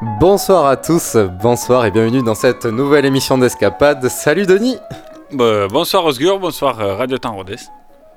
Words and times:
Bonsoir 0.00 0.66
à 0.66 0.76
tous, 0.76 1.16
bonsoir 1.42 1.84
et 1.84 1.90
bienvenue 1.90 2.22
dans 2.22 2.36
cette 2.36 2.66
nouvelle 2.66 3.04
émission 3.04 3.36
d'Escapade. 3.36 4.08
Salut 4.08 4.46
Denis 4.46 4.76
Bah, 5.32 5.66
bonsoir 5.66 6.04
Osgur, 6.04 6.38
bonsoir 6.38 6.80
euh, 6.80 6.94
Radio 6.94 7.18
Temps 7.18 7.34
Rodez. 7.34 7.56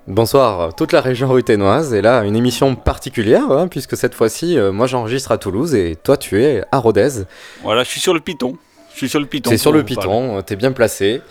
Bonsoir 0.05 0.75
toute 0.75 0.91
la 0.91 1.01
région 1.01 1.27
ruténoise 1.27 1.95
et 1.95 2.03
là 2.03 2.23
une 2.23 2.35
émission 2.35 2.75
particulière 2.75 3.49
hein, 3.49 3.67
puisque 3.67 3.97
cette 3.97 4.13
fois-ci 4.13 4.59
euh, 4.59 4.71
moi 4.71 4.85
j'enregistre 4.85 5.31
à 5.31 5.39
Toulouse 5.39 5.73
et 5.73 5.95
toi 5.95 6.17
tu 6.17 6.43
es 6.43 6.63
à 6.71 6.77
Rodez. 6.77 7.23
Voilà, 7.63 7.83
je 7.83 7.89
suis 7.89 7.99
sur 7.99 8.13
le 8.13 8.19
Python. 8.19 8.57
Je 8.91 8.97
suis 8.97 9.09
sur 9.09 9.19
le 9.19 9.25
Python. 9.25 9.49
C'est 9.49 9.57
sur 9.57 9.71
le. 9.71 9.83
Python, 9.83 10.37
euh, 10.37 10.41
t'es 10.43 10.55
bien 10.55 10.73
placé. 10.73 11.21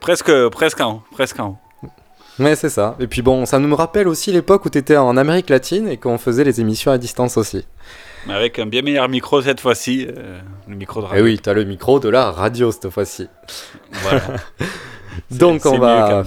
Presque, 0.00 0.32
presque 0.48 0.80
en 0.80 0.92
haut, 0.92 1.02
presque 1.12 1.38
en 1.38 1.58
haut. 1.82 1.92
Ouais 2.42 2.56
c'est 2.56 2.70
ça. 2.70 2.96
Et 2.98 3.08
puis 3.08 3.20
bon, 3.20 3.44
ça 3.44 3.58
nous 3.58 3.76
rappelle 3.76 4.08
aussi 4.08 4.32
l'époque 4.32 4.64
où 4.64 4.70
t'étais 4.70 4.96
en 4.96 5.18
Amérique 5.18 5.50
latine 5.50 5.86
et 5.86 5.98
qu'on 5.98 6.16
faisait 6.16 6.44
les 6.44 6.62
émissions 6.62 6.92
à 6.92 6.96
distance 6.96 7.36
aussi. 7.36 7.66
Mais 8.26 8.34
avec 8.34 8.58
un 8.58 8.66
bien 8.66 8.82
meilleur 8.82 9.08
micro 9.08 9.40
cette 9.42 9.60
fois-ci, 9.60 10.06
euh, 10.08 10.40
le 10.66 10.74
micro 10.76 11.00
de 11.00 11.06
Et 11.06 11.08
radio. 11.10 11.24
oui, 11.24 11.38
t'as 11.38 11.54
le 11.54 11.64
micro 11.64 12.00
de 12.00 12.08
la 12.08 12.30
radio 12.30 12.70
cette 12.70 12.90
fois-ci. 12.90 13.28
Voilà. 13.92 14.22
Donc 15.30 15.64
on 15.66 15.78
va... 15.78 16.24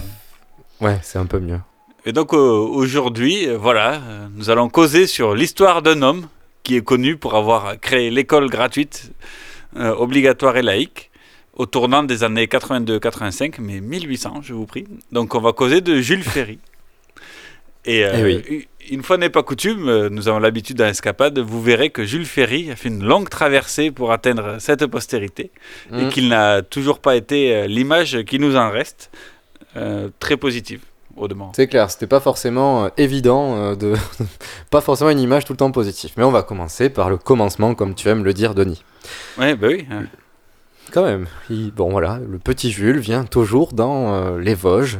Ouais, 0.80 0.98
c'est 1.02 1.18
un 1.18 1.26
peu 1.26 1.38
mieux. 1.38 1.60
Et 2.04 2.12
donc 2.12 2.34
euh, 2.34 2.36
aujourd'hui, 2.36 3.48
euh, 3.48 3.56
voilà, 3.56 4.00
nous 4.34 4.50
allons 4.50 4.68
causer 4.68 5.06
sur 5.06 5.34
l'histoire 5.34 5.82
d'un 5.82 6.02
homme 6.02 6.26
qui 6.64 6.76
est 6.76 6.82
connu 6.82 7.16
pour 7.16 7.36
avoir 7.36 7.78
créé 7.80 8.10
l'école 8.10 8.48
gratuite, 8.48 9.12
obligatoire 9.76 10.56
et 10.56 10.62
laïque, 10.62 11.10
au 11.54 11.66
tournant 11.66 12.02
des 12.02 12.24
années 12.24 12.46
82-85, 12.46 13.56
mais 13.60 13.80
1800, 13.80 14.40
je 14.42 14.54
vous 14.54 14.66
prie. 14.66 14.86
Donc 15.10 15.34
on 15.34 15.40
va 15.40 15.52
causer 15.52 15.80
de 15.80 16.00
Jules 16.00 16.22
Ferry. 16.22 16.58
Et, 17.84 18.04
euh, 18.04 18.10
Eh 18.16 18.22
oui. 18.22 18.68
une 18.90 19.02
fois 19.02 19.16
n'est 19.16 19.28
pas 19.30 19.42
coutume, 19.42 19.88
euh, 19.88 20.08
nous 20.08 20.28
avons 20.28 20.38
l'habitude 20.38 20.76
dans 20.76 20.84
l'escapade, 20.86 21.38
vous 21.40 21.60
verrez 21.60 21.90
que 21.90 22.04
Jules 22.04 22.26
Ferry 22.26 22.70
a 22.70 22.76
fait 22.76 22.88
une 22.88 23.02
longue 23.04 23.28
traversée 23.28 23.90
pour 23.90 24.12
atteindre 24.12 24.56
cette 24.60 24.86
postérité 24.86 25.50
et 25.92 26.04
Mm. 26.04 26.08
qu'il 26.10 26.28
n'a 26.28 26.62
toujours 26.62 27.00
pas 27.00 27.16
été 27.16 27.54
euh, 27.54 27.66
l'image 27.66 28.22
qui 28.24 28.38
nous 28.38 28.56
en 28.56 28.70
reste, 28.70 29.10
euh, 29.76 30.10
très 30.20 30.36
positive 30.36 30.80
au 31.16 31.26
demeurant. 31.28 31.52
C'est 31.56 31.66
clair, 31.66 31.90
c'était 31.90 32.06
pas 32.06 32.20
forcément 32.20 32.84
euh, 32.84 32.88
évident 32.98 33.56
euh, 33.56 33.74
de. 33.74 33.94
pas 34.70 34.80
forcément 34.80 35.10
une 35.10 35.18
image 35.20 35.44
tout 35.44 35.52
le 35.52 35.58
temps 35.58 35.72
positive. 35.72 36.12
Mais 36.16 36.24
on 36.24 36.30
va 36.30 36.42
commencer 36.42 36.88
par 36.88 37.10
le 37.10 37.16
commencement, 37.16 37.74
comme 37.74 37.94
tu 37.96 38.08
aimes 38.08 38.22
le 38.24 38.32
dire, 38.32 38.54
Denis. 38.54 38.84
Ouais, 39.38 39.56
bah 39.56 39.66
oui. 39.70 39.86
hein. 39.90 40.04
Quand 40.92 41.04
même. 41.04 41.26
il- 41.50 41.72
Bon 41.72 41.90
voilà, 41.90 42.20
le 42.30 42.38
petit 42.38 42.70
Jules 42.70 42.98
vient 42.98 43.24
toujours 43.24 43.72
dans 43.72 44.14
euh, 44.14 44.38
les 44.40 44.54
Vosges, 44.54 44.98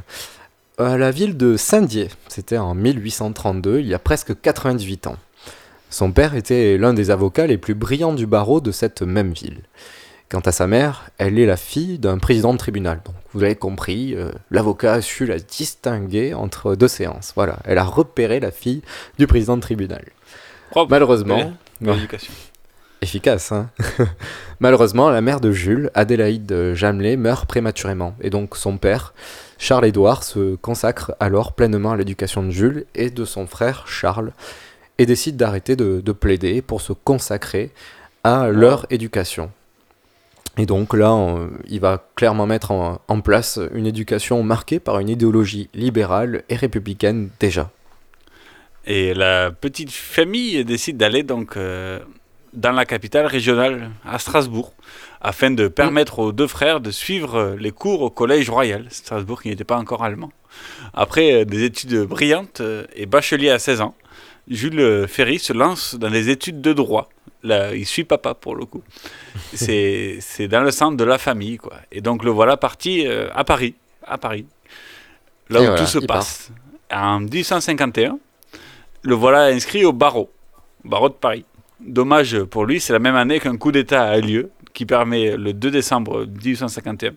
à 0.78 0.96
la 0.96 1.10
ville 1.10 1.36
de 1.36 1.56
Saint-Dié. 1.56 2.08
C'était 2.28 2.58
en 2.58 2.74
1832, 2.74 3.80
il 3.80 3.86
y 3.86 3.94
a 3.94 3.98
presque 3.98 4.40
98 4.40 5.06
ans. 5.06 5.16
Son 5.90 6.12
père 6.12 6.34
était 6.34 6.78
l'un 6.78 6.94
des 6.94 7.10
avocats 7.10 7.46
les 7.46 7.58
plus 7.58 7.74
brillants 7.74 8.14
du 8.14 8.26
barreau 8.26 8.60
de 8.60 8.72
cette 8.72 9.02
même 9.02 9.32
ville. 9.32 9.60
Quant 10.30 10.40
à 10.40 10.52
sa 10.52 10.66
mère, 10.66 11.10
elle 11.18 11.38
est 11.38 11.44
la 11.44 11.58
fille 11.58 11.98
d'un 11.98 12.16
président 12.16 12.54
de 12.54 12.58
tribunal. 12.58 13.02
Donc 13.04 13.14
vous 13.34 13.42
avez 13.42 13.54
compris, 13.56 14.14
euh, 14.14 14.30
l'avocat 14.50 14.94
a 14.94 15.00
su 15.02 15.26
la 15.26 15.38
distinguer 15.38 16.32
entre 16.32 16.74
deux 16.74 16.88
séances. 16.88 17.32
Voilà, 17.36 17.58
elle 17.66 17.76
a 17.76 17.84
repéré 17.84 18.40
la 18.40 18.50
fille 18.50 18.80
du 19.18 19.26
président 19.26 19.56
de 19.56 19.62
tribunal. 19.62 20.02
Propre. 20.70 20.90
Malheureusement, 20.90 21.52
Ouais. 21.82 21.96
Efficace, 23.02 23.50
hein 23.52 23.68
Malheureusement, 24.60 25.10
la 25.10 25.20
mère 25.20 25.40
de 25.40 25.50
Jules, 25.50 25.90
Adélaïde 25.92 26.72
Jamelet, 26.74 27.16
meurt 27.16 27.46
prématurément. 27.46 28.14
Et 28.22 28.30
donc 28.30 28.56
son 28.56 28.78
père, 28.78 29.12
Charles-Édouard, 29.62 30.24
se 30.24 30.56
consacre 30.56 31.14
alors 31.20 31.52
pleinement 31.52 31.92
à 31.92 31.96
l'éducation 31.96 32.42
de 32.42 32.50
Jules 32.50 32.84
et 32.96 33.10
de 33.10 33.24
son 33.24 33.46
frère 33.46 33.86
Charles, 33.86 34.32
et 34.98 35.06
décide 35.06 35.36
d'arrêter 35.36 35.76
de, 35.76 36.00
de 36.00 36.12
plaider 36.12 36.62
pour 36.62 36.80
se 36.80 36.92
consacrer 36.92 37.70
à 38.24 38.48
leur 38.48 38.86
éducation. 38.90 39.52
Et 40.58 40.66
donc 40.66 40.94
là, 40.94 41.16
il 41.68 41.78
va 41.78 42.04
clairement 42.16 42.46
mettre 42.46 42.72
en, 42.72 43.00
en 43.06 43.20
place 43.20 43.60
une 43.72 43.86
éducation 43.86 44.42
marquée 44.42 44.80
par 44.80 44.98
une 44.98 45.08
idéologie 45.08 45.70
libérale 45.74 46.42
et 46.48 46.56
républicaine 46.56 47.30
déjà. 47.38 47.70
Et 48.84 49.14
la 49.14 49.52
petite 49.52 49.92
famille 49.92 50.64
décide 50.64 50.96
d'aller 50.96 51.22
donc 51.22 51.56
euh, 51.56 52.00
dans 52.52 52.72
la 52.72 52.84
capitale 52.84 53.26
régionale, 53.26 53.90
à 54.04 54.18
Strasbourg, 54.18 54.74
afin 55.22 55.52
de 55.52 55.68
permettre 55.68 56.18
aux 56.18 56.32
deux 56.32 56.48
frères 56.48 56.80
de 56.80 56.90
suivre 56.90 57.36
euh, 57.36 57.56
les 57.56 57.70
cours 57.70 58.02
au 58.02 58.10
Collège 58.10 58.50
Royal, 58.50 58.86
Strasbourg 58.90 59.40
qui 59.40 59.48
n'était 59.48 59.64
pas 59.64 59.78
encore 59.78 60.02
allemand. 60.02 60.32
Après 60.92 61.32
euh, 61.32 61.44
des 61.44 61.62
études 61.62 62.02
brillantes 62.02 62.60
euh, 62.60 62.84
et 62.96 63.06
bachelier 63.06 63.48
à 63.48 63.60
16 63.60 63.80
ans, 63.82 63.94
Jules 64.48 65.06
Ferry 65.06 65.38
se 65.38 65.52
lance 65.52 65.94
dans 65.94 66.08
les 66.08 66.28
études 66.28 66.60
de 66.60 66.72
droit. 66.72 67.08
Là, 67.44 67.74
il 67.74 67.86
suit 67.86 68.02
papa 68.02 68.34
pour 68.34 68.56
le 68.56 68.64
coup. 68.66 68.82
C'est 69.54 70.18
dans 70.50 70.62
le 70.62 70.72
centre 70.72 70.96
de 70.96 71.04
la 71.04 71.18
famille, 71.18 71.58
quoi. 71.58 71.74
Et 71.92 72.00
donc 72.00 72.24
le 72.24 72.32
voilà 72.32 72.56
parti 72.56 73.06
à 73.06 73.44
Paris, 73.44 73.76
à 74.04 74.18
Paris, 74.18 74.46
là 75.48 75.60
Et 75.60 75.62
où 75.62 75.66
voilà, 75.66 75.80
tout 75.80 75.86
se 75.86 75.98
part. 76.00 76.18
passe. 76.18 76.50
En 76.92 77.20
1851, 77.20 78.18
le 79.02 79.14
voilà 79.14 79.44
inscrit 79.46 79.84
au 79.84 79.92
barreau, 79.92 80.30
barreau 80.84 81.08
de 81.08 81.14
Paris. 81.14 81.44
Dommage 81.80 82.42
pour 82.44 82.64
lui, 82.64 82.80
c'est 82.80 82.92
la 82.92 82.98
même 82.98 83.16
année 83.16 83.38
qu'un 83.40 83.56
coup 83.56 83.70
d'État 83.72 84.02
a 84.04 84.18
lieu, 84.18 84.50
qui 84.74 84.86
permet, 84.86 85.36
le 85.36 85.52
2 85.52 85.70
décembre 85.70 86.26
1851, 86.26 87.12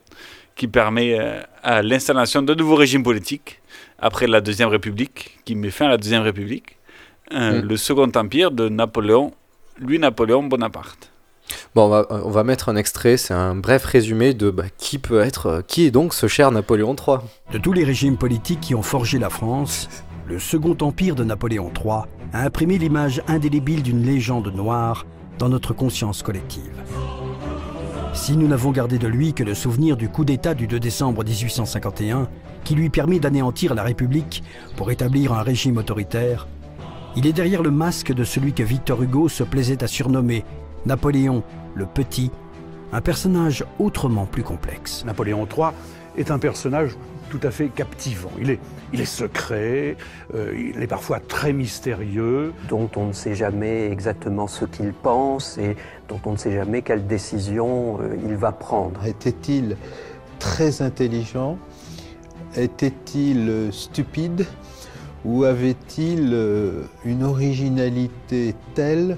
qui 0.55 0.67
permet 0.67 1.19
euh, 1.19 1.41
à 1.63 1.81
l'installation 1.81 2.41
d'un 2.41 2.55
nouveau 2.55 2.75
régime 2.75 3.03
politique, 3.03 3.61
après 3.99 4.27
la 4.27 4.41
Deuxième 4.41 4.69
République, 4.69 5.39
qui 5.45 5.55
met 5.55 5.71
fin 5.71 5.85
à 5.85 5.89
la 5.89 5.97
Deuxième 5.97 6.23
République, 6.23 6.77
euh, 7.33 7.61
Mm. 7.61 7.67
le 7.67 7.77
Second 7.77 8.11
Empire 8.15 8.51
de 8.51 8.69
Napoléon, 8.69 9.31
lui 9.79 9.99
Napoléon 9.99 10.43
Bonaparte. 10.43 11.11
Bon, 11.75 11.85
on 11.85 11.89
va, 11.89 12.07
on 12.09 12.29
va 12.29 12.43
mettre 12.43 12.69
un 12.69 12.75
extrait, 12.75 13.17
c'est 13.17 13.33
un 13.33 13.55
bref 13.55 13.83
résumé 13.85 14.33
de 14.33 14.49
bah, 14.49 14.63
qui 14.77 14.97
peut 14.97 15.19
être, 15.19 15.45
euh, 15.47 15.61
qui 15.61 15.85
est 15.85 15.91
donc 15.91 16.13
ce 16.13 16.27
cher 16.27 16.51
Napoléon 16.51 16.95
III. 16.95 17.17
De 17.51 17.57
tous 17.57 17.73
les 17.73 17.83
régimes 17.83 18.17
politiques 18.17 18.61
qui 18.61 18.75
ont 18.75 18.81
forgé 18.81 19.19
la 19.19 19.29
France, 19.29 19.89
le 20.27 20.39
Second 20.39 20.75
Empire 20.81 21.15
de 21.15 21.23
Napoléon 21.23 21.71
III 21.75 22.03
a 22.33 22.43
imprimé 22.45 22.77
l'image 22.77 23.21
indélébile 23.27 23.83
d'une 23.83 24.03
légende 24.03 24.53
noire 24.55 25.05
dans 25.37 25.49
notre 25.49 25.73
conscience 25.73 26.23
collective. 26.23 26.71
Si 28.15 28.37
nous 28.37 28.47
n'avons 28.47 28.71
gardé 28.71 28.97
de 28.97 29.07
lui 29.07 29.33
que 29.33 29.43
le 29.43 29.53
souvenir 29.53 29.97
du 29.97 30.09
coup 30.09 30.23
d'État 30.23 30.55
du 30.55 30.67
2 30.67 30.79
décembre 30.79 31.23
1851, 31.23 32.27
qui 32.63 32.73
lui 32.73 32.89
permit 32.89 33.19
d'anéantir 33.19 33.75
la 33.75 33.83
République 33.83 34.41
pour 34.77 34.89
établir 34.89 35.33
un 35.33 35.43
régime 35.43 35.77
autoritaire, 35.77 36.47
il 37.17 37.27
est 37.27 37.33
derrière 37.33 37.61
le 37.61 37.71
masque 37.71 38.13
de 38.13 38.23
celui 38.23 38.53
que 38.53 38.63
Victor 38.63 39.03
Hugo 39.03 39.27
se 39.27 39.43
plaisait 39.43 39.83
à 39.83 39.87
surnommer 39.87 40.43
Napoléon 40.85 41.43
le 41.75 41.85
Petit, 41.85 42.31
un 42.93 43.01
personnage 43.01 43.65
autrement 43.79 44.25
plus 44.25 44.43
complexe. 44.43 45.03
Napoléon 45.05 45.45
III 45.45 45.71
est 46.17 46.31
un 46.31 46.39
personnage 46.39 46.95
tout 47.37 47.47
à 47.47 47.51
fait 47.51 47.67
captivant. 47.67 48.31
Il 48.39 48.49
est, 48.49 48.59
il 48.93 49.01
est 49.01 49.05
secret, 49.05 49.97
euh, 50.33 50.71
il 50.75 50.81
est 50.81 50.87
parfois 50.87 51.19
très 51.19 51.51
mystérieux. 51.51 52.53
dont 52.69 52.89
on 52.95 53.07
ne 53.07 53.13
sait 53.13 53.35
jamais 53.35 53.91
exactement 53.91 54.47
ce 54.47 54.63
qu'il 54.65 54.93
pense 54.93 55.57
et 55.57 55.75
dont 56.07 56.19
on 56.25 56.33
ne 56.33 56.37
sait 56.37 56.53
jamais 56.53 56.81
quelle 56.81 57.07
décision 57.07 57.99
euh, 57.99 58.15
il 58.25 58.35
va 58.35 58.51
prendre. 58.51 59.05
Était-il 59.05 59.75
très 60.39 60.81
intelligent? 60.81 61.57
Était-il 62.55 63.49
euh, 63.49 63.71
stupide? 63.71 64.45
Ou 65.25 65.43
avait-il 65.43 66.37
une 67.03 67.23
originalité 67.23 68.53
telle 68.75 69.17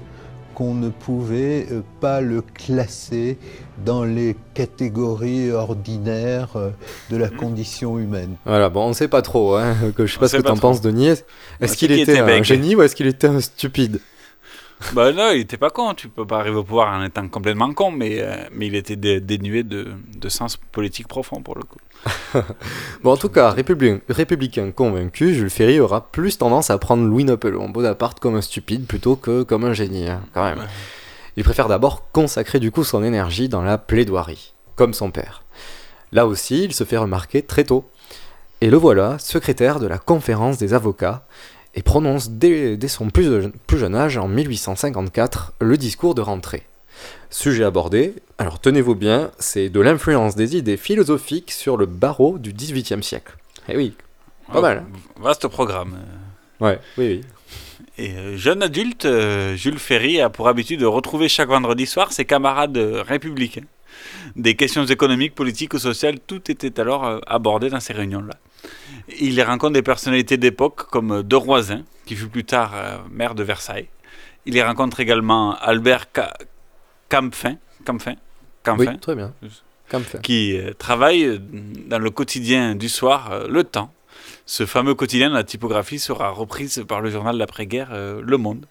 qu'on 0.54 0.72
ne 0.72 0.88
pouvait 0.88 1.66
pas 2.00 2.22
le 2.22 2.40
classer 2.40 3.36
dans 3.84 4.04
les 4.04 4.36
catégories 4.54 5.50
ordinaires 5.52 6.56
euh, 6.56 6.70
de 7.10 7.16
la 7.16 7.28
condition 7.28 7.98
humaine. 7.98 8.36
Voilà, 8.44 8.68
bon, 8.68 8.88
on 8.88 8.92
sait 8.92 9.08
pas 9.08 9.22
trop, 9.22 9.54
hein, 9.56 9.74
que 9.96 10.06
je 10.06 10.12
sais 10.12 10.18
On 10.18 10.20
pas 10.20 10.28
ce 10.28 10.36
que 10.36 10.42
t'en 10.42 10.54
trop. 10.54 10.68
penses, 10.68 10.80
Denis. 10.80 11.14
Est-ce 11.60 11.76
qu'il 11.76 11.92
était, 11.92 12.12
était 12.12 12.20
un 12.20 12.42
génie 12.42 12.74
ou 12.74 12.82
est-ce 12.82 12.94
qu'il 12.96 13.06
était 13.06 13.28
un 13.28 13.40
stupide 13.40 14.00
Bah 14.94 15.12
non, 15.12 15.30
il 15.32 15.40
était 15.40 15.56
pas 15.56 15.70
con. 15.70 15.92
Tu 15.94 16.08
peux 16.08 16.24
pas 16.26 16.38
arriver 16.38 16.56
au 16.56 16.62
pouvoir 16.62 16.96
en 16.96 17.04
étant 17.04 17.26
complètement 17.28 17.72
con, 17.74 17.90
mais, 17.90 18.20
euh, 18.20 18.36
mais 18.52 18.68
il 18.68 18.76
était 18.76 18.94
dé- 18.94 19.20
dénué 19.20 19.64
de, 19.64 19.88
de 20.16 20.28
sens 20.28 20.56
politique 20.56 21.08
profond 21.08 21.42
pour 21.42 21.56
le 21.56 21.62
coup. 21.64 21.78
Bon, 23.02 23.12
en 23.12 23.16
tout 23.16 23.28
cas, 23.28 23.50
républicain, 23.50 24.00
républicain 24.08 24.70
convaincu, 24.70 25.34
Jules 25.34 25.50
Ferry 25.50 25.80
aura 25.80 26.10
plus 26.12 26.38
tendance 26.38 26.70
à 26.70 26.78
prendre 26.78 27.04
Louis-Napoléon 27.04 27.68
Bonaparte 27.70 28.20
comme 28.20 28.36
un 28.36 28.40
stupide 28.40 28.86
plutôt 28.86 29.16
que 29.16 29.42
comme 29.42 29.64
un 29.64 29.72
génie, 29.72 30.08
hein, 30.08 30.20
quand 30.32 30.44
même. 30.44 30.60
Il 31.36 31.44
préfère 31.44 31.68
d'abord 31.68 32.10
consacrer 32.10 32.58
du 32.60 32.70
coup 32.70 32.84
son 32.84 33.02
énergie 33.04 33.48
dans 33.48 33.62
la 33.62 33.78
plaidoirie, 33.78 34.54
comme 34.76 34.94
son 34.94 35.10
père. 35.10 35.44
Là 36.12 36.26
aussi, 36.26 36.64
il 36.64 36.72
se 36.72 36.84
fait 36.84 36.96
remarquer 36.96 37.42
très 37.42 37.64
tôt. 37.64 37.88
Et 38.60 38.70
le 38.70 38.76
voilà, 38.76 39.18
secrétaire 39.18 39.78
de 39.78 39.86
la 39.86 39.98
conférence 39.98 40.58
des 40.58 40.74
avocats, 40.74 41.26
et 41.74 41.82
prononce 41.82 42.30
dès, 42.30 42.76
dès 42.76 42.88
son 42.88 43.10
plus, 43.10 43.50
plus 43.66 43.78
jeune 43.78 43.94
âge, 43.94 44.16
en 44.18 44.26
1854, 44.26 45.52
le 45.60 45.76
discours 45.76 46.14
de 46.14 46.22
rentrée. 46.22 46.64
Sujet 47.30 47.62
abordé, 47.62 48.14
alors 48.38 48.58
tenez-vous 48.58 48.96
bien, 48.96 49.30
c'est 49.38 49.68
de 49.68 49.80
l'influence 49.80 50.34
des 50.34 50.56
idées 50.56 50.76
philosophiques 50.76 51.52
sur 51.52 51.76
le 51.76 51.86
barreau 51.86 52.38
du 52.38 52.52
XVIIIe 52.52 53.02
siècle. 53.02 53.36
Eh 53.68 53.76
oui, 53.76 53.94
pas 54.48 54.58
Oh, 54.58 54.62
mal. 54.62 54.84
Vaste 55.20 55.46
programme. 55.46 55.98
Ouais, 56.58 56.80
oui, 56.96 57.06
oui. 57.06 57.24
Et 57.98 58.10
euh, 58.12 58.36
jeune 58.36 58.62
adulte, 58.62 59.04
euh, 59.06 59.56
Jules 59.56 59.78
Ferry 59.78 60.20
a 60.20 60.30
pour 60.30 60.46
habitude 60.48 60.80
de 60.80 60.86
retrouver 60.86 61.28
chaque 61.28 61.48
vendredi 61.48 61.84
soir 61.86 62.12
ses 62.12 62.24
camarades 62.24 62.76
euh, 62.76 63.02
républicains. 63.02 63.64
Des 64.36 64.54
questions 64.54 64.84
économiques, 64.84 65.34
politiques 65.34 65.74
ou 65.74 65.78
sociales, 65.78 66.20
tout 66.24 66.48
était 66.50 66.78
alors 66.78 67.20
abordé 67.26 67.68
dans 67.68 67.80
ces 67.80 67.92
réunions-là. 67.92 68.34
Il 69.18 69.32
y 69.32 69.42
rencontre 69.42 69.72
des 69.72 69.82
personnalités 69.82 70.36
d'époque 70.36 70.88
comme 70.90 71.22
De 71.24 71.34
Roisin, 71.36 71.82
qui 72.06 72.14
fut 72.14 72.28
plus 72.28 72.44
tard 72.44 72.72
maire 73.10 73.34
de 73.34 73.42
Versailles. 73.42 73.88
Il 74.46 74.54
y 74.54 74.62
rencontre 74.62 75.00
également 75.00 75.56
Albert 75.56 76.04
Ca- 76.14 76.34
Campfin, 77.08 77.56
Campfin, 77.84 78.14
Campfin, 78.62 78.92
Oui, 78.92 78.98
très 79.00 79.16
bien. 79.16 79.32
Campfin. 79.90 80.18
qui 80.18 80.56
travaille 80.78 81.40
dans 81.88 81.98
le 81.98 82.10
quotidien 82.10 82.76
du 82.76 82.88
soir, 82.88 83.46
Le 83.48 83.64
Temps. 83.64 83.92
Ce 84.50 84.64
fameux 84.64 84.94
quotidien, 84.94 85.28
la 85.28 85.44
typographie 85.44 85.98
sera 85.98 86.30
reprise 86.30 86.82
par 86.88 87.02
le 87.02 87.10
journal 87.10 87.36
d'après-guerre 87.36 87.90
euh, 87.92 88.22
Le 88.24 88.38
Monde. 88.38 88.64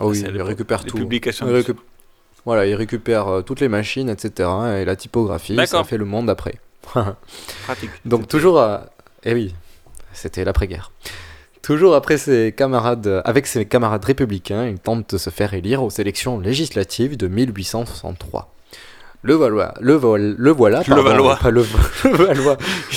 Oh 0.00 0.10
oui, 0.10 0.24
il 0.26 0.42
récupère 0.42 0.84
tout. 0.84 0.96
publications 0.96 1.46
Il 1.46 1.52
du 1.54 1.60
récup- 1.60 1.78
Voilà, 2.44 2.66
il 2.66 2.74
récupère 2.74 3.28
euh, 3.28 3.40
toutes 3.40 3.60
les 3.60 3.68
machines, 3.68 4.08
etc. 4.08 4.48
Et 4.80 4.84
la 4.84 4.96
typographie, 4.96 5.56
ça 5.66 5.84
fait 5.84 5.98
le 5.98 6.04
monde 6.04 6.28
après. 6.28 6.56
Pratique. 7.64 7.90
Donc 8.04 8.26
toujours 8.26 8.58
à... 8.60 8.86
Eh 9.22 9.32
oui, 9.32 9.54
c'était 10.12 10.44
l'après-guerre. 10.44 10.90
Toujours 11.62 11.94
après 11.94 12.18
ses 12.18 12.50
camarades, 12.50 13.22
avec 13.24 13.46
ses 13.46 13.66
camarades 13.66 14.04
républicains, 14.04 14.66
il 14.66 14.80
tente 14.80 15.12
de 15.14 15.18
se 15.18 15.30
faire 15.30 15.54
élire 15.54 15.84
aux 15.84 15.90
élections 15.90 16.40
législatives 16.40 17.16
de 17.16 17.28
1863. 17.28 18.52
Le 19.22 19.34
Valois, 19.34 19.74
le, 19.80 19.94
Vol- 19.94 20.34
le 20.38 20.50
voilà, 20.50 20.82
Le 20.86 20.94
Valois. 21.00 21.36
pas 21.36 21.50
le, 21.50 21.62
le 22.04 22.10
Valois. 22.10 22.56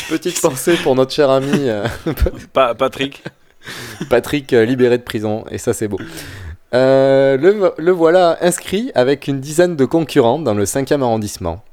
Petite 0.10 0.40
pensée 0.42 0.76
pour 0.78 0.96
notre 0.96 1.12
cher 1.12 1.30
ami 1.30 1.52
euh, 1.70 1.86
Pa- 2.54 2.76
Patrick. 2.76 3.24
Patrick 4.10 4.54
euh, 4.54 4.64
libéré 4.66 4.98
de 4.98 5.04
prison, 5.04 5.44
et 5.52 5.58
ça 5.58 5.74
c'est 5.74 5.88
beau. 5.88 6.00
Euh, 6.74 7.38
le, 7.38 7.52
vo- 7.52 7.74
le 7.78 7.92
voilà 7.92 8.38
inscrit 8.42 8.92
avec 8.96 9.28
une 9.28 9.40
dizaine 9.42 9.76
de 9.76 9.86
concurrents 9.86 10.40
dans 10.40 10.54
le 10.54 10.64
5e 10.66 11.02
arrondissement. 11.02 11.64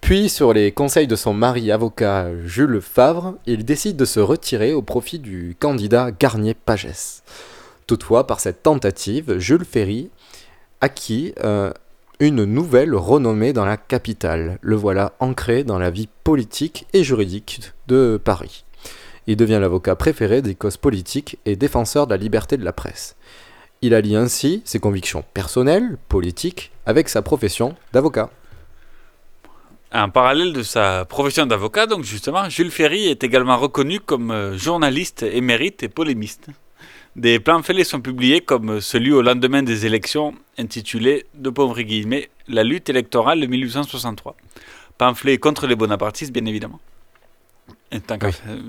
Puis, 0.00 0.28
sur 0.28 0.52
les 0.52 0.70
conseils 0.70 1.08
de 1.08 1.16
son 1.16 1.34
mari 1.34 1.72
avocat 1.72 2.26
Jules 2.44 2.80
Favre, 2.80 3.34
il 3.46 3.64
décide 3.64 3.96
de 3.96 4.04
se 4.04 4.20
retirer 4.20 4.72
au 4.72 4.80
profit 4.82 5.18
du 5.18 5.56
candidat 5.58 6.10
Garnier-Pagès. 6.12 7.22
Toutefois, 7.88 8.26
par 8.26 8.38
cette 8.38 8.62
tentative, 8.62 9.38
Jules 9.38 9.64
Ferry 9.64 10.10
acquit 10.80 11.34
euh, 11.42 11.72
une 12.20 12.44
nouvelle 12.44 12.94
renommée 12.94 13.52
dans 13.52 13.64
la 13.64 13.76
capitale. 13.76 14.58
Le 14.60 14.74
voilà 14.74 15.12
ancré 15.20 15.62
dans 15.62 15.78
la 15.78 15.90
vie 15.90 16.08
politique 16.24 16.86
et 16.92 17.04
juridique 17.04 17.60
de 17.86 18.20
Paris. 18.22 18.64
Il 19.28 19.36
devient 19.36 19.58
l'avocat 19.60 19.94
préféré 19.94 20.42
des 20.42 20.54
causes 20.54 20.76
politiques 20.78 21.38
et 21.46 21.54
défenseur 21.54 22.06
de 22.06 22.14
la 22.14 22.16
liberté 22.16 22.56
de 22.56 22.64
la 22.64 22.72
presse. 22.72 23.14
Il 23.82 23.94
allie 23.94 24.16
ainsi 24.16 24.62
ses 24.64 24.80
convictions 24.80 25.24
personnelles, 25.32 25.96
politiques, 26.08 26.72
avec 26.86 27.08
sa 27.08 27.22
profession 27.22 27.76
d'avocat. 27.92 28.30
En 29.92 30.10
parallèle 30.10 30.52
de 30.52 30.62
sa 30.62 31.04
profession 31.04 31.46
d'avocat, 31.46 31.86
donc 31.86 32.02
justement, 32.02 32.48
Jules 32.48 32.70
Ferry 32.70 33.06
est 33.06 33.22
également 33.22 33.56
reconnu 33.56 34.00
comme 34.00 34.30
euh, 34.32 34.58
journaliste 34.58 35.22
émérite 35.22 35.82
et 35.82 35.88
polémiste. 35.88 36.48
Des 37.18 37.40
pamphlets 37.40 37.82
sont 37.82 38.00
publiés 38.00 38.40
comme 38.40 38.80
celui 38.80 39.10
au 39.12 39.22
lendemain 39.22 39.64
des 39.64 39.86
élections 39.86 40.34
intitulé, 40.56 41.26
de 41.34 41.50
pauvres 41.50 41.80
guillemets, 41.82 42.28
La 42.46 42.62
lutte 42.62 42.88
électorale 42.88 43.40
de 43.40 43.46
1863. 43.46 44.36
Pamphlet 44.98 45.36
contre 45.38 45.66
les 45.66 45.74
bonapartistes, 45.74 46.32
bien 46.32 46.44
évidemment. 46.46 46.78
Euh, 48.46 48.60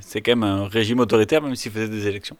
c'est- 0.00 0.20
quand 0.22 0.32
même 0.32 0.44
un 0.44 0.66
régime 0.66 1.00
autoritaire, 1.00 1.42
même 1.42 1.54
s'il 1.56 1.72
faisait 1.72 1.88
des 1.88 2.06
élections. 2.06 2.38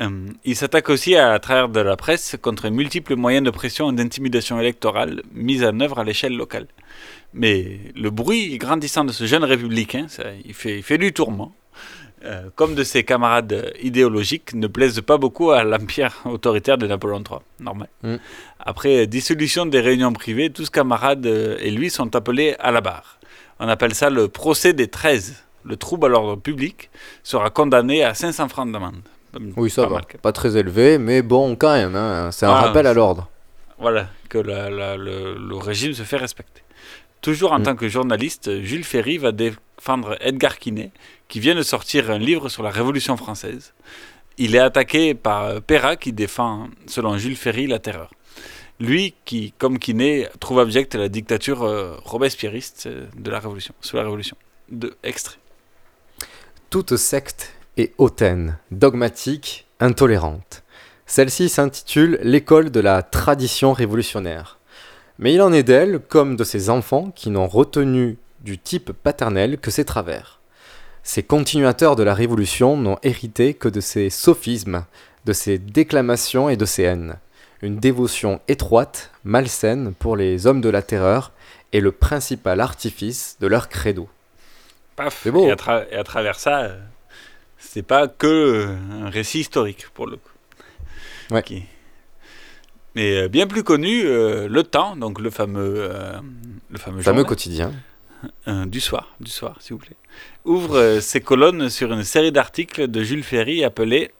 Euh, 0.00 0.28
il 0.44 0.54
s'attaque 0.54 0.88
aussi 0.90 1.16
à, 1.16 1.36
travers 1.40 1.68
de 1.68 1.80
la 1.80 1.96
presse 1.96 2.36
contre 2.40 2.68
multiples 2.68 3.16
moyens 3.16 3.44
de 3.44 3.50
pression 3.50 3.90
et 3.90 3.94
d'intimidation 3.96 4.60
électorale 4.60 5.22
mis 5.32 5.64
en 5.64 5.80
œuvre 5.80 5.98
à 5.98 6.04
l'échelle 6.04 6.36
locale. 6.36 6.68
Mais 7.34 7.80
le 7.96 8.10
bruit 8.10 8.56
grandissant 8.58 9.04
de 9.04 9.12
ce 9.12 9.26
jeune 9.26 9.44
républicain, 9.44 10.06
ça, 10.08 10.22
il, 10.44 10.54
fait, 10.54 10.76
il 10.78 10.82
fait 10.84 10.98
du 10.98 11.12
tourment. 11.12 11.52
Euh, 12.24 12.48
comme 12.56 12.74
de 12.74 12.82
ses 12.82 13.04
camarades 13.04 13.72
idéologiques, 13.80 14.52
ne 14.54 14.66
plaisent 14.66 15.00
pas 15.02 15.18
beaucoup 15.18 15.52
à 15.52 15.62
l'empire 15.62 16.14
autoritaire 16.24 16.76
de 16.76 16.86
Napoléon 16.86 17.22
III. 17.28 17.38
Normal. 17.60 17.88
Mm. 18.02 18.16
Après 18.58 19.06
dissolution 19.06 19.66
des 19.66 19.80
réunions 19.80 20.12
privées, 20.12 20.50
tous 20.50 20.68
camarades 20.68 21.26
euh, 21.26 21.56
et 21.60 21.70
lui 21.70 21.90
sont 21.90 22.16
appelés 22.16 22.56
à 22.58 22.70
la 22.72 22.80
barre. 22.80 23.18
On 23.60 23.68
appelle 23.68 23.94
ça 23.94 24.10
le 24.10 24.26
procès 24.28 24.72
des 24.72 24.88
13. 24.88 25.44
Le 25.64 25.76
trouble 25.76 26.06
à 26.06 26.08
l'ordre 26.08 26.36
public 26.36 26.90
sera 27.22 27.50
condamné 27.50 28.02
à 28.02 28.14
500 28.14 28.48
francs 28.48 28.72
d'amende. 28.72 28.96
Oui, 29.56 29.70
ça 29.70 29.82
Pas 29.82 29.88
va. 29.88 29.94
mal, 29.96 30.04
Pas 30.22 30.32
très 30.32 30.56
élevé, 30.56 30.98
mais 30.98 31.22
bon, 31.22 31.54
quand 31.54 31.72
même. 31.74 31.94
hein, 31.94 32.30
C'est 32.32 32.46
un 32.46 32.50
Ah, 32.50 32.62
rappel 32.62 32.86
à 32.86 32.94
l'ordre. 32.94 33.28
Voilà, 33.78 34.08
que 34.28 34.38
la- 34.38 34.70
la- 34.70 34.96
le, 34.96 35.36
le 35.38 35.56
régime 35.56 35.92
se 35.92 36.02
fait 36.02 36.16
respecter. 36.16 36.62
Toujours 37.20 37.52
en 37.52 37.58
Mm. 37.60 37.62
tant 37.64 37.76
que 37.76 37.88
journaliste, 37.88 38.60
Jules 38.62 38.84
Ferry 38.84 39.18
va 39.18 39.32
défendre 39.32 40.16
Edgar 40.20 40.58
Quinet, 40.58 40.90
qui 41.28 41.40
vient 41.40 41.54
de 41.54 41.62
sortir 41.62 42.10
un 42.10 42.18
livre 42.18 42.48
sur 42.48 42.62
la 42.62 42.70
Révolution 42.70 43.16
française. 43.16 43.74
Il 44.38 44.54
est 44.54 44.60
attaqué 44.60 45.14
par 45.14 45.60
Perra, 45.62 45.96
qui 45.96 46.12
défend, 46.12 46.68
selon 46.86 47.18
Jules 47.18 47.36
Ferry, 47.36 47.66
la 47.66 47.78
terreur. 47.78 48.10
Lui, 48.80 49.14
qui, 49.24 49.52
comme 49.58 49.78
Quinet, 49.78 50.28
trouve 50.38 50.60
abjecte 50.60 50.94
la 50.94 51.08
dictature 51.08 51.64
euh, 51.64 51.96
robespierriste 52.04 52.84
euh, 52.86 53.06
de 53.16 53.30
la 53.30 53.40
Révolution, 53.40 53.74
sous 53.80 53.96
la 53.96 54.04
Révolution. 54.04 54.36
De 54.70 54.96
extrait. 55.02 55.38
Toute 56.70 56.96
secte 56.96 57.52
est 57.76 57.92
hautaine, 57.98 58.58
dogmatique, 58.70 59.66
intolérante. 59.80 60.62
Celle-ci 61.06 61.48
s'intitule 61.48 62.20
L'école 62.22 62.70
de 62.70 62.80
la 62.80 63.02
tradition 63.02 63.72
révolutionnaire. 63.72 64.58
Mais 65.18 65.34
il 65.34 65.42
en 65.42 65.52
est 65.52 65.64
d'elle, 65.64 65.98
comme 65.98 66.36
de 66.36 66.44
ses 66.44 66.70
enfants, 66.70 67.10
qui 67.10 67.30
n'ont 67.30 67.48
retenu 67.48 68.18
du 68.40 68.58
type 68.58 68.92
paternel 68.92 69.58
que 69.58 69.72
ses 69.72 69.84
travers. 69.84 70.37
Ces 71.08 71.22
continuateurs 71.22 71.96
de 71.96 72.02
la 72.02 72.12
Révolution 72.12 72.76
n'ont 72.76 72.98
hérité 73.02 73.54
que 73.54 73.66
de 73.68 73.80
ses 73.80 74.10
sophismes, 74.10 74.84
de 75.24 75.32
ses 75.32 75.56
déclamations 75.56 76.50
et 76.50 76.56
de 76.58 76.66
ses 76.66 76.82
haines. 76.82 77.16
Une 77.62 77.78
dévotion 77.78 78.42
étroite, 78.46 79.10
malsaine 79.24 79.94
pour 79.94 80.16
les 80.16 80.46
hommes 80.46 80.60
de 80.60 80.68
la 80.68 80.82
terreur, 80.82 81.32
est 81.72 81.80
le 81.80 81.92
principal 81.92 82.60
artifice 82.60 83.38
de 83.40 83.46
leur 83.46 83.70
credo. 83.70 84.06
Paf. 84.96 85.26
Beau. 85.28 85.46
Et 85.46 85.50
à, 85.50 85.54
tra- 85.54 85.86
et 85.90 85.96
à 85.96 86.04
travers 86.04 86.38
ça, 86.38 86.72
c'est 87.56 87.82
pas 87.82 88.06
que 88.06 88.76
un 89.02 89.08
récit 89.08 89.40
historique, 89.40 89.86
pour 89.94 90.06
le 90.08 90.16
coup. 90.16 90.32
Ouais. 91.30 91.42
Mais 92.94 93.30
bien 93.30 93.46
plus 93.46 93.62
connu, 93.62 94.02
euh, 94.04 94.46
Le 94.46 94.62
Temps, 94.62 94.94
donc 94.94 95.20
le 95.20 95.30
fameux, 95.30 95.74
euh, 95.78 96.18
le 96.68 96.78
fameux, 96.78 97.00
Fameux 97.00 97.02
journal, 97.02 97.24
quotidien. 97.24 97.72
Euh, 98.48 98.66
du 98.66 98.80
soir, 98.80 99.14
du 99.20 99.30
soir, 99.30 99.56
s'il 99.60 99.74
vous 99.74 99.78
plaît, 99.80 99.96
ouvre 100.44 100.76
euh, 100.78 101.00
ses 101.00 101.20
colonnes 101.20 101.68
sur 101.70 101.92
une 101.92 102.04
série 102.04 102.32
d'articles 102.32 102.88
de 102.88 103.02
Jules 103.02 103.22
Ferry 103.24 103.64
appelés 103.64 104.10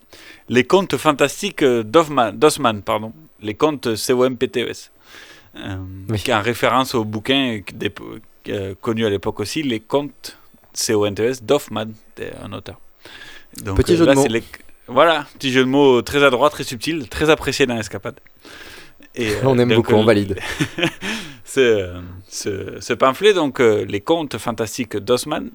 Les 0.49 0.65
contes 0.65 0.97
fantastiques 0.97 1.63
d'Osman, 1.65 2.83
pardon, 2.83 3.13
les 3.43 3.55
contes 3.55 3.89
COMPTES, 3.97 4.91
euh, 5.57 5.77
qui 6.17 6.31
est 6.31 6.35
en 6.35 6.43
référence 6.43 6.95
au 6.95 7.05
bouquin 7.05 7.61
euh, 8.49 8.75
connu 8.81 9.05
à 9.05 9.11
l'époque 9.11 9.41
aussi, 9.41 9.63
les 9.63 9.81
contes 9.81 10.39
CONTES 10.87 11.43
d'Hoffmann, 11.43 11.93
était 12.17 12.33
un 12.43 12.53
auteur. 12.53 12.79
Donc, 13.63 13.77
Petit 13.79 13.97
jeu 13.97 14.07
de 14.07 14.13
mots. 14.15 14.27
les- 14.29 14.43
Voilà, 14.87 15.27
petit 15.39 15.51
jeu 15.53 15.61
de 15.65 15.69
mots 15.69 16.01
très 16.03 16.23
adroit, 16.23 16.49
très 16.51 16.65
subtil, 16.65 17.09
très 17.09 17.29
apprécié 17.31 17.67
dans 17.67 17.75
l'escapade. 17.75 18.19
Et, 19.15 19.31
euh, 19.33 19.41
On 19.45 19.59
aime 19.59 19.69
donc, 19.71 19.79
beaucoup, 19.85 19.95
on 19.95 20.03
euh, 20.03 20.07
valide. 20.07 20.39
ce, 21.49 21.95
ce- 22.29 22.77
ce 22.81 22.93
pamphlet, 22.93 23.33
donc 23.33 23.61
euh, 23.61 23.85
les 23.89 24.01
contes 24.01 24.37
fantastiques 24.39 24.97
d'Osman, 24.97 25.51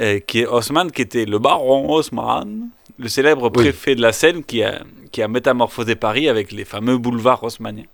euh, 0.00 0.18
qui 0.20 0.40
est 0.40 0.46
Osman, 0.46 0.90
qui 0.90 1.02
était 1.02 1.24
le 1.24 1.38
baron 1.38 1.92
Osman, 1.92 2.68
le 2.98 3.08
célèbre 3.08 3.48
préfet 3.50 3.94
de 3.94 4.02
la 4.02 4.12
Seine, 4.12 4.42
qui 4.44 4.62
a, 4.62 4.82
qui 5.12 5.22
a 5.22 5.28
métamorphosé 5.28 5.94
Paris 5.94 6.28
avec 6.28 6.52
les 6.52 6.64
fameux 6.64 6.98
boulevards 6.98 7.42
haussmanniens. 7.44 7.84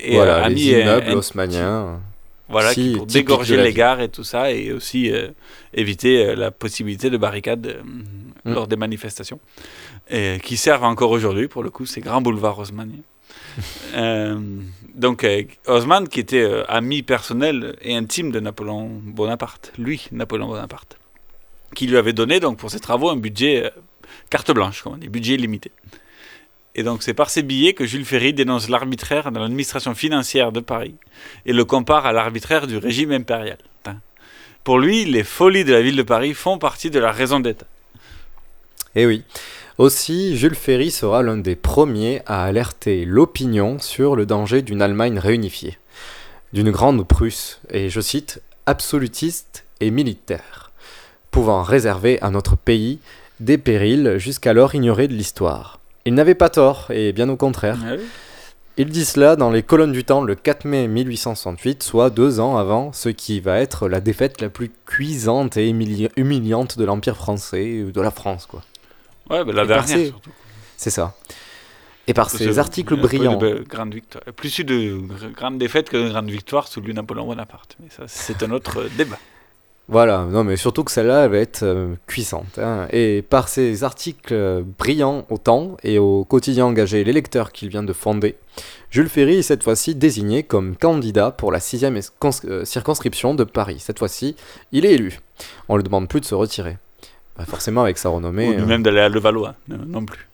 Et 0.00 0.16
voilà, 0.16 0.38
euh, 0.38 0.44
a 0.44 0.48
les 0.48 0.54
immeubles 0.82 1.10
un- 1.10 1.14
haussmanniens. 1.16 2.00
Voilà, 2.48 2.74
si 2.74 2.90
qui- 2.90 2.96
pour 2.96 3.06
dégorger 3.06 3.56
les 3.56 3.72
gares 3.72 4.00
et 4.00 4.08
tout 4.10 4.24
ça, 4.24 4.52
et 4.52 4.70
aussi 4.72 5.10
euh, 5.10 5.28
éviter 5.72 6.34
la 6.36 6.50
possibilité 6.50 7.08
de 7.08 7.16
barricades 7.16 7.78
Mm. 8.46 8.52
lors 8.52 8.66
des 8.66 8.76
manifestations, 8.76 9.40
et, 10.10 10.38
qui 10.42 10.58
servent 10.58 10.84
encore 10.84 11.10
aujourd'hui, 11.10 11.48
pour 11.48 11.62
le 11.62 11.70
coup, 11.70 11.86
ces 11.86 12.02
grands 12.02 12.20
boulevards 12.20 12.58
haussmanniens. 12.58 13.00
Euh, 13.94 14.36
donc, 14.94 15.24
euh, 15.24 15.42
Haussmann, 15.66 16.08
qui 16.08 16.20
était 16.20 16.42
euh, 16.42 16.64
ami 16.68 17.02
personnel 17.02 17.76
et 17.82 17.96
intime 17.96 18.30
de 18.30 18.38
Napoléon 18.38 18.88
Bonaparte, 19.02 19.72
lui, 19.76 20.06
Napoléon 20.12 20.46
Bonaparte, 20.46 20.98
qui 21.74 21.88
lui 21.88 21.96
avait 21.96 22.12
donné 22.12 22.38
donc 22.38 22.58
pour 22.58 22.70
ses 22.70 22.78
travaux 22.78 23.10
un 23.10 23.16
budget 23.16 23.64
euh, 23.66 23.70
carte 24.30 24.52
blanche, 24.52 24.82
comme 24.82 24.94
on 24.94 24.96
dit, 24.96 25.08
budget 25.08 25.36
limité. 25.36 25.72
Et 26.76 26.84
donc 26.84 27.02
c'est 27.02 27.14
par 27.14 27.28
ces 27.28 27.42
billets 27.42 27.72
que 27.74 27.86
Jules 27.86 28.04
Ferry 28.04 28.32
dénonce 28.32 28.68
l'arbitraire 28.68 29.32
dans 29.32 29.40
l'administration 29.40 29.94
financière 29.94 30.52
de 30.52 30.60
Paris 30.60 30.94
et 31.44 31.52
le 31.52 31.64
compare 31.64 32.06
à 32.06 32.12
l'arbitraire 32.12 32.66
du 32.68 32.76
régime 32.76 33.12
impérial. 33.12 33.58
Hein. 33.86 33.96
Pour 34.62 34.78
lui, 34.78 35.04
les 35.04 35.24
folies 35.24 35.64
de 35.64 35.72
la 35.72 35.82
ville 35.82 35.96
de 35.96 36.02
Paris 36.02 36.34
font 36.34 36.58
partie 36.58 36.90
de 36.90 36.98
la 37.00 37.10
raison 37.12 37.40
d'État. 37.40 37.66
Eh 38.94 39.06
oui. 39.06 39.24
Aussi, 39.78 40.36
Jules 40.36 40.54
Ferry 40.54 40.90
sera 40.90 41.22
l'un 41.22 41.36
des 41.36 41.56
premiers 41.56 42.22
à 42.26 42.44
alerter 42.44 43.04
l'opinion 43.04 43.78
sur 43.80 44.14
le 44.14 44.24
danger 44.24 44.62
d'une 44.62 44.80
Allemagne 44.82 45.18
réunifiée, 45.18 45.78
d'une 46.52 46.70
grande 46.70 47.04
Prusse, 47.06 47.60
et 47.70 47.90
je 47.90 48.00
cite, 48.00 48.40
absolutiste 48.66 49.64
et 49.80 49.90
militaire, 49.90 50.70
pouvant 51.32 51.62
réserver 51.62 52.22
à 52.22 52.30
notre 52.30 52.56
pays 52.56 53.00
des 53.40 53.58
périls 53.58 54.14
jusqu'alors 54.18 54.76
ignorés 54.76 55.08
de 55.08 55.12
l'histoire. 55.14 55.80
Il 56.04 56.14
n'avait 56.14 56.36
pas 56.36 56.50
tort, 56.50 56.86
et 56.90 57.12
bien 57.12 57.28
au 57.28 57.36
contraire. 57.36 57.78
Ah 57.84 57.94
oui. 57.98 58.04
Il 58.76 58.90
dit 58.90 59.04
cela 59.04 59.36
dans 59.36 59.50
les 59.50 59.62
colonnes 59.62 59.92
du 59.92 60.04
temps 60.04 60.22
le 60.22 60.34
4 60.36 60.64
mai 60.66 60.86
1868, 60.88 61.82
soit 61.82 62.10
deux 62.10 62.38
ans 62.40 62.56
avant 62.56 62.92
ce 62.92 63.08
qui 63.08 63.40
va 63.40 63.58
être 63.58 63.88
la 63.88 64.00
défaite 64.00 64.40
la 64.40 64.48
plus 64.48 64.70
cuisante 64.86 65.56
et 65.56 65.68
humili- 65.68 66.10
humiliante 66.16 66.78
de 66.78 66.84
l'Empire 66.84 67.16
français, 67.16 67.82
ou 67.82 67.90
de 67.90 68.00
la 68.00 68.10
France, 68.12 68.46
quoi. 68.46 68.62
Ouais, 69.30 69.44
bah, 69.44 69.52
la 69.52 69.66
dernière 69.66 69.86
ces- 69.88 70.06
surtout. 70.08 70.30
C'est 70.76 70.90
ça. 70.90 71.14
Et 72.06 72.12
par 72.12 72.28
ces 72.28 72.58
articles 72.58 72.96
brillants. 72.96 73.38
grande 73.66 73.94
victoire. 73.94 74.22
Plus 74.36 74.60
de 74.60 74.98
gr- 74.98 75.32
grandes 75.34 75.58
défaites 75.58 75.88
que 75.88 75.96
de 75.96 76.08
grandes 76.10 76.28
victoires 76.30 76.68
sous 76.68 76.80
lui 76.82 76.92
Napoléon 76.92 77.24
Bonaparte. 77.26 77.76
Mais 77.80 77.88
ça, 77.88 78.02
c'est 78.06 78.42
un 78.42 78.50
autre 78.50 78.80
euh, 78.82 78.88
débat. 78.98 79.18
Voilà, 79.86 80.24
non 80.30 80.44
mais 80.44 80.56
surtout 80.56 80.82
que 80.82 80.90
celle-là, 80.90 81.24
elle 81.24 81.30
va 81.30 81.38
être 81.38 81.62
euh, 81.62 81.94
cuisante. 82.06 82.58
hein. 82.58 82.86
Et 82.90 83.20
par 83.22 83.48
ces 83.48 83.84
articles 83.84 84.32
euh, 84.32 84.62
brillants 84.78 85.26
au 85.28 85.36
temps 85.36 85.76
et 85.82 85.98
au 85.98 86.24
quotidien 86.24 86.64
engagé 86.66 87.04
les 87.04 87.12
lecteurs 87.12 87.52
qu'il 87.52 87.68
vient 87.68 87.82
de 87.82 87.92
fonder, 87.92 88.36
Jules 88.90 89.10
Ferry 89.10 89.36
est 89.36 89.42
cette 89.42 89.62
fois-ci 89.62 89.94
désigné 89.94 90.42
comme 90.42 90.76
candidat 90.76 91.30
pour 91.30 91.52
la 91.52 91.60
sixième 91.60 91.96
es- 91.98 92.08
cons- 92.18 92.30
euh, 92.46 92.64
circonscription 92.64 93.34
de 93.34 93.44
Paris. 93.44 93.76
Cette 93.78 93.98
fois-ci, 93.98 94.36
il 94.72 94.86
est 94.86 94.92
élu. 94.92 95.20
On 95.68 95.74
ne 95.74 95.78
lui 95.80 95.84
demande 95.84 96.08
plus 96.08 96.20
de 96.20 96.26
se 96.26 96.34
retirer. 96.34 96.78
Bah, 97.36 97.44
forcément 97.46 97.82
avec 97.82 97.98
sa 97.98 98.08
renommée. 98.10 98.48
Ou 98.56 98.60
euh, 98.62 98.66
même 98.66 98.82
d'aller 98.82 99.00
à 99.00 99.08
Levallois, 99.08 99.54
non, 99.68 99.78
non 99.86 100.04
plus. 100.04 100.28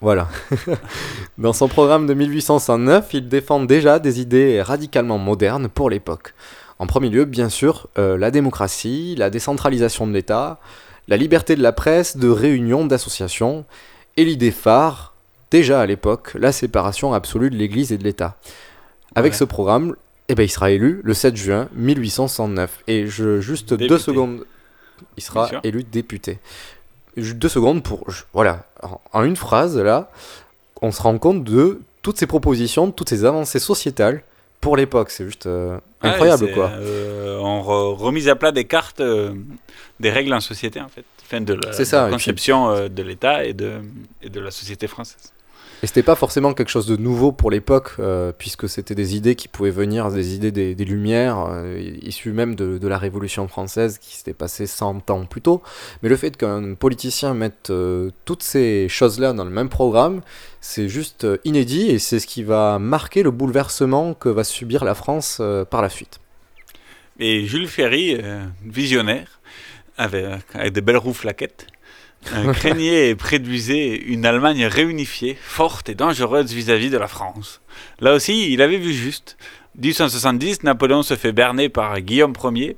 Voilà. 0.00 0.28
Dans 1.38 1.52
son 1.52 1.68
programme 1.68 2.06
de 2.06 2.14
1809, 2.14 3.08
il 3.14 3.28
défend 3.28 3.60
déjà 3.64 3.98
des 3.98 4.20
idées 4.20 4.62
radicalement 4.62 5.18
modernes 5.18 5.68
pour 5.68 5.90
l'époque. 5.90 6.34
En 6.78 6.86
premier 6.86 7.08
lieu, 7.08 7.24
bien 7.24 7.48
sûr, 7.48 7.88
euh, 7.98 8.18
la 8.18 8.30
démocratie, 8.30 9.14
la 9.16 9.30
décentralisation 9.30 10.06
de 10.06 10.12
l'État, 10.12 10.60
la 11.08 11.16
liberté 11.16 11.56
de 11.56 11.62
la 11.62 11.72
presse, 11.72 12.16
de 12.18 12.28
réunion, 12.28 12.84
d'association, 12.84 13.64
et 14.18 14.24
l'idée 14.24 14.50
phare, 14.50 15.14
déjà 15.50 15.80
à 15.80 15.86
l'époque, 15.86 16.32
la 16.34 16.52
séparation 16.52 17.14
absolue 17.14 17.50
de 17.50 17.56
l'Église 17.56 17.92
et 17.92 17.98
de 17.98 18.04
l'État. 18.04 18.36
Avec 19.14 19.32
Ouais. 19.32 19.38
ce 19.38 19.44
programme, 19.44 19.96
eh 20.28 20.34
ben, 20.34 20.42
il 20.42 20.50
sera 20.50 20.70
élu 20.70 21.00
le 21.04 21.14
7 21.14 21.36
juin 21.36 21.68
1809. 21.74 22.80
Et 22.88 23.06
je, 23.06 23.40
juste 23.40 23.72
deux 23.72 23.98
secondes, 23.98 24.44
il 25.16 25.22
sera 25.22 25.50
élu 25.64 25.84
député. 25.84 26.38
Deux 27.16 27.48
secondes 27.48 27.82
pour... 27.82 28.04
Voilà, 28.32 28.66
en, 29.12 29.22
une 29.24 29.36
phrase, 29.36 29.78
là, 29.78 30.10
on 30.82 30.92
se 30.92 31.00
rend 31.02 31.16
compte 31.18 31.44
de 31.44 31.80
toutes 32.02 32.18
ces 32.18 32.26
propositions, 32.26 32.90
toutes 32.90 33.08
ces 33.08 33.24
avancées 33.24 33.58
sociétales 33.58 34.22
pour 34.60 34.76
l'époque. 34.76 35.10
C'est 35.10 35.24
juste 35.24 35.46
euh, 35.46 35.78
incroyable, 36.02 36.52
quoi. 36.52 36.70
euh, 36.74 37.38
on 37.40 37.62
re- 37.62 37.96
remise 37.96 38.28
à 38.28 38.36
plat 38.36 38.52
des 38.52 38.64
cartes, 38.64 39.00
euh, 39.00 39.32
des 40.00 40.10
règles 40.10 40.34
en 40.34 40.40
société, 40.40 40.80
en 40.80 40.88
fait. 40.88 41.04
Enfin, 41.24 41.40
de 41.40 41.54
la, 41.54 41.72
C'est 41.72 41.84
ça, 41.84 41.96
de 41.96 42.02
la 42.02 42.06
et 42.06 42.10
puis- 42.10 42.24
conception 42.24 42.68
euh, 42.70 42.88
de 42.88 43.02
l'État 43.02 43.44
et 43.44 43.52
de, 43.54 43.80
et 44.22 44.28
de 44.28 44.40
la 44.40 44.50
société 44.50 44.86
française. 44.86 45.32
Et 45.82 45.86
c'était 45.86 46.02
pas 46.02 46.14
forcément 46.14 46.54
quelque 46.54 46.70
chose 46.70 46.86
de 46.86 46.96
nouveau 46.96 47.32
pour 47.32 47.50
l'époque, 47.50 47.92
euh, 47.98 48.32
puisque 48.36 48.66
c'était 48.66 48.94
des 48.94 49.14
idées 49.14 49.34
qui 49.34 49.46
pouvaient 49.46 49.70
venir, 49.70 50.10
des 50.10 50.34
idées 50.34 50.50
des, 50.50 50.84
Lumières, 50.86 51.46
euh, 51.50 51.78
issues 52.00 52.32
même 52.32 52.54
de, 52.54 52.88
la 52.88 52.96
Révolution 52.96 53.46
française 53.46 53.98
qui 53.98 54.16
s'était 54.16 54.32
passée 54.32 54.66
100 54.66 55.10
ans 55.10 55.26
plus 55.26 55.42
tôt. 55.42 55.62
Mais 56.02 56.08
le 56.08 56.16
fait 56.16 56.36
qu'un 56.36 56.74
politicien 56.74 57.34
mette 57.34 57.68
euh, 57.70 58.10
toutes 58.24 58.42
ces 58.42 58.88
choses-là 58.88 59.34
dans 59.34 59.44
le 59.44 59.50
même 59.50 59.68
programme, 59.68 60.22
c'est 60.62 60.88
juste 60.88 61.26
inédit 61.44 61.90
et 61.90 61.98
c'est 61.98 62.20
ce 62.20 62.26
qui 62.26 62.42
va 62.42 62.78
marquer 62.78 63.22
le 63.22 63.30
bouleversement 63.30 64.14
que 64.14 64.30
va 64.30 64.44
subir 64.44 64.84
la 64.84 64.94
France 64.94 65.42
par 65.70 65.82
la 65.82 65.90
suite. 65.90 66.20
Et 67.18 67.44
Jules 67.44 67.68
Ferry, 67.68 68.20
visionnaire, 68.64 69.40
avec, 69.96 70.42
avec 70.54 70.72
de 70.72 70.80
belles 70.80 70.96
roues 70.96 71.14
flaquettes, 71.14 71.66
craignait 72.54 73.10
et 73.10 73.14
préduisait 73.14 73.96
une 73.96 74.26
Allemagne 74.26 74.66
réunifiée, 74.66 75.36
forte 75.40 75.88
et 75.88 75.94
dangereuse 75.94 76.52
vis-à-vis 76.52 76.90
de 76.90 76.98
la 76.98 77.08
France. 77.08 77.60
Là 78.00 78.14
aussi, 78.14 78.52
il 78.52 78.62
avait 78.62 78.78
vu 78.78 78.92
juste. 78.92 79.36
1870, 79.76 80.62
Napoléon 80.62 81.02
se 81.02 81.16
fait 81.16 81.32
berner 81.32 81.68
par 81.68 82.00
Guillaume 82.00 82.32
Ier 82.54 82.76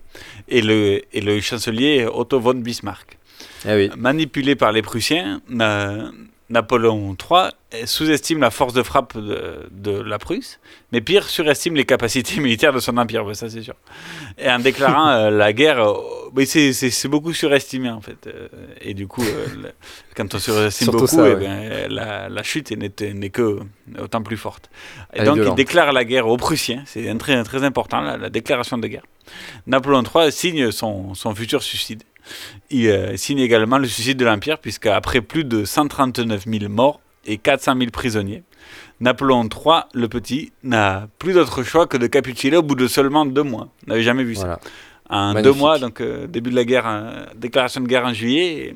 et 0.49 0.63
le, 0.63 1.03
et 1.13 1.21
le 1.21 1.41
chancelier 1.41 2.07
Otto 2.13 2.41
von 2.41 2.55
Bismarck. 2.55 3.19
Ah 3.65 3.77
oui. 3.77 3.91
Manipulé 3.97 4.57
par 4.57 4.73
les 4.73 4.83
Prussiens, 4.83 5.41
Napoléon 6.51 7.15
III 7.15 7.51
sous-estime 7.87 8.41
la 8.41 8.51
force 8.51 8.73
de 8.73 8.83
frappe 8.83 9.17
de, 9.19 9.69
de 9.71 9.91
la 10.01 10.19
Prusse, 10.19 10.59
mais 10.93 11.01
pire, 11.03 11.29
surestime 11.29 11.75
les 11.77 11.85
capacités 11.85 12.41
militaires 12.41 12.73
de 12.73 12.81
son 12.81 12.97
empire, 12.97 13.25
ça 13.37 13.51
c'est 13.51 13.61
sûr. 13.63 13.75
Et 14.39 14.51
en 14.51 14.59
déclarant 14.59 15.09
euh, 15.11 15.31
la 15.31 15.53
guerre, 15.53 15.81
euh, 15.87 16.45
c'est- 16.47 17.09
beaucoup 17.09 17.35
surestimé 17.35 17.91
en 17.91 18.01
fait. 18.01 18.27
Euh, 18.27 18.49
et 18.81 18.95
du 18.95 19.07
coup, 19.07 19.23
euh, 19.23 19.47
le- 19.63 19.73
quand 20.17 20.35
on 20.35 20.39
surestime 20.39 20.87
beaucoup, 20.93 21.07
ça, 21.07 21.29
eh 21.29 21.35
ouais. 21.35 21.41
ben, 21.41 21.93
la, 21.93 22.29
la 22.31 22.43
chute 22.43 22.71
n'est 22.71 23.31
que 23.31 23.59
autant 24.01 24.23
plus 24.23 24.39
forte. 24.39 24.71
Et 25.13 25.19
Elle 25.21 25.27
donc 25.27 25.37
il 25.51 25.55
déclare 25.55 25.93
la 25.93 26.05
guerre 26.07 26.27
aux 26.29 26.37
Prussiens, 26.39 26.83
c'est 26.87 27.15
très, 27.19 27.43
très 27.45 27.63
important, 27.65 28.01
la, 28.01 28.17
la 28.17 28.31
déclaration 28.31 28.79
de 28.79 28.87
guerre. 28.89 29.05
Napoléon 29.67 30.03
III 30.03 30.33
signe 30.33 30.71
son, 30.71 31.13
son 31.15 31.35
futur 31.35 31.63
suicide. 31.63 32.05
Il 32.71 32.89
euh, 32.89 33.17
signe 33.17 33.39
également 33.39 33.79
le 33.79 33.87
suicide 33.87 34.19
de 34.19 34.25
l'Empire, 34.25 34.59
puisqu'après 34.59 35.21
plus 35.21 35.45
de 35.45 35.65
139 35.65 36.45
000 36.47 36.71
morts 36.71 37.01
et 37.27 37.39
400 37.39 37.75
000 37.79 37.91
prisonniers, 37.91 38.43
Napoléon 39.01 39.45
III, 39.49 39.83
le 39.95 40.09
petit, 40.09 40.53
n'a 40.63 41.09
plus 41.19 41.35
d'autre 41.35 41.63
choix 41.63 41.87
que 41.87 41.97
de 41.97 42.07
capituler 42.07 42.57
au 42.57 42.63
bout 42.63 42.75
de 42.75 42.87
seulement 42.89 43.25
deux 43.27 43.43
mois. 43.43 43.69
On 43.87 43.91
n'avait 43.91 44.03
jamais 44.03 44.25
vu 44.25 44.35
Voilà. 44.35 44.55
ça. 44.63 44.71
En 45.11 45.41
deux 45.41 45.53
mois, 45.53 45.79
donc 45.79 46.01
euh, 46.03 46.27
début 46.27 46.51
de 46.51 46.57
la 46.57 46.65
guerre, 46.65 46.85
euh, 46.87 47.25
déclaration 47.35 47.81
de 47.81 47.87
guerre 47.87 48.05
en 48.05 48.13
juillet, 48.13 48.75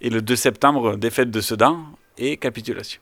et, 0.00 0.06
et 0.06 0.10
le 0.10 0.22
2 0.22 0.36
septembre, 0.36 0.96
défaite 0.96 1.30
de 1.30 1.40
Sedan 1.40 1.78
et 2.18 2.36
capitulation. 2.36 3.00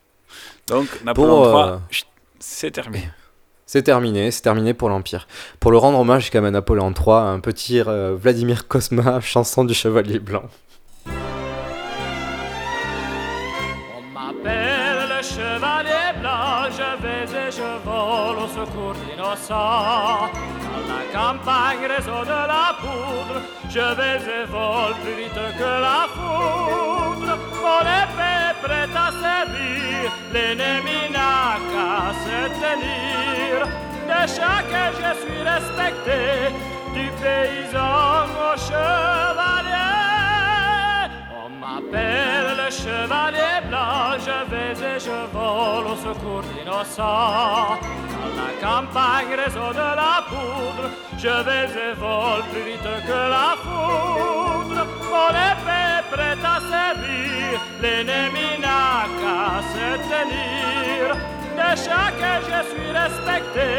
Donc 0.67 0.89
Napoléon 1.05 1.43
Pour, 1.43 1.59
III, 1.91 2.05
c'est 2.39 2.71
terminé. 2.71 3.09
C'est 3.67 3.83
terminé, 3.83 4.31
c'est 4.31 4.43
terminé 4.43 4.75
pour 4.75 4.91
l'Empire. 4.91 5.27
Pour 5.59 5.71
le 5.71 5.79
rendre 5.79 5.99
hommage 5.99 6.31
quand 6.31 6.43
même 6.43 6.55
à 6.55 6.59
Napoléon 6.59 6.93
III, 6.93 7.15
un 7.17 7.41
petit 7.41 7.81
euh, 7.81 8.15
Vladimir 8.15 8.69
Kosma, 8.69 9.21
chanson 9.23 9.65
du 9.65 9.73
Chevalier 9.73 10.19
Blanc. 10.19 10.45
On 11.07 11.11
m'appelle 14.13 15.09
le 15.09 15.23
chevalier 15.23 16.13
blanc, 16.21 16.69
je 16.71 17.03
vais 17.03 17.25
et 17.25 17.51
je 17.51 17.71
vole 17.85 18.39
au 18.45 18.49
secours 18.49 18.95
d'innocents. 18.95 20.29
Dans 20.29 20.85
la 20.93 21.05
campagne 21.13 21.87
réseau 21.89 22.23
de 22.23 22.29
la 22.29 22.77
poudre, 22.81 23.41
je 23.71 23.95
vais 23.97 24.21
et 24.43 24.45
vole 24.45 24.95
plus 25.03 25.17
vite 25.23 25.41
que 25.59 25.81
la 25.81 26.07
foudre. 26.13 27.39
Mon 27.63 27.81
épée 27.81 28.34
prête 28.65 28.97
à 29.07 29.11
servir, 29.25 30.11
l'ennemi 30.33 31.01
n'a 31.17 31.59
qu'à 31.71 31.97
se 32.25 32.39
tenir. 32.63 33.53
De 34.11 34.21
chacun 34.37 34.89
je 35.01 35.11
suis 35.23 35.43
respecté, 35.53 36.21
du 36.97 37.07
paysan 37.21 38.27
au 38.47 38.53
chevalier. 38.67 39.95
On 41.45 41.49
m'appelle 41.63 42.51
le 42.63 42.69
chevalier 42.71 43.55
blanc, 43.69 44.17
je 44.27 44.39
vais 44.51 44.75
et 44.93 44.99
je 45.07 45.19
vole 45.35 45.87
au 45.93 45.97
secours 46.07 46.45
d'innocents. 46.49 47.79
Dans 48.13 48.35
la 48.41 48.53
campagne, 48.67 49.33
réseau 49.45 49.71
de 49.83 49.89
la 50.03 50.17
poudre, 50.31 50.87
je 51.19 51.35
vais 51.47 51.69
et 51.87 51.95
vole 52.03 52.43
plus 52.51 52.65
vite 52.69 52.91
que 53.09 53.21
la 53.37 53.51
foudre. 53.63 54.81
Mon 55.11 55.31
épée 55.51 55.99
prête 56.11 56.45
à 56.45 56.59
servir, 56.73 57.61
l'ennemi 57.83 58.59
n'a 58.61 59.07
qu'à 59.19 59.63
se 59.73 59.89
tenir. 60.11 61.15
De 61.59 61.71
chaque 61.87 62.27
je 62.51 62.59
suis 62.71 62.91
respecté, 63.03 63.71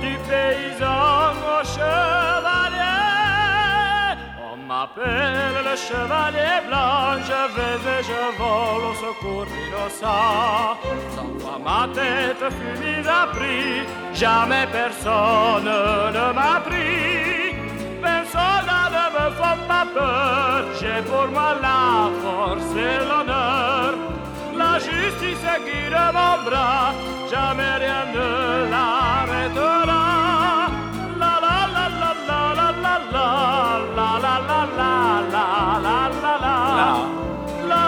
du 0.00 0.16
paysan 0.28 1.34
au 1.54 1.64
chevalier. 1.74 2.98
On 4.50 4.56
m'appelle 4.68 5.58
le 5.68 5.76
chevalier 5.76 6.56
blanc, 6.68 7.20
je 7.30 7.40
vais 7.54 7.80
et 7.94 8.02
je 8.10 8.22
vole 8.38 8.84
au 8.90 8.94
secours 9.04 9.46
d'innocents. 9.50 10.76
Sans 11.14 11.32
toi 11.40 11.56
ma 11.62 11.82
tête 11.94 12.44
fut 12.56 12.76
mise 12.84 13.08
à 13.08 13.26
prix, 13.34 13.86
jamais 14.14 14.66
personne 14.72 15.64
ne 15.64 16.32
m'a 16.32 16.60
pris. 16.60 17.22
Ne 19.22 19.28
me 19.28 19.34
fait 19.34 19.60
pas 19.68 19.86
peur, 19.94 20.64
j'ai 20.80 21.00
pour 21.02 21.26
moi 21.28 21.54
la 21.60 22.10
force 22.22 22.72
et 22.76 22.98
l'honneur. 23.08 23.94
La 24.56 24.72
justice 24.78 25.46
guide 25.66 25.98
mon 26.16 26.36
bras, 26.48 26.92
jamais 27.30 27.74
rien 27.82 28.04
ne 28.14 28.28
l'arrêtera. 28.70 30.02
La 31.20 31.32
la 31.44 31.58
la 31.74 31.86
la 32.00 32.12
la 32.28 32.40
la 32.58 32.68
la 32.82 32.96
la 33.14 33.26
la 33.96 34.08
la 34.16 34.38
la 34.38 34.60
la 34.78 34.80
la 34.80 35.00
la 35.34 35.46
la 35.84 35.96
la 36.22 36.34
la 36.44 36.56
La 37.68 37.80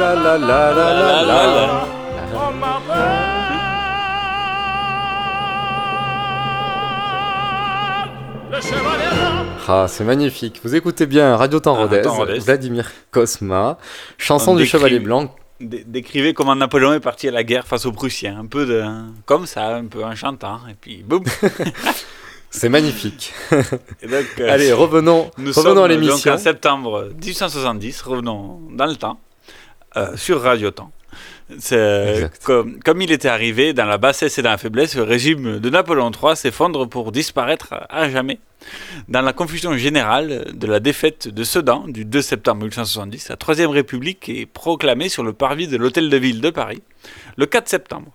la 0.00 0.10
la 0.16 0.34
la 0.38 0.60
la 0.72 0.88
la 1.30 1.40
la. 1.54 1.66
On 2.34 2.50
m'appelle 2.60 3.40
le 8.52 8.58
chevalier 8.60 9.10
blanc. 9.16 9.39
Ah, 9.72 9.86
c'est 9.88 10.02
magnifique. 10.02 10.60
Vous 10.64 10.74
écoutez 10.74 11.06
bien 11.06 11.36
Radio 11.36 11.60
Temps 11.60 11.76
Ah, 11.78 11.82
Rodez. 11.86 12.40
Vladimir 12.40 12.90
Kosma, 13.12 13.78
chanson 14.18 14.50
On 14.50 14.54
du 14.56 14.62
décrit- 14.64 14.70
Chevalier 14.72 14.98
Blanc. 14.98 15.32
Dé- 15.60 15.84
Décrivez 15.86 16.34
comment 16.34 16.56
Napoléon 16.56 16.92
est 16.92 16.98
parti 16.98 17.28
à 17.28 17.30
la 17.30 17.44
guerre 17.44 17.68
face 17.68 17.86
aux 17.86 17.92
Prussiens. 17.92 18.36
Un 18.40 18.46
peu 18.46 18.66
de, 18.66 18.82
comme 19.26 19.46
ça, 19.46 19.76
un 19.76 19.86
peu 19.86 20.02
en 20.04 20.16
chantant. 20.16 20.58
Et 20.68 20.74
puis, 20.74 21.04
boum. 21.06 21.22
C'est 22.50 22.68
magnifique. 22.68 23.32
Et 24.02 24.08
donc, 24.08 24.26
euh, 24.40 24.52
Allez, 24.52 24.72
revenons, 24.72 25.30
Nous 25.38 25.52
revenons 25.52 25.74
sommes 25.74 25.84
à 25.84 25.86
l'émission. 25.86 26.32
Donc 26.32 26.40
en 26.40 26.42
septembre 26.42 27.08
1870, 27.22 28.02
revenons 28.02 28.60
dans 28.72 28.86
le 28.86 28.96
temps, 28.96 29.20
euh, 29.96 30.16
sur 30.16 30.42
Radio 30.42 30.72
Temps. 30.72 30.90
Comme, 32.44 32.80
comme 32.80 33.02
il 33.02 33.10
était 33.10 33.28
arrivé 33.28 33.72
dans 33.72 33.86
la 33.86 33.98
bassesse 33.98 34.38
et 34.38 34.42
dans 34.42 34.50
la 34.50 34.58
faiblesse, 34.58 34.96
le 34.96 35.02
régime 35.02 35.58
de 35.58 35.70
Napoléon 35.70 36.10
III 36.10 36.36
s'effondre 36.36 36.88
pour 36.88 37.12
disparaître 37.12 37.74
à 37.88 38.08
jamais. 38.08 38.38
Dans 39.08 39.22
la 39.22 39.32
confusion 39.32 39.76
générale 39.76 40.52
de 40.52 40.66
la 40.66 40.80
défaite 40.80 41.28
de 41.28 41.44
Sedan 41.44 41.88
du 41.88 42.04
2 42.04 42.22
septembre 42.22 42.62
1870, 42.62 43.28
la 43.30 43.36
Troisième 43.36 43.70
République 43.70 44.28
est 44.28 44.46
proclamée 44.46 45.08
sur 45.08 45.24
le 45.24 45.32
parvis 45.32 45.66
de 45.66 45.76
l'Hôtel 45.76 46.10
de 46.10 46.16
Ville 46.16 46.40
de 46.40 46.50
Paris 46.50 46.82
le 47.36 47.46
4 47.46 47.68
septembre, 47.68 48.12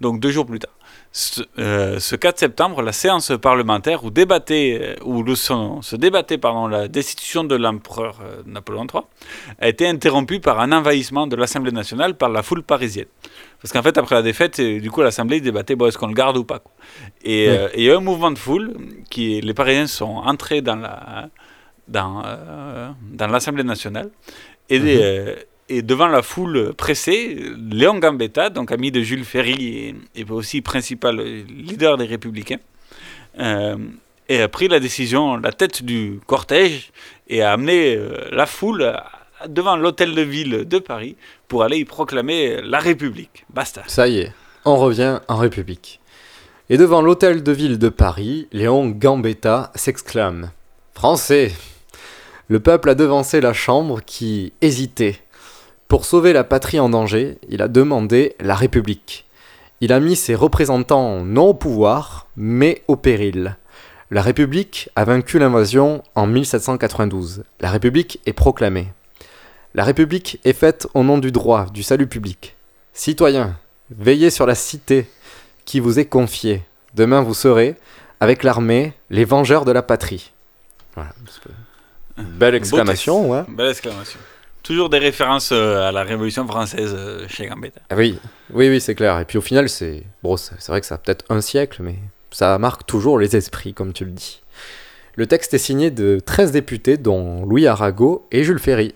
donc 0.00 0.20
deux 0.20 0.30
jours 0.30 0.46
plus 0.46 0.58
tard. 0.58 0.72
Ce, 1.16 1.42
euh, 1.60 2.00
ce 2.00 2.16
4 2.16 2.40
septembre, 2.40 2.82
la 2.82 2.90
séance 2.90 3.30
parlementaire 3.40 4.02
où, 4.02 4.10
débattait, 4.10 4.78
euh, 4.82 5.04
où 5.04 5.22
le, 5.22 5.36
son- 5.36 5.80
se 5.80 5.94
débattait 5.94 6.38
pardon, 6.38 6.66
la 6.66 6.88
destitution 6.88 7.44
de 7.44 7.54
l'empereur 7.54 8.18
euh, 8.20 8.42
Napoléon 8.46 8.84
III 8.92 9.02
a 9.60 9.68
été 9.68 9.86
interrompue 9.86 10.40
par 10.40 10.58
un 10.58 10.72
envahissement 10.72 11.28
de 11.28 11.36
l'Assemblée 11.36 11.70
nationale 11.70 12.16
par 12.16 12.30
la 12.30 12.42
foule 12.42 12.64
parisienne. 12.64 13.06
Parce 13.62 13.72
qu'en 13.72 13.82
fait, 13.82 13.96
après 13.96 14.16
la 14.16 14.22
défaite, 14.22 14.58
euh, 14.58 14.80
du 14.80 14.90
coup, 14.90 15.02
l'Assemblée 15.02 15.40
débattait 15.40 15.76
bon, 15.76 15.86
est-ce 15.86 15.98
qu'on 15.98 16.08
le 16.08 16.14
garde 16.14 16.36
ou 16.36 16.42
pas. 16.42 16.58
quoi. 16.58 16.72
Et 17.22 17.48
euh, 17.48 17.68
il 17.76 17.84
y 17.84 17.90
a 17.90 17.92
eu 17.92 17.96
un 17.96 18.00
mouvement 18.00 18.32
de 18.32 18.38
foule 18.38 18.74
qui, 19.08 19.40
les 19.40 19.54
Parisiens 19.54 19.86
sont 19.86 20.16
entrés 20.16 20.62
dans 20.62 20.76
la 20.76 21.28
dans, 21.86 22.22
euh, 22.24 22.90
dans 23.12 23.26
l'Assemblée 23.28 23.62
nationale 23.62 24.10
et, 24.68 24.80
Mhm. 24.80 25.36
Et 25.68 25.82
devant 25.82 26.08
la 26.08 26.22
foule 26.22 26.74
pressée, 26.74 27.38
Léon 27.70 27.98
Gambetta, 27.98 28.50
donc 28.50 28.72
ami 28.72 28.90
de 28.90 29.00
Jules 29.00 29.24
Ferry 29.24 29.94
et, 30.14 30.24
aussi 30.30 30.60
principal 30.60 31.16
leader 31.16 31.96
des 31.96 32.06
Républicains, 32.06 32.60
euh, 33.38 33.76
a 34.30 34.48
pris 34.48 34.68
la 34.68 34.80
décision, 34.80 35.36
la 35.36 35.52
tête 35.52 35.82
du 35.82 36.20
cortège, 36.26 36.90
et 37.28 37.42
a 37.42 37.52
amené 37.52 37.96
euh, 37.96 38.28
la 38.30 38.46
foule 38.46 38.94
devant 39.48 39.76
l'hôtel 39.76 40.14
de 40.14 40.22
ville 40.22 40.68
de 40.68 40.78
Paris 40.78 41.16
pour 41.48 41.62
aller 41.62 41.78
y 41.78 41.84
proclamer 41.84 42.60
la 42.62 42.78
République. 42.78 43.44
Basta. 43.52 43.82
Ça 43.86 44.08
y 44.08 44.18
est, 44.18 44.32
on 44.64 44.76
revient 44.76 45.20
en 45.28 45.36
République. 45.36 46.00
Et 46.70 46.78
devant 46.78 47.02
l'hôtel 47.02 47.42
de 47.42 47.52
ville 47.52 47.78
de 47.78 47.90
Paris, 47.90 48.48
Léon 48.52 48.88
Gambetta 48.88 49.70
s'exclame 49.74 50.50
Français 50.94 51.52
Le 52.48 52.60
peuple 52.60 52.88
a 52.90 52.94
devancé 52.94 53.40
la 53.40 53.52
Chambre 53.52 54.00
qui 54.04 54.52
hésitait. 54.62 55.18
Pour 55.88 56.04
sauver 56.04 56.32
la 56.32 56.44
patrie 56.44 56.80
en 56.80 56.88
danger, 56.88 57.38
il 57.48 57.62
a 57.62 57.68
demandé 57.68 58.34
la 58.40 58.54
République. 58.54 59.26
Il 59.80 59.92
a 59.92 60.00
mis 60.00 60.16
ses 60.16 60.34
représentants 60.34 61.22
non 61.24 61.48
au 61.48 61.54
pouvoir, 61.54 62.26
mais 62.36 62.82
au 62.88 62.96
péril. 62.96 63.56
La 64.10 64.22
République 64.22 64.90
a 64.96 65.04
vaincu 65.04 65.38
l'invasion 65.38 66.02
en 66.14 66.26
1792. 66.26 67.44
La 67.60 67.70
République 67.70 68.20
est 68.26 68.32
proclamée. 68.32 68.88
La 69.74 69.84
République 69.84 70.40
est 70.44 70.52
faite 70.52 70.86
au 70.94 71.02
nom 71.02 71.18
du 71.18 71.32
droit, 71.32 71.66
du 71.66 71.82
salut 71.82 72.06
public. 72.06 72.56
Citoyens, 72.92 73.56
veillez 73.90 74.30
sur 74.30 74.46
la 74.46 74.54
cité 74.54 75.06
qui 75.64 75.80
vous 75.80 75.98
est 75.98 76.04
confiée. 76.06 76.62
Demain 76.94 77.22
vous 77.22 77.34
serez, 77.34 77.76
avec 78.20 78.42
l'armée, 78.44 78.94
les 79.10 79.24
vengeurs 79.24 79.64
de 79.64 79.72
la 79.72 79.82
patrie. 79.82 80.32
Voilà. 80.94 81.10
Belle 82.16 82.54
exclamation, 82.54 83.30
ouais. 83.30 83.42
Belle 83.48 83.70
exclamation. 83.70 84.20
Toujours 84.64 84.88
des 84.88 84.98
références 84.98 85.50
euh, 85.52 85.82
à 85.82 85.92
la 85.92 86.04
Révolution 86.04 86.46
française 86.46 86.96
euh, 86.98 87.28
chez 87.28 87.46
Gambetta. 87.46 87.82
Ah 87.90 87.96
oui, 87.96 88.18
oui, 88.50 88.70
oui, 88.70 88.80
c'est 88.80 88.94
clair. 88.94 89.20
Et 89.20 89.26
puis 89.26 89.36
au 89.36 89.42
final, 89.42 89.68
c'est 89.68 90.04
bon, 90.22 90.38
c'est 90.38 90.68
vrai 90.68 90.80
que 90.80 90.86
ça 90.86 90.94
a 90.94 90.98
peut-être 90.98 91.26
un 91.28 91.42
siècle, 91.42 91.82
mais 91.82 91.96
ça 92.30 92.58
marque 92.58 92.86
toujours 92.86 93.18
les 93.18 93.36
esprits, 93.36 93.74
comme 93.74 93.92
tu 93.92 94.06
le 94.06 94.10
dis. 94.10 94.40
Le 95.16 95.26
texte 95.26 95.52
est 95.52 95.58
signé 95.58 95.90
de 95.90 96.18
13 96.18 96.50
députés, 96.50 96.96
dont 96.96 97.44
Louis 97.44 97.66
Arago 97.66 98.26
et 98.32 98.42
Jules 98.42 98.58
Ferry. 98.58 98.94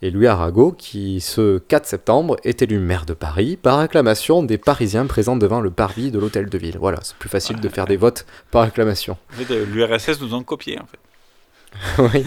Et 0.00 0.12
Louis 0.12 0.28
Arago, 0.28 0.70
qui 0.70 1.20
ce 1.20 1.58
4 1.58 1.86
septembre 1.86 2.36
est 2.44 2.62
élu 2.62 2.78
maire 2.78 3.04
de 3.04 3.14
Paris 3.14 3.58
par 3.60 3.80
acclamation 3.80 4.44
des 4.44 4.58
Parisiens 4.58 5.06
présents 5.06 5.36
devant 5.36 5.60
le 5.60 5.72
parvis 5.72 6.12
de 6.12 6.20
l'hôtel 6.20 6.48
de 6.48 6.56
ville. 6.56 6.78
Voilà, 6.78 7.00
c'est 7.02 7.16
plus 7.16 7.28
facile 7.28 7.58
de 7.58 7.68
faire 7.68 7.86
des 7.86 7.96
votes 7.96 8.26
par 8.52 8.62
acclamation. 8.62 9.16
En 9.32 9.42
fait, 9.42 9.52
euh, 9.52 9.66
l'URSS 9.66 10.20
nous 10.20 10.34
ont 10.34 10.44
copié, 10.44 10.78
en 10.78 10.86
fait. 10.86 12.22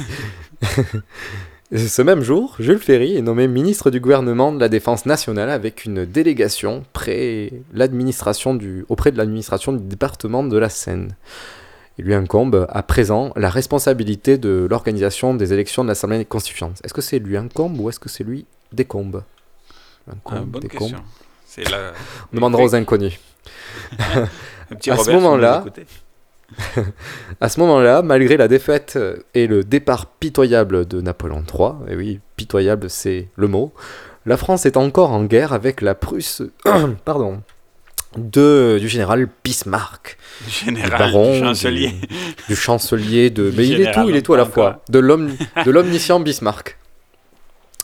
oui. 0.65 0.99
Ce 1.75 2.01
même 2.01 2.21
jour, 2.21 2.56
Jules 2.60 2.80
Ferry 2.80 3.17
est 3.17 3.21
nommé 3.21 3.47
ministre 3.47 3.91
du 3.91 3.99
gouvernement 3.99 4.53
de 4.53 4.60
la 4.60 4.69
Défense 4.69 5.06
nationale 5.06 5.49
avec 5.49 5.84
une 5.84 6.06
délégation 6.06 6.84
près 6.93 7.51
l'administration 7.73 8.56
du, 8.56 8.86
auprès 8.88 9.12
de 9.12 9.17
l'administration 9.17 9.73
du 9.73 9.84
département 9.84 10.43
de 10.45 10.58
la 10.58 10.69
Seine. 10.69 11.15
Il 11.97 12.06
lui 12.06 12.13
incombe 12.13 12.67
à 12.69 12.84
présent 12.84 13.34
la 13.36 13.49
responsabilité 13.49 14.38
de 14.38 14.65
l'organisation 14.69 15.34
des 15.34 15.51
élections 15.51 15.84
de 15.84 15.89
l'Assemblée 15.89 16.23
constituante. 16.23 16.80
Est-ce 16.86 16.93
que 16.93 17.01
c'est 17.01 17.19
lui 17.19 17.36
incombe 17.36 17.77
ou 17.82 17.89
est-ce 17.89 17.99
que 17.99 18.08
c'est 18.08 18.23
lui 18.23 18.45
décombe? 18.71 19.23
Incombe, 20.10 20.38
Ah, 20.38 20.45
bonne 20.45 20.62
décombe. 20.62 20.80
question. 20.91 21.03
C'est 21.45 21.69
la- 21.69 21.91
On 22.32 22.36
demandera 22.36 22.63
aux 22.63 22.75
inconnus. 22.75 23.19
Un 23.99 24.75
petit 24.75 24.91
à 24.91 24.97
ce 24.97 25.12
moment-là. 25.12 25.65
à 27.41 27.49
ce 27.49 27.60
moment-là, 27.60 28.01
malgré 28.01 28.38
la 28.38 28.47
défaite 28.47 28.93
euh, 28.95 29.17
et 29.33 29.47
le 29.47 29.63
départ 29.63 30.05
pitoyable 30.05 30.88
de 30.88 31.01
Napoléon 31.01 31.43
III, 31.43 31.91
et 31.91 31.95
oui, 31.95 32.19
pitoyable 32.36 32.89
c'est 32.89 33.27
le 33.36 33.47
mot, 33.47 33.73
la 34.25 34.38
France 34.38 34.65
est 34.65 34.77
encore 34.77 35.12
en 35.12 35.23
guerre 35.23 35.53
avec 35.53 35.81
la 35.81 35.95
Prusse, 35.95 36.41
pardon, 37.05 37.41
de, 38.17 38.77
du 38.79 38.88
général 38.88 39.27
Bismarck. 39.43 40.17
Du 40.45 40.51
général, 40.51 41.12
du 41.12 41.39
chancelier. 41.39 41.89
Du, 41.89 42.07
du 42.49 42.55
chancelier, 42.55 43.29
de... 43.29 43.53
Mais 43.57 43.67
il 43.67 43.81
est 43.81 43.91
tout, 43.91 44.10
il 44.10 44.15
est 44.15 44.21
tout 44.21 44.33
à 44.33 44.38
la 44.38 44.45
fois. 44.45 44.81
De 44.89 44.99
l'omniscient 44.99 46.19
Bismarck. 46.19 46.77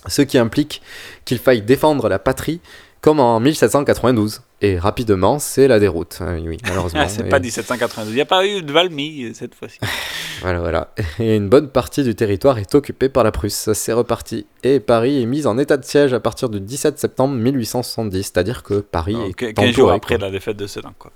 Ce 0.08 0.22
qui 0.22 0.38
implique 0.38 0.82
qu'il 1.26 1.40
faille 1.40 1.62
défendre 1.62 2.10
la 2.10 2.20
patrie 2.20 2.60
comme 3.04 3.20
en 3.20 3.40
1792. 3.42 4.42
Et 4.62 4.80
rapidement, 4.80 5.38
c'est 5.38 5.68
la 5.68 5.78
déroute. 5.78 6.20
Euh, 6.22 6.40
Oui, 6.40 6.58
malheureusement. 6.64 7.06
C'est 7.10 7.26
Et- 7.28 7.30
pas 7.30 7.40
1792. 7.40 8.14
Il 8.14 8.16
n'y 8.16 8.22
a 8.22 8.26
pas 8.26 8.48
eu 8.48 8.62
de 8.64 8.72
Valmy 8.72 9.26
euh, 9.26 9.32
cette 9.34 9.54
fois-ci. 9.56 9.78
voilà, 10.42 10.60
voilà. 10.60 10.94
Et 11.20 11.36
une 11.36 11.50
bonne 11.50 11.68
partie 11.68 12.04
du 12.04 12.16
territoire 12.16 12.58
est 12.60 12.74
occupée 12.74 13.10
par 13.10 13.26
la 13.26 13.32
Prusse. 13.34 13.74
C'est 13.74 13.92
reparti. 13.92 14.46
Et 14.64 14.80
Paris 14.80 15.22
est 15.22 15.26
mise 15.26 15.48
en 15.48 15.58
état 15.58 15.76
de 15.76 15.84
siège 15.84 16.14
à 16.14 16.22
partir 16.22 16.48
du 16.48 16.62
17 16.62 16.98
septembre 16.98 17.36
1870. 17.36 18.24
C'est-à-dire 18.24 18.64
que 18.64 18.76
Paris 18.80 19.18
est 19.28 19.54
15 19.54 19.72
jours 19.72 19.92
après 19.92 20.16
quoi. 20.16 20.26
la 20.28 20.32
défaite 20.32 20.56
de 20.56 20.66
Sedan, 20.66 20.94
quoi. 20.98 21.12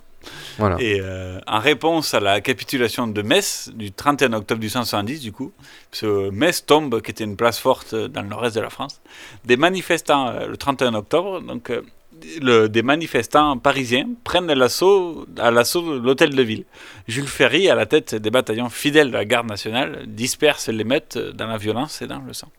Et 0.80 1.00
euh, 1.02 1.40
en 1.48 1.60
réponse 1.60 2.14
à 2.14 2.20
la 2.20 2.42
capitulation 2.42 3.08
de 3.08 3.22
Metz 3.22 3.70
du 3.74 3.92
31 3.92 4.34
octobre 4.34 4.60
1870, 4.60 5.22
du 5.22 5.32
coup, 5.32 5.52
parce 5.92 6.02
que 6.02 6.30
Metz 6.30 6.66
tombe, 6.66 7.02
qui 7.02 7.12
était 7.12 7.24
une 7.24 7.36
place 7.36 7.60
forte 7.60 7.94
dans 7.94 8.22
le 8.22 8.28
nord-est 8.28 8.56
de 8.56 8.62
la 8.62 8.70
France, 8.70 9.02
des 9.46 9.58
manifestants 9.58 10.30
euh, 10.30 10.48
le 10.48 10.58
31 10.58 10.96
octobre, 10.96 11.42
donc 11.42 11.70
euh, 11.70 12.68
des 12.68 12.82
manifestants 12.82 13.58
parisiens 13.60 14.08
prennent 14.24 14.52
l'assaut 14.52 15.28
à 15.38 15.52
l'assaut 15.52 16.00
de 16.00 16.04
l'hôtel 16.04 16.34
de 16.34 16.42
ville. 16.42 16.66
Jules 17.08 17.28
Ferry, 17.28 17.70
à 17.70 17.76
la 17.76 17.86
tête 17.86 18.16
des 18.16 18.32
bataillons 18.32 18.70
fidèles 18.70 19.10
de 19.10 19.14
la 19.14 19.26
garde 19.26 19.48
nationale, 19.48 20.06
disperse 20.08 20.70
les 20.70 20.84
meutes 20.84 21.18
dans 21.18 21.46
la 21.46 21.58
violence 21.58 22.02
et 22.02 22.08
dans 22.08 22.20
le 22.20 22.34
sang. 22.34 22.52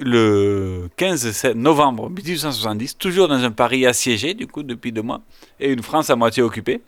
Le 0.00 0.88
15 0.96 1.30
sé- 1.32 1.54
novembre 1.54 2.08
1870, 2.10 2.98
toujours 2.98 3.26
dans 3.28 3.42
un 3.42 3.50
Paris 3.50 3.84
assiégé, 3.84 4.34
du 4.34 4.46
coup, 4.46 4.62
depuis 4.62 4.92
deux 4.92 5.02
mois, 5.02 5.20
et 5.58 5.72
une 5.72 5.82
France 5.82 6.08
à 6.10 6.16
moitié 6.16 6.42
occupée, 6.42 6.80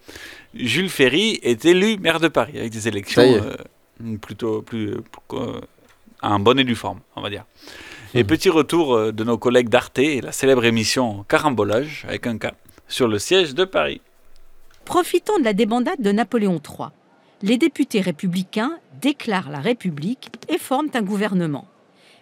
Jules 0.54 0.88
Ferry 0.88 1.40
est 1.42 1.64
élu 1.64 1.96
maire 1.98 2.20
de 2.20 2.28
Paris, 2.28 2.58
avec 2.58 2.70
des 2.70 2.86
élections 2.86 3.20
euh, 3.22 4.16
plutôt 4.20 4.62
plus, 4.62 4.94
euh, 5.32 5.60
en 6.22 6.38
bonne 6.38 6.60
et 6.60 6.64
due 6.64 6.76
forme, 6.76 7.00
on 7.16 7.20
va 7.22 7.30
dire. 7.30 7.44
Et 8.14 8.22
petit 8.24 8.48
retour 8.48 8.94
euh, 8.94 9.12
de 9.12 9.24
nos 9.24 9.38
collègues 9.38 9.68
d'Arte 9.68 9.98
et 9.98 10.20
la 10.20 10.32
célèbre 10.32 10.64
émission 10.64 11.24
Carambolage, 11.28 12.04
avec 12.08 12.26
un 12.28 12.38
cas, 12.38 12.52
sur 12.86 13.08
le 13.08 13.18
siège 13.18 13.54
de 13.54 13.64
Paris. 13.64 14.00
Profitons 14.84 15.38
de 15.38 15.44
la 15.44 15.52
débandade 15.52 16.00
de 16.00 16.12
Napoléon 16.12 16.60
III. 16.64 16.88
Les 17.42 17.56
députés 17.56 18.00
républicains 18.00 18.78
déclarent 19.00 19.50
la 19.50 19.60
République 19.60 20.28
et 20.48 20.58
forment 20.58 20.90
un 20.94 21.02
gouvernement. 21.02 21.66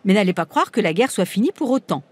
Mais 0.04 0.14
n'allez 0.14 0.32
pas 0.32 0.46
croire 0.46 0.70
que 0.70 0.80
la 0.80 0.92
guerre 0.92 1.10
soit 1.10 1.24
finie 1.24 1.52
pour 1.52 1.70
autant. 1.70 2.02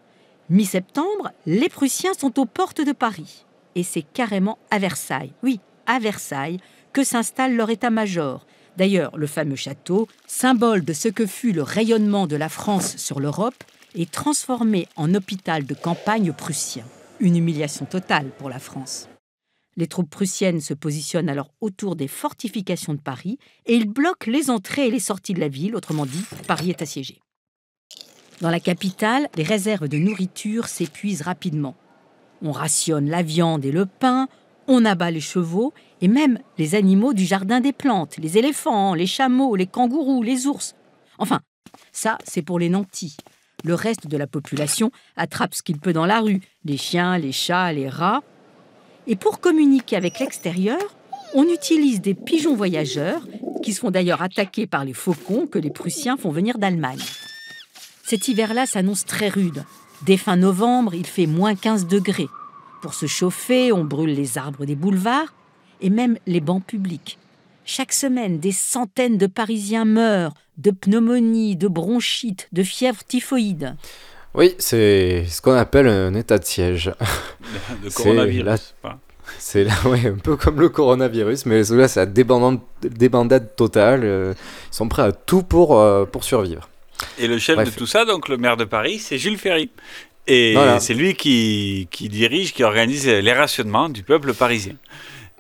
Mi-septembre, 0.49 1.33
les 1.47 1.69
Prussiens 1.69 2.15
sont 2.15 2.39
aux 2.39 2.47
portes 2.47 2.81
de 2.81 2.93
Paris. 2.93 3.45
Et 3.75 3.83
c'est 3.83 4.03
carrément 4.03 4.59
à 4.71 4.79
Versailles, 4.79 5.33
oui, 5.43 5.61
à 5.87 5.99
Versailles, 5.99 6.59
que 6.93 7.05
s'installe 7.05 7.57
leur 7.57 7.71
état-major. 7.71 8.47
D'ailleurs, 8.77 9.17
le 9.17 9.27
fameux 9.27 9.57
château, 9.57 10.07
symbole 10.27 10.85
de 10.85 10.93
ce 10.93 11.09
que 11.09 11.27
fut 11.27 11.53
le 11.53 11.63
rayonnement 11.63 12.27
de 12.27 12.37
la 12.37 12.49
France 12.49 12.97
sur 12.97 13.21
l'Europe, 13.21 13.65
est 13.95 14.11
transformé 14.11 14.87
en 14.97 15.15
hôpital 15.15 15.65
de 15.65 15.75
campagne 15.75 16.33
prussien. 16.33 16.85
Une 17.19 17.37
humiliation 17.37 17.87
totale 17.87 18.31
pour 18.39 18.51
la 18.51 18.59
France. 18.59 19.09
Les 19.77 19.87
troupes 19.87 20.11
prussiennes 20.11 20.61
se 20.61 20.75
positionnent 20.75 21.29
alors 21.29 21.51
autour 21.61 21.97
des 21.97 22.09
fortifications 22.09 22.95
de 22.95 23.01
Paris 23.01 23.39
et 23.67 23.75
ils 23.75 23.89
bloquent 23.89 24.31
les 24.31 24.49
entrées 24.49 24.87
et 24.87 24.91
les 24.91 25.01
sorties 25.01 25.35
de 25.35 25.41
la 25.41 25.49
ville, 25.49 25.77
autrement 25.77 26.07
dit, 26.07 26.25
Paris 26.47 26.71
est 26.71 26.83
assiégé. 26.83 27.21
Dans 28.41 28.51
la 28.51 28.61
capitale, 28.61 29.29
les 29.37 29.43
réserves 29.43 29.89
de 29.89 29.97
nourriture 29.97 30.67
s'épuisent 30.67 31.23
rapidement. 31.23 31.75
On 32.43 32.53
rationne 32.53 33.09
la 33.09 33.23
viande 33.23 33.65
et 33.65 33.73
le 33.73 33.87
pain, 33.87 34.29
on 34.69 34.85
abat 34.85 35.11
les 35.11 35.21
chevaux 35.21 35.73
et 36.03 36.09
même 36.09 36.39
les 36.59 36.75
animaux 36.75 37.15
du 37.15 37.25
jardin 37.25 37.61
des 37.61 37.73
plantes, 37.73 38.19
les 38.19 38.37
éléphants, 38.37 38.93
les 38.93 39.07
chameaux, 39.07 39.57
les 39.57 39.67
kangourous, 39.67 40.23
les 40.23 40.47
ours. 40.47 40.75
Enfin, 41.19 41.41
ça, 41.93 42.19
c'est 42.25 42.43
pour 42.43 42.59
les 42.59 42.69
nantis. 42.69 43.17
Le 43.65 43.75
reste 43.75 44.07
de 44.07 44.19
la 44.19 44.27
population 44.27 44.91
attrape 45.17 45.55
ce 45.55 45.63
qu'il 45.63 45.79
peut 45.79 45.95
dans 45.95 46.05
la 46.05 46.21
rue, 46.21 46.41
les 46.67 46.77
chiens, 46.77 47.17
les 47.17 47.33
chats, 47.33 47.73
les 47.73 47.89
rats. 47.89 48.23
Et 49.07 49.17
pour 49.17 49.41
communiquer 49.41 49.97
avec 49.97 50.19
l'extérieur, 50.19 50.81
on 51.35 51.45
utilise 51.45 52.03
des 52.03 52.15
pigeons 52.15 52.55
voyageurs, 52.55 53.27
qui 53.63 53.73
se 53.73 53.81
font 53.81 53.91
d'ailleurs 53.91 54.21
attaquer 54.21 54.67
par 54.67 54.85
les 54.85 54.93
faucons 54.93 55.47
que 55.47 55.59
les 55.59 55.71
Prussiens 55.71 56.19
font 56.19 56.31
venir 56.31 56.59
d'Allemagne. 56.59 57.01
Cet 58.07 58.29
hiver-là 58.29 58.67
s'annonce 58.67 59.05
très 59.05 59.29
rude. 59.29 59.65
Dès 60.03 60.17
fin 60.17 60.37
novembre, 60.37 60.95
il 60.95 61.07
fait 61.07 61.27
moins 61.27 61.57
15 61.57 61.89
degrés. 61.89 62.29
Pour 62.81 62.95
se 62.95 63.07
chauffer, 63.07 63.73
on 63.73 63.83
brûle 63.83 64.15
les 64.15 64.39
arbres 64.39 64.65
des 64.65 64.77
boulevards 64.77 65.35
et 65.81 65.91
même 65.91 66.17
les 66.25 66.41
bancs 66.41 66.65
publics. 66.65 67.19
Chaque 67.65 67.93
semaine, 67.93 68.39
des 68.39 68.53
centaines 68.53 69.19
de 69.19 69.27
Parisiens 69.27 69.85
meurent 69.85 70.35
de 70.57 70.71
pneumonie, 70.71 71.57
de 71.57 71.67
bronchite, 71.67 72.49
de 72.53 72.63
fièvre 72.63 73.03
typhoïde. 73.03 73.75
Oui, 74.35 74.55
c'est 74.61 75.25
ce 75.29 75.43
qu'on 75.43 75.55
appelle 75.55 75.89
un 75.89 76.15
état 76.15 76.39
de 76.39 76.45
siège. 76.45 76.93
C'est 77.83 77.95
coronavirus. 77.95 78.75
C'est 79.39 79.65
là, 79.65 79.73
ouais, 79.87 80.07
un 80.07 80.19
peu 80.19 80.37
comme 80.37 80.61
le 80.61 80.69
coronavirus, 80.69 81.47
mais 81.47 81.65
là, 81.65 81.89
c'est 81.89 81.99
la 81.99 82.07
débandade, 82.07 82.61
débandade 82.83 83.57
totale. 83.57 84.03
euh, 84.05 84.35
ils 84.71 84.75
sont 84.77 84.87
prêts 84.87 85.03
à 85.03 85.11
tout 85.11 85.43
pour, 85.43 85.81
euh, 85.81 86.05
pour 86.05 86.23
survivre. 86.23 86.69
Et 87.19 87.27
le 87.27 87.39
chef 87.39 87.57
Bref. 87.57 87.73
de 87.73 87.79
tout 87.79 87.87
ça, 87.87 88.05
donc 88.05 88.29
le 88.29 88.37
maire 88.37 88.57
de 88.57 88.65
Paris, 88.65 88.99
c'est 88.99 89.19
Jules 89.19 89.39
Ferry. 89.39 89.71
Et 90.27 90.55
Voilà. 90.55 90.81
c'est 90.81 90.95
lui 90.95 91.15
qui, 91.15 91.89
qui 91.91 92.09
dirige, 92.09 92.53
qui 92.53 92.63
organise 92.65 93.07
les 93.07 93.33
rationnements 93.33 93.89
du 93.89 94.03
peuple 94.03 94.35
parisien. 94.35 94.75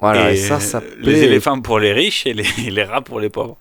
Voilà, 0.00 0.30
et 0.32 0.34
Et, 0.34 0.36
ça, 0.36 0.60
ça 0.60 0.80
plaît. 0.80 0.94
Les 1.00 1.22
éléphants 1.22 1.60
pour 1.60 1.78
les 1.78 1.92
riches 1.92 2.26
et 2.26 2.34
les, 2.34 2.44
les 2.70 2.84
rats 2.84 3.00
pour 3.02 3.18
les 3.18 3.30
pauvres. 3.30 3.58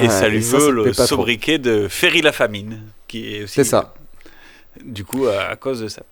Et 0.00 0.08
ça 0.08 0.28
lui 0.28 0.38
et 0.38 0.42
ça, 0.42 0.56
veut 0.58 0.62
ça 0.66 0.70
le 0.70 0.92
trop. 0.92 1.06
sobriquet 1.06 1.58
de 1.58 1.88
Ferry 1.88 2.22
la 2.22 2.32
famine, 2.32 2.82
qui 3.08 3.34
est 3.34 3.42
aussi. 3.42 3.54
C'est 3.54 3.64
ça. 3.64 3.94
Du 4.84 5.04
coup, 5.04 5.26
à, 5.26 5.42
à 5.50 5.56
cause 5.56 5.80
de 5.80 5.88
ça. 5.88 6.02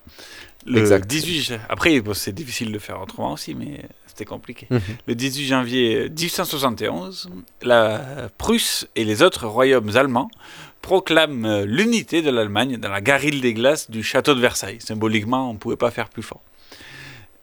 Le 0.67 0.79
Exact. 0.79 1.07
18 1.07 1.41
ja- 1.41 1.59
Après, 1.69 1.99
bon, 2.01 2.13
c'est 2.13 2.33
difficile 2.33 2.71
de 2.71 2.77
faire 2.77 3.01
autrement 3.01 3.33
aussi, 3.33 3.55
mais 3.55 3.81
c'était 4.11 4.25
compliqué. 4.25 4.67
Mhm. 4.69 4.81
Le 5.07 5.15
18 5.15 5.45
janvier 5.47 6.09
1871, 6.09 7.29
la 7.61 8.29
Prusse 8.37 8.87
et 8.95 9.05
les 9.05 9.23
autres 9.23 9.47
royaumes 9.47 9.95
allemands 9.95 10.29
proclament 10.81 11.45
euh, 11.45 11.65
l'unité 11.65 12.21
de 12.21 12.29
l'Allemagne 12.29 12.77
dans 12.77 12.89
la 12.89 13.01
garille 13.01 13.39
des 13.39 13.53
glaces 13.53 13.89
du 13.89 14.03
château 14.03 14.35
de 14.35 14.41
Versailles. 14.41 14.79
Symboliquement, 14.79 15.49
on 15.49 15.53
ne 15.53 15.57
pouvait 15.57 15.77
pas 15.77 15.91
faire 15.91 16.09
plus 16.09 16.23
fort. 16.23 16.41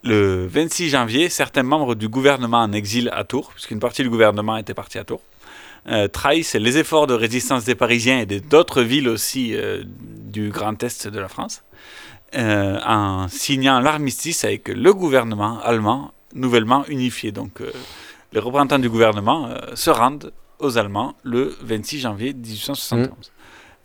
Le 0.04 0.46
26 0.46 0.90
janvier, 0.90 1.28
certains 1.28 1.62
membres 1.62 1.94
du 1.94 2.08
gouvernement 2.08 2.58
en 2.58 2.72
exil 2.72 3.10
à 3.12 3.24
Tours, 3.24 3.50
puisqu'une 3.52 3.80
partie 3.80 4.02
du 4.02 4.10
gouvernement 4.10 4.56
était 4.56 4.74
partie 4.74 4.98
à 4.98 5.04
Tours, 5.04 5.22
euh, 5.88 6.06
trahissent 6.06 6.54
les 6.54 6.76
efforts 6.76 7.06
de 7.06 7.14
résistance 7.14 7.64
des 7.64 7.74
Parisiens 7.74 8.20
et 8.20 8.26
d'autres 8.40 8.82
villes 8.82 9.08
aussi 9.08 9.54
euh, 9.54 9.82
du 9.86 10.50
Grand 10.50 10.82
Est 10.82 11.08
de 11.08 11.18
la 11.18 11.28
France, 11.28 11.62
euh, 12.36 12.78
en 12.84 13.28
signant 13.28 13.80
l'armistice 13.80 14.44
avec 14.44 14.68
le 14.68 14.92
gouvernement 14.92 15.60
allemand 15.60 16.12
nouvellement 16.34 16.84
unifié. 16.88 17.32
Donc 17.32 17.60
euh, 17.60 17.70
les 18.32 18.40
représentants 18.40 18.78
du 18.78 18.88
gouvernement 18.88 19.46
euh, 19.48 19.74
se 19.74 19.90
rendent 19.90 20.32
aux 20.58 20.76
Allemands 20.78 21.14
le 21.22 21.56
26 21.62 22.00
janvier 22.00 22.32
1871. 22.34 23.32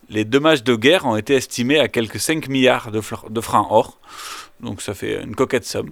Les 0.10 0.26
dommages 0.26 0.64
de 0.64 0.76
guerre 0.76 1.06
ont 1.06 1.16
été 1.16 1.34
estimés 1.36 1.80
à 1.80 1.88
quelques 1.88 2.20
5 2.20 2.48
milliards 2.50 2.92
de, 2.92 3.00
fr- 3.00 3.32
de 3.32 3.42
francs 3.42 3.68
or, 3.70 4.00
donc 4.60 4.82
ça 4.82 4.94
fait 4.94 5.24
une 5.24 5.36
coquette 5.36 5.66
somme. 5.66 5.92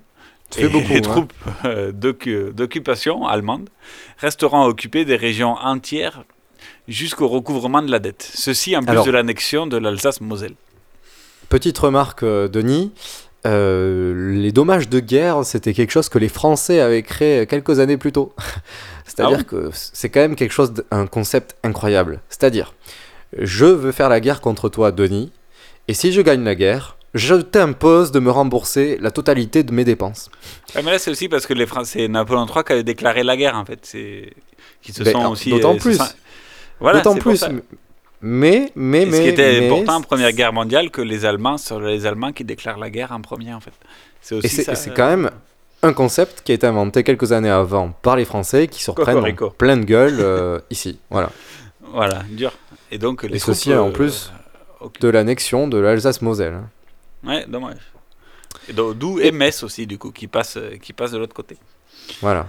Et 0.57 0.67
beaucoup, 0.67 0.89
les 0.89 0.97
hein. 0.97 1.01
troupes 1.01 1.33
euh, 1.63 1.93
d'occu- 1.93 2.51
d'occupation 2.51 3.25
allemandes 3.25 3.69
resteront 4.17 4.63
occupées 4.65 5.05
des 5.05 5.15
régions 5.15 5.53
entières 5.53 6.25
jusqu'au 6.89 7.29
recouvrement 7.29 7.81
de 7.81 7.89
la 7.89 7.99
dette. 7.99 8.29
Ceci 8.33 8.75
en 8.75 8.81
plus 8.81 8.89
Alors- 8.89 9.05
de 9.05 9.11
l'annexion 9.11 9.65
de 9.65 9.77
l'Alsace-Moselle. 9.77 10.55
Petite 11.47 11.77
remarque, 11.77 12.23
Denis. 12.25 12.91
Euh, 13.45 14.33
les 14.35 14.51
dommages 14.51 14.87
de 14.89 14.99
guerre, 14.99 15.43
c'était 15.45 15.73
quelque 15.73 15.91
chose 15.91 16.09
que 16.09 16.19
les 16.19 16.29
Français 16.29 16.79
avaient 16.79 17.03
créé 17.03 17.47
quelques 17.47 17.79
années 17.79 17.97
plus 17.97 18.11
tôt. 18.11 18.33
C'est-à-dire 19.05 19.39
Ah 19.41 19.43
que 19.43 19.69
c'est 19.73 20.09
quand 20.09 20.21
même 20.21 20.35
quelque 20.35 20.51
chose, 20.53 20.73
un 20.91 21.05
concept 21.07 21.55
incroyable. 21.63 22.21
C'est-à-dire, 22.29 22.73
je 23.37 23.65
veux 23.65 23.91
faire 23.91 24.09
la 24.09 24.19
guerre 24.19 24.41
contre 24.41 24.69
toi, 24.69 24.91
Denis, 24.91 25.31
et 25.87 25.93
si 25.93 26.11
je 26.13 26.21
gagne 26.21 26.43
la 26.43 26.55
guerre, 26.55 26.97
je 27.13 27.35
t'impose 27.35 28.11
de 28.13 28.19
me 28.19 28.31
rembourser 28.31 28.97
la 29.01 29.11
totalité 29.11 29.63
de 29.63 29.73
mes 29.73 29.83
dépenses. 29.83 30.29
Ah, 30.75 30.81
mais 30.81 30.91
là, 30.91 30.99
c'est 30.99 31.11
aussi 31.11 31.27
parce 31.27 31.45
que 31.45 31.53
les 31.53 31.65
Français, 31.65 32.07
Napoléon 32.07 32.45
III 32.45 32.63
qui 32.63 32.71
avait 32.71 32.83
déclaré 32.83 33.23
la 33.23 33.35
guerre, 33.35 33.55
en 33.57 33.65
fait. 33.65 33.79
C'est 33.83 34.31
qui 34.81 34.93
se 34.93 35.03
Ben, 35.03 35.11
sont 35.11 35.19
alors, 35.19 35.31
aussi. 35.31 35.49
d'autant 35.49 35.75
euh, 35.75 35.77
plus. 35.77 35.97
sont- 35.97 36.05
Voilà, 36.79 36.99
D'autant 37.01 37.15
plus. 37.17 37.43
Mais, 38.21 38.71
mais, 38.75 39.05
mais. 39.05 39.17
ce 39.17 39.21
qui 39.21 39.27
était 39.29 39.59
mais- 39.59 39.67
important 39.67 39.95
en 39.95 40.01
Première 40.01 40.31
Guerre 40.31 40.53
mondiale, 40.53 40.91
que 40.91 41.01
les 41.01 41.25
Allemands, 41.25 41.57
sur 41.57 41.79
les 41.79 42.05
Allemands 42.05 42.31
qui 42.31 42.43
déclarent 42.43 42.77
la 42.77 42.89
guerre 42.89 43.11
en 43.11 43.21
premier, 43.21 43.53
en 43.53 43.59
fait. 43.59 43.73
C'est 44.21 44.35
aussi 44.35 44.45
Et 44.47 44.49
c'est 44.49 44.63
ça. 44.63 44.73
et 44.73 44.75
c'est 44.75 44.93
quand 44.93 45.07
même 45.07 45.31
un 45.83 45.93
concept 45.93 46.41
qui 46.43 46.51
a 46.51 46.55
été 46.55 46.67
inventé 46.67 47.03
quelques 47.03 47.31
années 47.31 47.49
avant 47.49 47.89
par 48.03 48.15
les 48.15 48.25
Français 48.25 48.67
qui 48.67 48.83
se 48.83 48.91
reprennent 48.91 49.17
en 49.17 49.49
pleine 49.49 49.85
gueule 49.85 50.17
euh, 50.19 50.59
ici. 50.69 50.99
Voilà. 51.09 51.29
Voilà, 51.93 52.23
dur. 52.29 52.53
Et 52.89 52.97
donc, 52.97 53.23
les 53.23 53.35
Et 53.35 53.39
ceci 53.39 53.73
en 53.73 53.89
euh, 53.89 53.91
plus 53.91 54.31
de 55.01 55.09
l'annexion 55.09 55.67
de 55.67 55.77
l'Alsace-Moselle. 55.77 56.61
Ouais, 57.25 57.45
dommage. 57.47 57.79
D'où 58.73 59.19
MS 59.19 59.63
aussi, 59.63 59.85
du 59.87 59.97
coup, 59.97 60.11
qui 60.11 60.27
passe, 60.27 60.55
euh, 60.55 60.77
qui 60.81 60.93
passe 60.93 61.11
de 61.11 61.17
l'autre 61.17 61.33
côté. 61.35 61.57
Voilà. 62.21 62.47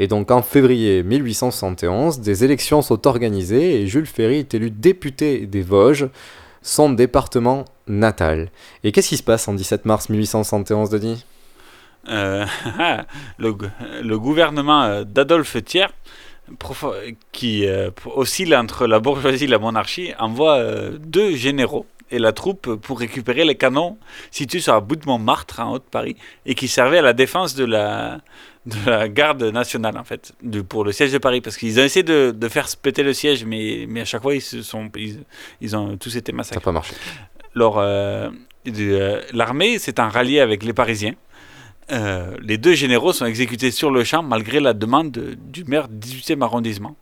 Et 0.00 0.08
donc 0.08 0.30
en 0.30 0.42
février 0.42 1.02
1871, 1.02 2.20
des 2.20 2.44
élections 2.44 2.82
sont 2.82 3.06
organisées 3.06 3.80
et 3.80 3.86
Jules 3.86 4.06
Ferry 4.06 4.38
est 4.38 4.54
élu 4.54 4.70
député 4.70 5.46
des 5.46 5.62
Vosges, 5.62 6.08
son 6.62 6.90
département 6.90 7.64
natal. 7.86 8.50
Et 8.82 8.90
qu'est-ce 8.90 9.10
qui 9.10 9.16
se 9.16 9.22
passe 9.22 9.46
en 9.46 9.54
17 9.54 9.84
mars 9.84 10.08
1871, 10.08 10.90
Denis? 10.90 11.24
Euh, 12.08 12.44
le, 13.38 14.18
gouvernement 14.18 14.82
euh, 14.82 15.04
d'Adolphe 15.04 15.62
Thiers, 15.64 15.86
qui 17.32 17.66
euh, 17.66 17.90
oscille 18.14 18.54
entre 18.54 18.86
la 18.86 18.98
bourgeoisie 18.98 19.44
et 19.44 19.48
la 19.48 19.58
monarchie, 19.58 20.12
envoie 20.18 20.60
deux 20.98 21.36
généraux 21.36 21.86
et 22.10 22.18
la 22.18 22.32
troupe 22.32 22.74
pour 22.76 23.00
récupérer 23.00 23.44
les 23.44 23.54
canons 23.54 23.98
situés 24.30 24.60
sur 24.60 24.74
la 24.74 24.80
bout 24.80 24.96
de 24.96 25.06
Montmartre, 25.06 25.60
en 25.60 25.72
Haute-Paris, 25.72 26.16
et 26.44 26.54
qui 26.54 26.68
servaient 26.68 26.98
à 26.98 27.02
la 27.02 27.14
défense 27.14 27.54
de 27.54 27.64
la, 27.64 28.18
de 28.66 28.90
la 28.90 29.08
garde 29.08 29.42
nationale, 29.42 29.98
en 29.98 30.04
fait, 30.04 30.32
de, 30.42 30.60
pour 30.62 30.84
le 30.84 30.92
siège 30.92 31.12
de 31.12 31.18
Paris. 31.18 31.40
Parce 31.40 31.56
qu'ils 31.56 31.78
ont 31.80 31.84
essayé 31.84 32.02
de, 32.02 32.30
de 32.30 32.48
faire 32.48 32.68
se 32.68 32.76
péter 32.76 33.02
le 33.02 33.12
siège, 33.12 33.44
mais, 33.44 33.86
mais 33.88 34.00
à 34.02 34.04
chaque 34.04 34.22
fois, 34.22 34.34
ils, 34.34 34.40
se 34.40 34.62
sont, 34.62 34.90
ils, 34.96 35.20
ils 35.60 35.76
ont 35.76 35.96
tous 35.96 36.16
été 36.16 36.32
massacrés. 36.32 36.54
Ça 36.54 36.60
n'a 36.60 36.64
pas 36.64 36.72
marché. 36.72 36.94
Alors, 37.54 37.78
euh, 37.78 38.30
euh, 38.66 39.22
l'armée 39.32 39.78
s'est 39.78 40.00
en 40.00 40.08
rallié 40.08 40.40
avec 40.40 40.62
les 40.62 40.72
Parisiens. 40.72 41.14
Euh, 41.92 42.34
les 42.40 42.56
deux 42.56 42.72
généraux 42.74 43.12
sont 43.12 43.26
exécutés 43.26 43.70
sur 43.70 43.90
le 43.90 44.04
champ 44.04 44.22
malgré 44.22 44.58
la 44.58 44.72
demande 44.72 45.10
de- 45.10 45.34
du 45.34 45.64
maire 45.64 45.88
du 45.88 45.96
18e 45.98 46.40
arrondissement, 46.42 46.96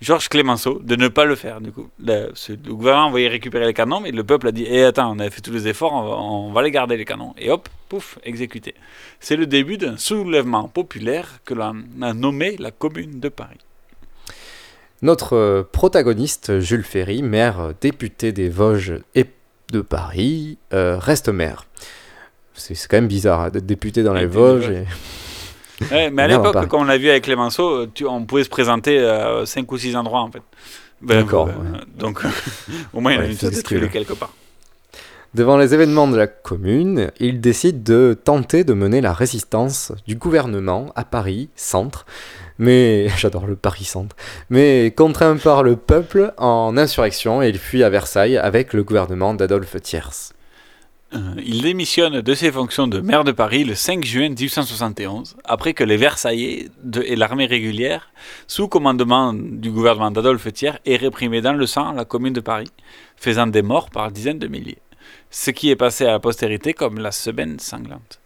Georges 0.00 0.28
Clémenceau, 0.28 0.80
de 0.82 0.96
ne 0.96 1.06
pas 1.06 1.24
le 1.24 1.36
faire. 1.36 1.60
Du 1.60 1.70
coup, 1.70 1.88
le, 2.04 2.32
le 2.48 2.74
gouvernement 2.74 3.10
voyait 3.10 3.28
récupérer 3.28 3.66
les 3.66 3.72
canons, 3.74 4.00
mais 4.00 4.10
le 4.10 4.24
peuple 4.24 4.48
a 4.48 4.52
dit 4.52 4.66
Eh, 4.68 4.82
attends, 4.82 5.14
on 5.14 5.18
a 5.20 5.30
fait 5.30 5.40
tous 5.40 5.52
les 5.52 5.68
efforts, 5.68 5.92
on 5.92 6.52
va, 6.52 6.62
les 6.62 6.72
garder 6.72 6.96
les 6.96 7.04
canons. 7.04 7.34
Et 7.38 7.50
hop, 7.50 7.68
pouf, 7.88 8.18
exécuté. 8.24 8.74
C'est 9.20 9.36
le 9.36 9.46
début 9.46 9.78
d'un 9.78 9.96
soulèvement 9.96 10.66
populaire 10.66 11.38
que 11.44 11.54
l'on 11.54 11.84
a 12.02 12.12
nommé 12.12 12.56
la 12.58 12.72
Commune 12.72 13.20
de 13.20 13.28
Paris. 13.28 13.58
Notre 15.02 15.34
euh, 15.36 15.62
protagoniste, 15.70 16.58
Jules 16.58 16.82
Ferry, 16.82 17.22
maire 17.22 17.60
euh, 17.60 17.72
député 17.80 18.32
des 18.32 18.48
Vosges 18.48 18.94
et 19.14 19.26
de 19.72 19.80
Paris, 19.80 20.58
reste 20.72 21.28
maire. 21.28 21.66
C'est 22.56 22.74
quand 22.88 22.96
même 22.96 23.06
bizarre 23.08 23.40
hein, 23.42 23.50
d'être 23.50 23.66
député 23.66 24.02
dans 24.02 24.14
les 24.14 24.26
Vosges. 24.26 24.70
Et... 24.70 24.84
Ouais, 25.92 26.10
mais 26.10 26.22
à 26.22 26.28
l'époque, 26.28 26.68
comme 26.68 26.80
on 26.82 26.84
l'a 26.84 26.98
vu 26.98 27.08
avec 27.10 27.24
Clémenceau, 27.24 27.86
tu- 27.86 28.06
on 28.06 28.24
pouvait 28.24 28.44
se 28.44 28.48
présenter 28.48 28.98
à 29.04 29.44
5 29.44 29.70
ou 29.70 29.78
6 29.78 29.94
endroits 29.96 30.20
en 30.22 30.30
fait. 30.30 30.42
Ben, 31.02 31.22
D'accord, 31.22 31.48
euh, 31.48 31.50
ouais. 31.74 31.80
Donc, 31.98 32.22
au 32.94 33.00
moins, 33.00 33.12
il 33.12 33.18
Ouais, 33.18 33.24
a 33.24 33.28
une 33.28 33.36
tête 33.36 33.62
quelque 33.90 34.14
part. 34.14 34.32
Devant 35.34 35.58
les 35.58 35.74
événements 35.74 36.08
de 36.08 36.16
la 36.16 36.26
commune, 36.28 37.10
il 37.20 37.42
décide 37.42 37.82
de 37.82 38.16
tenter 38.24 38.64
de 38.64 38.72
mener 38.72 39.02
la 39.02 39.12
résistance 39.12 39.92
du 40.06 40.14
gouvernement 40.14 40.86
à 40.96 41.04
Paris, 41.04 41.50
centre, 41.56 42.06
mais 42.58 43.08
j'adore 43.18 43.46
le 43.46 43.54
Paris 43.56 43.84
centre, 43.84 44.16
mais 44.48 44.94
contraint 44.96 45.36
par 45.36 45.62
le 45.62 45.76
peuple 45.76 46.32
en 46.38 46.78
insurrection 46.78 47.42
et 47.42 47.50
il 47.50 47.58
fuit 47.58 47.82
à 47.84 47.90
Versailles 47.90 48.38
avec 48.38 48.72
le 48.72 48.82
gouvernement 48.82 49.34
d'Adolphe 49.34 49.76
Thiers. 49.82 50.32
Euh, 51.14 51.34
il 51.44 51.62
démissionne 51.62 52.20
de 52.20 52.34
ses 52.34 52.50
fonctions 52.50 52.88
de 52.88 53.00
maire 53.00 53.22
de 53.22 53.30
Paris 53.30 53.64
le 53.64 53.76
5 53.76 54.04
juin 54.04 54.30
1871, 54.30 55.36
après 55.44 55.72
que 55.72 55.84
les 55.84 55.96
Versaillais 55.96 56.68
et 57.04 57.16
l'armée 57.16 57.46
régulière, 57.46 58.10
sous 58.48 58.66
commandement 58.66 59.32
du 59.32 59.70
gouvernement 59.70 60.10
d'Adolphe 60.10 60.52
Thiers, 60.52 60.78
aient 60.84 60.96
réprimé 60.96 61.40
dans 61.40 61.52
le 61.52 61.66
sang 61.66 61.92
la 61.92 62.04
commune 62.04 62.32
de 62.32 62.40
Paris, 62.40 62.70
faisant 63.16 63.46
des 63.46 63.62
morts 63.62 63.90
par 63.90 64.10
dizaines 64.10 64.40
de 64.40 64.48
milliers. 64.48 64.78
Ce 65.30 65.52
qui 65.52 65.70
est 65.70 65.76
passé 65.76 66.04
à 66.06 66.12
la 66.12 66.18
postérité 66.18 66.74
comme 66.74 66.98
la 66.98 67.12
semaine 67.12 67.60
sanglante. 67.60 68.20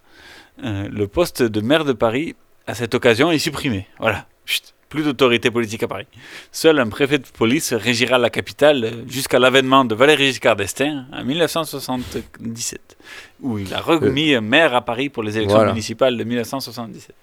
Euh, 0.65 0.89
le 0.91 1.07
poste 1.07 1.43
de 1.43 1.61
maire 1.61 1.85
de 1.85 1.93
Paris, 1.93 2.35
à 2.67 2.75
cette 2.75 2.95
occasion, 2.95 3.31
est 3.31 3.39
supprimé. 3.39 3.89
Voilà. 3.99 4.27
Chut. 4.47 4.75
Plus 4.91 5.05
d'autorité 5.05 5.53
politique 5.53 5.85
à 5.85 5.89
Paris. 5.89 6.07
Seul 6.51 6.81
un 6.81 6.89
préfet 6.89 7.19
de 7.19 7.25
police 7.39 7.73
régira 7.73 8.19
la 8.19 8.29
capitale 8.29 8.85
euh, 8.85 8.91
jusqu'à 9.09 9.39
l'avènement 9.39 9.85
de 9.85 9.95
Valéry 9.95 10.27
Giscard 10.27 10.57
d'Estaing 10.57 11.05
en 11.13 11.25
1977, 11.25 12.97
où 13.41 13.59
il 13.59 13.73
a 13.73 13.81
remis 13.81 14.35
un 14.35 14.41
maire 14.41 14.75
à 14.75 14.85
Paris 14.85 15.09
pour 15.09 15.23
les 15.23 15.37
élections 15.37 15.59
voilà. 15.59 15.73
municipales 15.73 16.17
de 16.17 16.25
1977. 16.25 17.15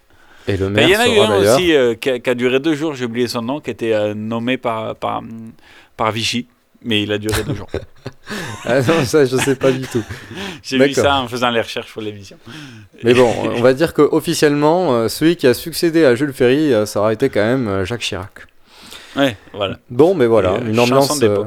Et 0.47 0.55
le 0.55 0.69
Ben, 0.69 0.87
Il 0.87 0.93
y 0.93 0.97
en 0.97 0.99
a 1.01 1.07
eu 1.09 1.19
un 1.19 1.37
aussi 1.39 1.73
euh, 1.73 1.93
qui, 1.95 2.09
a, 2.09 2.19
qui 2.19 2.29
a 2.29 2.35
duré 2.35 2.61
deux 2.61 2.73
jours, 2.73 2.95
j'ai 2.95 3.03
oublié 3.03 3.27
son 3.27 3.41
nom, 3.41 3.59
qui 3.59 3.69
était 3.69 3.93
euh, 3.93 4.13
nommé 4.13 4.57
par, 4.57 4.95
par, 4.95 5.21
par 5.97 6.11
Vichy, 6.11 6.47
mais 6.87 7.03
il 7.03 7.11
a 7.11 7.17
duré 7.19 7.43
deux 7.43 7.53
jours. 7.53 7.67
Ah 8.65 8.81
non, 8.81 9.05
ça 9.05 9.23
je 9.23 9.37
sais 9.37 9.55
pas 9.55 9.71
du 9.71 9.87
tout. 9.87 10.03
J'ai 10.61 10.77
vu 10.77 10.93
ça 10.93 11.21
en 11.21 11.29
faisant 11.29 11.49
les 11.49 11.61
recherches 11.61 11.93
pour 11.93 12.01
l'émission. 12.01 12.35
Mais 13.03 13.13
bon, 13.13 13.31
on 13.55 13.61
va 13.61 13.73
dire 13.73 13.93
que 13.93 14.01
officiellement, 14.01 14.93
euh, 14.93 15.07
celui 15.07 15.37
qui 15.37 15.47
a 15.47 15.53
succédé 15.53 16.03
à 16.03 16.13
Jules 16.15 16.33
Ferry, 16.33 16.73
euh, 16.73 16.85
ça 16.85 16.99
aurait 16.99 17.13
été 17.13 17.29
quand 17.29 17.39
même 17.45 17.69
euh, 17.69 17.85
Jacques 17.85 18.01
Chirac. 18.01 18.45
Ouais, 19.15 19.37
voilà. 19.53 19.77
Bon, 19.89 20.13
mais 20.13 20.25
voilà, 20.25 20.55
euh, 20.55 20.59
une 20.67 20.75
chanson 20.75 21.13
ambiance. 21.13 21.45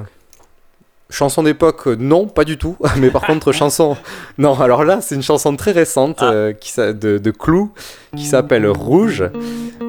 Chanson 1.11 1.43
d'époque, 1.43 1.87
non, 1.87 2.27
pas 2.29 2.45
du 2.45 2.57
tout. 2.57 2.77
Mais 2.97 3.11
par 3.11 3.23
contre, 3.27 3.53
chanson. 3.53 3.97
Non, 4.39 4.59
alors 4.59 4.85
là, 4.85 5.01
c'est 5.03 5.17
une 5.17 5.23
chanson 5.25 5.55
très 5.57 5.73
récente 5.73 6.19
Ah. 6.21 6.31
euh, 6.33 6.53
qui 6.55 6.73
de, 6.79 7.19
de 7.19 7.31
Clou 7.31 7.73
qui 8.17 8.25
s'appelle 8.25 8.67
Rouge. 8.69 9.25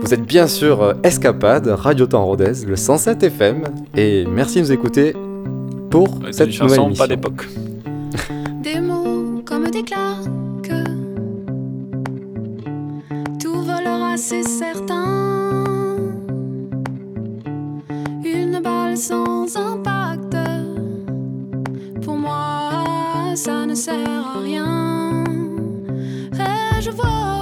Vous 0.01 0.13
êtes 0.13 0.23
bien 0.25 0.47
sûr 0.47 0.95
Escapade, 1.03 1.67
Radio 1.67 2.05
Temps 2.07 2.25
Rodez, 2.25 2.65
le 2.67 2.75
107 2.75 3.23
FM. 3.23 3.63
Et 3.95 4.25
merci 4.27 4.55
de 4.55 4.61
nous 4.61 4.71
écouter 4.73 5.15
pour 5.91 6.07
Ouais, 6.21 6.31
cette 6.33 6.47
une 6.47 6.53
nouvelle 6.63 6.69
chanson 6.69 6.85
émission. 6.87 7.03
pas 7.03 7.07
d'époque. 7.07 7.47
Des 8.63 8.79
mots 8.79 9.41
comme 9.45 9.69
des 9.69 9.83
claques. 9.83 10.85
Tout 13.41 13.61
volera, 13.61 14.15
c'est 14.17 14.43
certain. 14.43 15.05
Une 18.23 18.59
balle 18.63 18.97
sans 18.97 19.55
impact. 19.57 20.37
Pour 22.03 22.17
moi, 22.17 22.71
ça 23.35 23.65
ne 23.65 23.73
sert 23.75 23.95
à 24.35 24.39
rien. 24.41 25.23
Et 26.33 26.81
je 26.81 26.91
vois 26.91 27.40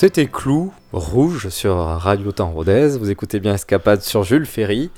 C'était 0.00 0.28
Clou, 0.28 0.72
Rouge 0.94 1.50
sur 1.50 1.76
Radio 1.76 2.32
Temps 2.32 2.52
Rodez. 2.52 2.96
Vous 2.96 3.10
écoutez 3.10 3.38
bien 3.38 3.52
Escapade 3.52 4.00
sur 4.00 4.22
Jules 4.22 4.46
Ferry. 4.46 4.88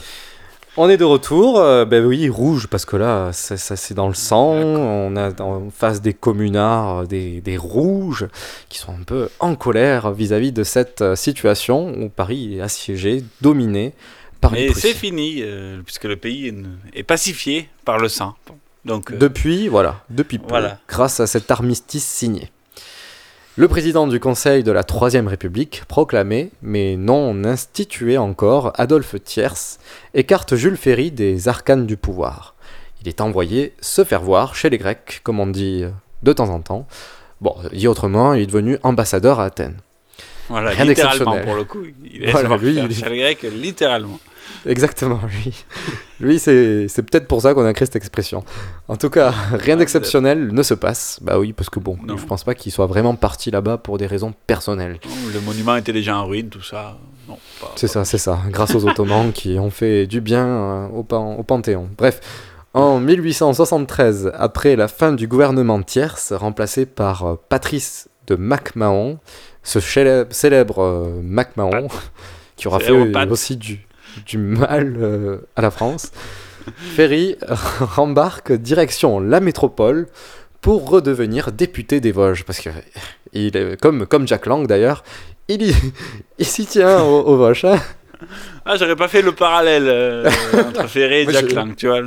On 0.77 0.89
est 0.89 0.97
de 0.97 1.03
retour, 1.03 1.59
euh, 1.59 1.85
ben 1.85 2.05
oui, 2.05 2.29
rouge, 2.29 2.69
parce 2.69 2.85
que 2.85 2.95
là, 2.95 3.33
ça, 3.33 3.57
ça, 3.57 3.75
c'est 3.75 3.95
dans 3.95 4.07
le 4.07 4.15
sang. 4.15 4.53
On 4.53 5.17
a 5.17 5.33
en 5.43 5.71
face 5.71 6.03
des 6.03 6.15
communards, 6.15 6.99
euh, 6.99 7.05
des, 7.07 7.41
des 7.41 7.57
rouges, 7.57 8.29
qui 8.69 8.79
sont 8.79 8.93
un 8.93 9.03
peu 9.03 9.29
en 9.41 9.57
colère 9.57 10.13
vis-à-vis 10.13 10.53
de 10.53 10.63
cette 10.63 11.03
euh, 11.03 11.17
situation 11.17 11.93
où 12.01 12.09
Paris 12.09 12.59
est 12.59 12.61
assiégé, 12.61 13.25
dominé 13.41 13.95
par 14.41 14.53
les 14.53 14.69
Mais 14.69 14.73
c'est 14.73 14.95
fini, 14.95 15.39
euh, 15.41 15.81
puisque 15.85 16.05
le 16.05 16.15
pays 16.15 16.47
est, 16.47 16.55
est 17.01 17.03
pacifié 17.03 17.69
par 17.85 17.99
le 17.99 18.09
sang. 18.09 18.37
Donc, 18.85 19.11
euh, 19.11 19.17
Depuis, 19.17 19.67
voilà, 19.67 20.05
depuis 20.11 20.39
peu, 20.39 20.47
Voilà. 20.51 20.79
grâce 20.89 21.19
à 21.19 21.27
cet 21.27 21.51
armistice 21.51 22.07
signé. 22.07 22.53
Le 23.57 23.69
président 23.69 24.07
du 24.07 24.19
Conseil 24.19 24.63
de 24.63 24.73
la 24.73 24.83
Troisième 24.83 25.29
République, 25.29 25.83
proclamé, 25.87 26.51
mais 26.63 26.97
non 26.97 27.45
institué 27.45 28.17
encore, 28.17 28.73
Adolphe 28.77 29.17
Thiers, 29.23 29.79
écarte 30.15 30.57
Jules 30.57 30.79
Ferry 30.79 31.11
des 31.11 31.49
arcanes 31.49 31.85
du 31.87 31.99
pouvoir. 31.99 32.55
Il 33.03 33.09
est 33.09 33.21
envoyé 33.21 33.75
se 33.81 34.05
faire 34.05 34.23
voir 34.23 34.55
chez 34.55 34.71
les 34.71 34.79
Grecs, 34.79 35.21
comme 35.23 35.39
on 35.39 35.47
dit 35.47 35.85
de 36.23 36.33
temps 36.33 36.49
en 36.49 36.61
temps. 36.61 36.87
Bon, 37.43 37.55
dit 37.73 37.89
autrement, 37.89 38.33
il 38.33 38.43
est 38.43 38.47
devenu 38.47 38.79
ambassadeur 38.85 39.39
à 39.41 39.45
Athènes. 39.47 39.77
Voilà, 40.49 40.71
Rien 40.71 40.85
littéralement 40.87 41.39
pour 41.41 41.55
le 41.55 41.65
coup. 41.65 41.81
Il 42.11 42.25
est 42.25 42.31
Voilà, 42.31 42.49
voir 42.49 42.59
lui, 42.61 42.75
faire 42.75 42.85
il- 42.87 42.95
chez 42.97 43.09
les 43.11 43.19
Grecs, 43.19 43.43
littéralement. 43.43 44.19
Exactement, 44.67 45.21
lui. 45.45 45.65
Lui, 46.21 46.39
c'est 46.39 46.87
peut-être 47.03 47.27
pour 47.27 47.43
ça 47.43 47.53
qu'on 47.55 47.65
a 47.65 47.73
créé 47.73 47.87
cette 47.87 47.97
expression. 47.97 48.45
En 48.89 48.97
tout 48.97 49.11
cas, 49.11 49.33
rien 49.53 49.77
d'exceptionnel 49.77 50.49
ne 50.53 50.63
se 50.63 50.75
passe. 50.75 51.19
Bah 51.21 51.39
oui, 51.39 51.53
parce 51.53 51.69
que 51.71 51.81
bon, 51.81 51.99
Non. 52.07 52.17
je 52.17 52.25
pense 52.27 52.45
pas 52.45 52.55
qu'il 52.55 52.71
soit 52.73 52.87
vraiment 52.87 53.15
parti 53.17 53.51
là-bas 53.51 53.79
pour 53.79 53.99
des 53.99 54.07
raisons 54.07 54.33
personnelles. 54.47 54.99
Le 55.35 55.41
monument 55.41 55.75
était 55.77 55.93
déjà 55.93 56.17
en 56.19 56.27
ruine, 56.27 56.49
tout 56.49 56.63
ça. 56.63 56.97
C'est 57.77 57.89
ça, 57.89 58.05
c'est 58.05 58.19
ça. 58.19 58.39
Grâce 58.51 58.75
aux 58.75 58.87
Ottomans 58.87 59.33
qui 59.35 59.59
ont 59.59 59.71
fait 59.71 60.07
du 60.07 60.21
bien 60.21 60.47
euh, 60.47 60.87
au, 60.89 61.03
pan- 61.03 61.35
au 61.37 61.43
Panthéon. 61.43 61.89
Bref, 61.97 62.21
en 62.75 63.01
1873, 63.01 64.33
après 64.35 64.77
la 64.77 64.89
fin 64.89 65.13
du 65.13 65.27
gouvernement 65.27 65.83
Thiers, 65.83 66.09
remplacé 66.33 66.87
par 66.87 67.25
euh, 67.25 67.35
Patrice 67.49 68.09
de 68.27 68.37
MacMahon, 68.37 69.19
ce 69.63 69.81
célèbre 69.81 70.79
euh, 70.83 71.21
MacMahon, 71.23 71.89
qui 72.57 72.69
aura 72.69 72.79
fait 72.81 72.93
aussi 72.93 73.57
du, 73.57 73.87
du 74.27 74.39
mal 74.39 74.97
euh, 75.01 75.39
à 75.57 75.63
la 75.63 75.71
France, 75.71 76.13
Ferry 76.97 77.37
rembarque 77.81 78.53
direction 78.53 79.21
la 79.21 79.41
métropole 79.41 80.07
pour 80.61 80.89
redevenir 80.89 81.51
député 81.53 82.01
des 82.01 82.13
Vosges. 82.13 82.45
Parce 82.45 82.61
que, 82.61 82.71
il 83.33 83.57
est, 83.57 83.81
comme, 83.81 84.07
comme 84.07 84.29
Jack 84.29 84.47
Lang 84.47 84.67
d'ailleurs, 84.67 85.03
il, 85.49 85.63
y- 85.63 85.75
il 86.39 86.47
s'y 86.47 86.67
tient 86.67 87.03
aux, 87.03 87.37
Vosges. 87.37 87.65
hein. 87.65 87.81
Ah, 88.65 88.77
j'aurais 88.77 88.95
pas 88.95 89.09
fait 89.09 89.23
le 89.23 89.33
parallèle 89.33 89.87
euh, 89.89 90.31
entre 90.69 90.87
Ferré 90.89 91.23
et 91.23 91.33
Jack 91.33 91.49
je- 91.51 91.55
Lang, 91.57 91.75
tu 91.75 91.89
vois. 91.89 92.01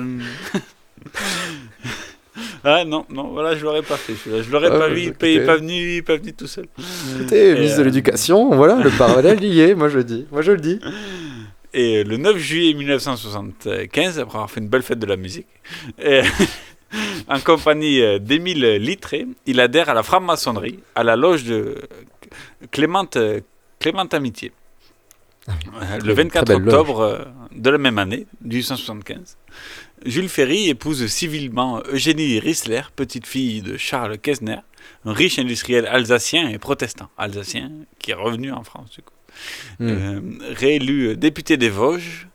ah 2.63 2.83
non, 2.85 3.05
non, 3.09 3.29
voilà, 3.31 3.55
je 3.55 3.63
l'aurais 3.63 3.81
pas 3.81 3.97
fait. 3.97 4.13
Je 4.25 4.49
l'aurais 4.51 4.67
Ah, 4.67 4.79
pas 4.79 4.79
bah, 4.79 4.89
vu, 4.89 5.01
il 5.21 5.27
est 5.27 5.45
pas 5.45 5.57
venu, 5.57 6.01
pas 6.03 6.15
venu 6.17 6.33
tout 6.33 6.47
seul. 6.47 6.65
Écoutez, 7.15 7.53
ministre 7.53 7.77
de 7.77 7.81
euh, 7.81 7.85
l'Éducation, 7.85 8.55
voilà, 8.55 8.75
le 8.81 8.89
parallèle 8.89 9.43
y 9.43 9.59
est, 9.61 9.75
moi 9.75 9.89
je 9.89 9.97
le 9.97 10.03
dis. 10.03 10.25
Moi 10.31 10.41
je 10.41 10.53
le 10.53 10.59
dis. 10.59 10.79
Et 11.77 12.05
le 12.05 12.15
9 12.15 12.37
juillet 12.37 12.73
1975, 12.73 14.17
après 14.17 14.37
avoir 14.37 14.49
fait 14.49 14.61
une 14.61 14.69
belle 14.69 14.81
fête 14.81 14.97
de 14.97 15.05
la 15.05 15.17
musique, 15.17 15.47
et 16.01 16.21
en 17.27 17.39
compagnie 17.41 18.01
euh, 18.01 18.17
d'Émile 18.17 18.77
Littré, 18.77 19.27
il 19.45 19.59
adhère 19.59 19.89
à 19.89 19.93
la 19.93 20.01
franc-maçonnerie, 20.01 20.79
à 20.95 21.03
la 21.03 21.17
loge 21.17 21.43
de 21.43 21.81
Clément, 22.71 23.05
euh, 23.17 23.41
Amitié. 24.11 24.53
Euh, 25.49 25.51
très- 25.81 25.99
le 25.99 26.13
24 26.13 26.45
très 26.45 26.55
belle 26.55 26.63
loge. 26.63 26.73
octobre 26.73 26.99
euh, 27.01 27.25
de 27.51 27.69
la 27.69 27.77
même 27.77 27.97
année, 27.99 28.25
1875, 28.41 29.37
Jules 30.05 30.29
Ferry 30.29 30.69
épouse 30.69 31.05
civilement 31.07 31.83
Eugénie 31.91 32.39
Rissler, 32.39 32.83
petite 32.95 33.27
fille 33.27 33.61
de 33.61 33.75
Charles 33.75 34.17
Kessner, 34.17 34.59
un 35.03 35.11
riche 35.11 35.39
industriel 35.39 35.87
alsacien 35.87 36.47
et 36.47 36.57
protestant 36.57 37.09
alsacien 37.17 37.69
qui 37.99 38.11
est 38.11 38.15
revenu 38.15 38.53
en 38.53 38.63
France 38.63 38.91
du 38.91 39.01
coup. 39.01 39.14
Hmm. 39.79 39.87
Euh, 39.89 40.19
réélu 40.53 41.09
euh, 41.09 41.15
député 41.15 41.57
des 41.57 41.69
Vosges. 41.69 42.27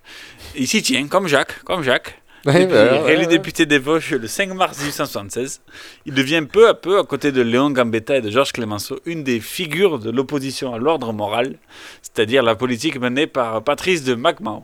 Il 0.57 0.67
s'y 0.69 0.83
tient, 0.83 1.07
comme 1.09 1.27
Jacques, 1.29 1.63
comme 1.65 1.83
Jacques. 1.83 2.17
Ouais, 2.47 2.65
bah, 2.65 3.03
réélu 3.03 3.25
ouais. 3.25 3.27
député 3.27 3.67
des 3.67 3.79
Vosges 3.79 4.13
le 4.15 4.27
5 4.27 4.55
mars 4.55 4.79
1876. 4.79 5.61
Il 6.07 6.15
devient 6.15 6.43
peu 6.51 6.69
à 6.69 6.73
peu, 6.75 6.99
à 6.99 7.05
côté 7.05 7.33
de 7.33 7.43
Léon 7.43 7.71
Gambetta 7.71 8.17
et 8.17 8.23
de 8.23 8.31
Georges 8.31 8.53
Clémenceau, 8.53 8.99
une 9.05 9.23
des 9.25 9.41
figures 9.41 9.99
de 9.99 10.11
l'opposition 10.11 10.73
à 10.73 10.79
l'ordre 10.79 11.13
moral, 11.13 11.57
c'est-à-dire 12.01 12.43
la 12.43 12.55
politique 12.55 12.99
menée 12.99 13.27
par 13.27 13.63
Patrice 13.63 14.05
de 14.05 14.15
MacMahon. 14.15 14.63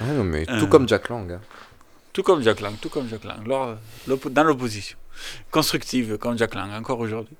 Ah 0.00 0.04
non, 0.06 0.24
mais 0.24 0.46
Euh, 0.48 0.58
tout 0.58 0.68
comme 0.68 0.88
Jack 0.88 1.10
Lang. 1.10 1.30
hein. 1.32 1.40
Tout 2.14 2.22
comme 2.22 2.42
Jack 2.42 2.62
Lang, 2.62 2.72
tout 2.80 2.88
comme 2.88 3.06
Jack 3.10 3.24
Lang, 3.24 3.46
dans 4.30 4.44
l'opposition. 4.44 4.96
Constructive 5.50 6.16
comme 6.16 6.38
Jack 6.38 6.54
Lang, 6.54 6.70
encore 6.72 6.98
aujourd'hui. 7.00 7.36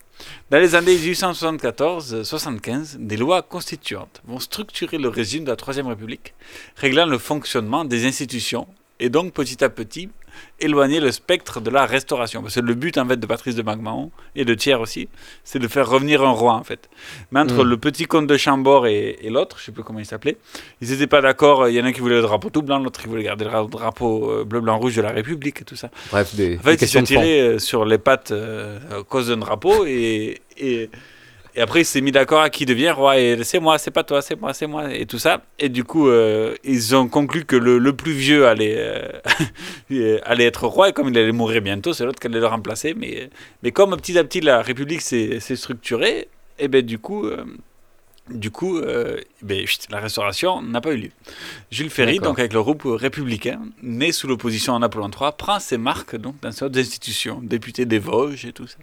Dans 0.50 0.58
les 0.58 0.74
années 0.74 0.96
1874-75, 0.96 2.96
des 2.98 3.16
lois 3.16 3.42
constituantes 3.42 4.20
vont 4.26 4.40
structurer 4.40 4.98
le 4.98 5.08
régime 5.08 5.44
de 5.44 5.50
la 5.50 5.56
Troisième 5.56 5.86
République, 5.86 6.34
réglant 6.76 7.06
le 7.06 7.18
fonctionnement 7.18 7.84
des 7.84 8.06
institutions 8.06 8.66
et 9.00 9.10
donc 9.10 9.32
petit 9.32 9.62
à 9.62 9.68
petit 9.68 10.08
éloigner 10.60 11.00
le 11.00 11.12
spectre 11.12 11.60
de 11.60 11.70
la 11.70 11.86
restauration. 11.86 12.42
Parce 12.42 12.54
que 12.56 12.60
le 12.60 12.74
but 12.74 12.98
en 12.98 13.06
fait 13.06 13.16
de 13.18 13.26
Patrice 13.26 13.54
de 13.54 13.62
MacMahon 13.62 14.10
et 14.34 14.44
de 14.44 14.54
Thiers 14.54 14.74
aussi, 14.74 15.08
c'est 15.44 15.58
de 15.58 15.68
faire 15.68 15.88
revenir 15.88 16.22
un 16.22 16.30
roi 16.32 16.54
en 16.54 16.64
fait. 16.64 16.88
Mais 17.30 17.40
entre 17.40 17.64
Mm. 17.64 17.68
le 17.68 17.76
petit 17.76 18.04
comte 18.06 18.26
de 18.26 18.36
Chambord 18.36 18.86
et, 18.86 19.18
et 19.22 19.30
l'autre, 19.30 19.56
je 19.58 19.64
sais 19.66 19.72
plus 19.72 19.82
comment 19.84 20.00
il 20.00 20.06
s'appelait, 20.06 20.36
ils 20.80 20.90
n'étaient 20.90 21.06
pas 21.06 21.20
d'accord. 21.20 21.68
Il 21.68 21.74
y 21.74 21.80
en 21.80 21.84
a 21.84 21.88
un 21.88 21.92
qui 21.92 22.00
voulait 22.00 22.16
le 22.16 22.22
drapeau 22.22 22.50
tout 22.50 22.62
blanc, 22.62 22.78
l'autre 22.78 23.00
qui 23.00 23.08
voulait 23.08 23.22
garder 23.22 23.44
le 23.44 23.50
ra- 23.50 23.64
drapeau 23.70 24.30
euh, 24.30 24.44
bleu, 24.44 24.60
blanc, 24.60 24.78
rouge 24.78 24.96
de 24.96 25.02
la 25.02 25.10
République 25.12 25.60
et 25.60 25.64
tout 25.64 25.76
ça. 25.76 25.90
Bref, 26.10 26.34
des, 26.34 26.58
En 26.58 26.62
fait, 26.62 26.76
des 26.76 26.84
ils 26.86 26.88
se 26.88 26.98
fond. 26.98 27.04
tiraient 27.04 27.40
euh, 27.40 27.58
sur 27.58 27.84
les 27.84 27.98
pattes 27.98 28.30
euh, 28.32 28.78
à 29.00 29.02
cause 29.04 29.28
d'un 29.28 29.36
drapeau 29.36 29.84
et, 29.86 30.40
et, 30.56 30.90
et 31.58 31.60
après 31.60 31.80
il 31.80 31.84
s'est 31.84 32.00
mis 32.00 32.12
d'accord 32.12 32.40
à 32.40 32.50
qui 32.50 32.66
devient 32.66 32.90
roi 32.90 33.18
et 33.18 33.42
c'est 33.42 33.58
moi, 33.58 33.78
c'est 33.78 33.90
pas 33.90 34.04
toi, 34.04 34.22
c'est 34.22 34.40
moi, 34.40 34.54
c'est 34.54 34.68
moi 34.68 34.94
et 34.94 35.06
tout 35.06 35.18
ça. 35.18 35.42
Et 35.58 35.68
du 35.68 35.82
coup, 35.82 36.08
euh, 36.08 36.54
ils 36.62 36.94
ont 36.94 37.08
conclu 37.08 37.44
que 37.44 37.56
le, 37.56 37.78
le 37.78 37.92
plus 37.92 38.12
vieux 38.12 38.46
allait, 38.46 38.76
euh, 39.90 40.18
allait 40.24 40.44
être 40.44 40.68
roi 40.68 40.90
et 40.90 40.92
comme 40.92 41.08
il 41.08 41.18
allait 41.18 41.32
mourir 41.32 41.60
bientôt, 41.60 41.92
c'est 41.92 42.04
l'autre 42.04 42.20
qui 42.20 42.28
allait 42.28 42.38
le 42.38 42.46
remplacer. 42.46 42.94
Mais, 42.94 43.28
mais 43.64 43.72
comme 43.72 43.96
petit 43.96 44.16
à 44.16 44.22
petit 44.22 44.40
la 44.40 44.62
République 44.62 45.00
s'est 45.00 45.40
structurée, 45.56 46.28
et 46.60 46.68
ben 46.68 46.82
du 46.82 47.00
coup. 47.00 47.26
euh, 47.26 47.44
du 48.30 48.50
coup, 48.50 48.76
euh, 48.76 49.18
ben, 49.40 49.66
chut, 49.66 49.86
la 49.90 50.00
restauration 50.00 50.60
n'a 50.60 50.82
pas 50.82 50.92
eu 50.92 50.98
lieu. 50.98 51.10
Jules 51.70 51.88
Ferry, 51.88 52.18
donc 52.18 52.38
avec 52.38 52.52
le 52.52 52.62
groupe 52.62 52.82
républicain, 52.84 53.58
né 53.82 54.12
sous 54.12 54.26
l'opposition 54.28 54.76
à 54.76 54.78
Napoléon 54.78 55.08
III, 55.10 55.30
prend 55.38 55.58
ses 55.58 55.78
marques 55.78 56.14
donc, 56.14 56.38
dans 56.42 56.52
ces 56.52 56.66
autres 56.66 56.78
institutions, 56.78 57.40
député 57.42 57.86
des 57.86 57.98
Vosges 57.98 58.44
et 58.44 58.52
tout 58.52 58.66
ça. 58.66 58.76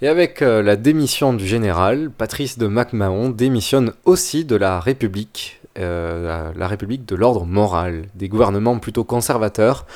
Et 0.00 0.06
avec 0.06 0.42
euh, 0.42 0.62
la 0.62 0.76
démission 0.76 1.32
du 1.34 1.44
général, 1.44 2.10
Patrice 2.10 2.56
de 2.56 2.68
MacMahon 2.68 3.30
démissionne 3.30 3.92
aussi 4.04 4.44
de 4.44 4.54
la 4.54 4.78
République, 4.78 5.60
euh, 5.76 6.52
la, 6.54 6.68
République 6.68 7.04
de 7.04 7.16
l'ordre 7.16 7.44
moral, 7.44 8.04
des 8.14 8.28
gouvernements 8.28 8.78
plutôt 8.78 9.02
conservateurs, 9.02 9.86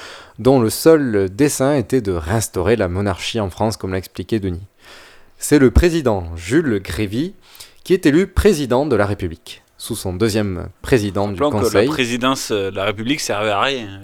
dont 0.40 0.60
le 0.60 0.70
seul 0.70 1.30
dessein 1.32 1.76
était 1.76 2.00
de 2.00 2.10
réinstaurer 2.10 2.74
la 2.74 2.88
monarchie 2.88 3.38
en 3.38 3.48
France, 3.48 3.76
comme 3.76 3.92
l'a 3.92 3.98
expliqué 3.98 4.40
Denis. 4.40 4.66
C'est 5.38 5.60
le 5.60 5.70
président 5.70 6.34
Jules 6.36 6.80
Grévy 6.82 7.34
qui 7.84 7.94
est 7.94 8.04
élu 8.04 8.26
président 8.26 8.86
de 8.86 8.96
la 8.96 9.06
République, 9.06 9.62
sous 9.76 9.94
son 9.94 10.14
deuxième 10.14 10.68
président 10.82 11.28
du 11.28 11.40
Rappelons 11.40 11.60
que 11.60 11.64
la 11.64 11.70
Conseil. 11.70 11.88
présidence 11.88 12.50
euh, 12.50 12.72
de 12.72 12.76
la 12.76 12.84
République 12.86 13.20
servait 13.20 13.50
à 13.50 13.60
rien. 13.60 14.00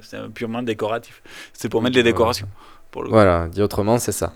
C'est 0.00 0.18
purement 0.32 0.62
décoratif. 0.62 1.22
C'est 1.52 1.68
pour 1.68 1.82
mettre 1.82 1.96
les 1.96 2.02
décorations. 2.02 2.48
Pour 2.90 3.02
le 3.02 3.08
coup. 3.08 3.14
Voilà, 3.14 3.48
dit 3.48 3.62
autrement, 3.62 3.98
c'est 3.98 4.12
ça. 4.12 4.32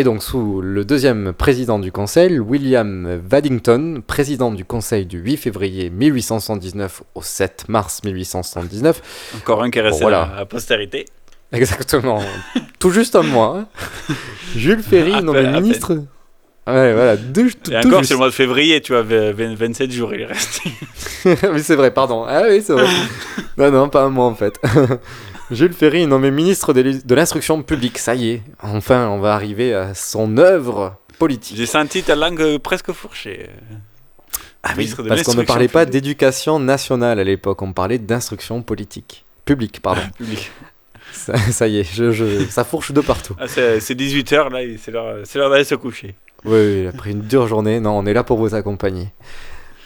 Et 0.00 0.02
donc, 0.02 0.22
sous 0.22 0.62
le 0.62 0.86
deuxième 0.86 1.34
président 1.34 1.78
du 1.78 1.92
Conseil, 1.92 2.38
William 2.38 3.20
Waddington, 3.30 4.00
président 4.06 4.50
du 4.50 4.64
Conseil 4.64 5.04
du 5.04 5.18
8 5.18 5.36
février 5.36 5.90
1879 5.90 7.02
au 7.14 7.20
7 7.20 7.66
mars 7.68 8.02
1879. 8.02 9.02
Encore 9.36 9.62
un 9.62 9.68
qui 9.70 9.78
est 9.78 9.82
resté 9.82 10.00
Bon, 10.04 10.06
à 10.08 10.32
la 10.38 10.46
postérité. 10.46 11.04
Exactement. 11.52 12.22
tout 12.78 12.90
juste 12.92 13.14
un 13.14 13.22
mois. 13.24 13.58
hein. 13.58 14.14
Jules 14.56 14.82
Ferry, 14.82 15.22
nommé 15.22 15.46
ministre. 15.60 15.92
Ouais, 16.66 16.94
voilà, 16.94 17.16
deux, 17.18 17.50
tout, 17.50 17.70
Et 17.70 17.76
encore, 17.76 18.02
c'est 18.02 18.14
le 18.14 18.18
mois 18.18 18.28
de 18.28 18.32
février, 18.34 18.80
tu 18.80 18.92
vois, 18.92 19.02
v- 19.02 19.32
v- 19.34 19.54
27 19.54 19.92
jours 19.92 20.14
il 20.14 20.22
est 20.22 20.26
resté. 20.26 20.70
oui, 21.52 21.62
c'est 21.62 21.76
vrai, 21.76 21.90
pardon. 21.90 22.24
Ah 22.26 22.44
oui, 22.48 22.62
c'est 22.64 22.72
vrai. 22.72 22.86
non, 23.58 23.70
non, 23.70 23.88
pas 23.90 24.04
un 24.04 24.08
mois 24.08 24.26
en 24.26 24.34
fait. 24.34 24.58
Jules 25.50 25.72
Ferry 25.72 26.02
est 26.02 26.06
nommé 26.06 26.30
ministre 26.30 26.72
de 26.72 26.80
l'in- 26.80 27.00
de 27.04 27.14
l'instruction 27.14 27.62
publique. 27.62 27.98
Ça 27.98 28.14
y 28.14 28.30
est, 28.30 28.42
enfin, 28.62 29.08
on 29.08 29.18
va 29.20 29.34
arriver 29.34 29.74
à 29.74 29.94
son 29.94 30.36
œuvre 30.38 30.96
politique. 31.18 31.56
J'ai 31.56 31.66
senti 31.66 32.02
ta 32.02 32.14
langue 32.16 32.58
presque 32.58 32.92
fourchée. 32.92 33.50
Ah 34.62 34.70
oui, 34.72 34.78
Ministre 34.84 35.02
de 35.02 35.08
parce 35.08 35.22
qu'on 35.22 35.34
ne 35.34 35.42
parlait 35.42 35.68
pas 35.68 35.86
d'éducation 35.86 36.60
nationale 36.60 37.18
à 37.18 37.24
l'époque, 37.24 37.62
on 37.62 37.72
parlait 37.72 37.98
d'instruction 37.98 38.62
politique. 38.62 39.24
Publique, 39.44 39.80
pardon. 39.80 40.02
Public. 40.18 40.50
ça, 41.12 41.36
ça 41.36 41.66
y 41.66 41.78
est, 41.78 41.84
je, 41.94 42.12
je- 42.12 42.44
ça 42.48 42.62
fourche 42.64 42.92
de 42.92 43.00
partout. 43.00 43.34
Ah, 43.40 43.48
c'est 43.48 43.78
18h 43.94 44.50
là, 44.52 44.62
et 44.62 44.76
c'est 44.78 44.90
l'heure 44.90 45.16
c'est 45.24 45.38
l'heure 45.38 45.50
d'aller 45.50 45.64
se 45.64 45.74
coucher. 45.74 46.14
Oui, 46.44 46.58
oui, 46.82 46.86
après 46.86 47.10
une 47.10 47.22
dure 47.22 47.46
journée, 47.48 47.80
non, 47.80 47.98
on 47.98 48.06
est 48.06 48.12
là 48.14 48.22
pour 48.22 48.38
vous 48.38 48.54
accompagner. 48.54 49.08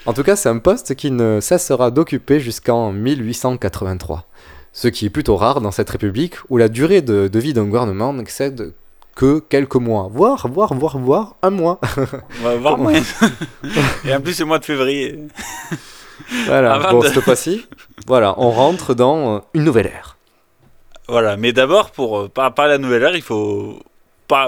En 0.05 0.13
tout 0.13 0.23
cas, 0.23 0.35
c'est 0.35 0.49
un 0.49 0.59
poste 0.59 0.93
qui 0.95 1.09
ne 1.09 1.39
cessera 1.41 1.89
d'occuper 1.89 2.39
jusqu'en 2.39 2.91
1883. 2.91 4.27
Ce 4.77 4.89
qui 4.89 5.05
est 5.05 5.09
plutôt 5.09 5.37
rare 5.37 5.61
dans 5.61 5.71
cette 5.71 5.89
république 5.89 6.35
où 6.49 6.57
la 6.57 6.67
durée 6.67 7.01
de, 7.01 7.29
de 7.29 7.39
vie 7.39 7.53
d'un 7.53 7.63
gouvernement 7.63 8.11
n'excède 8.11 8.73
que 9.15 9.39
quelques 9.39 9.75
mois, 9.75 10.09
voire, 10.11 10.49
voire, 10.49 10.73
voire, 10.73 10.97
voire 10.97 11.35
un 11.41 11.49
mois. 11.49 11.79
On 12.41 12.43
va 12.43 12.55
voir 12.57 12.75
Comment- 12.75 12.89
moins. 12.91 13.01
Et 14.03 14.13
en 14.13 14.19
plus, 14.19 14.33
c'est 14.33 14.43
le 14.43 14.47
mois 14.47 14.59
de 14.59 14.65
février. 14.65 15.17
Voilà, 16.47 16.73
Avant 16.73 16.91
bon, 16.91 16.99
de- 16.99 17.07
cette 17.07 17.21
fois-ci, 17.21 17.65
voilà, 18.05 18.35
on 18.37 18.51
rentre 18.51 18.93
dans 18.93 19.45
une 19.53 19.63
nouvelle 19.63 19.87
ère. 19.87 20.17
Voilà, 21.07 21.37
mais 21.37 21.53
d'abord, 21.53 21.91
pour 21.91 22.17
euh, 22.19 22.27
par- 22.27 22.53
parler 22.53 22.73
la 22.73 22.77
nouvelle 22.77 23.03
ère, 23.03 23.15
il 23.15 23.21
faut 23.21 23.79
pas 23.79 23.81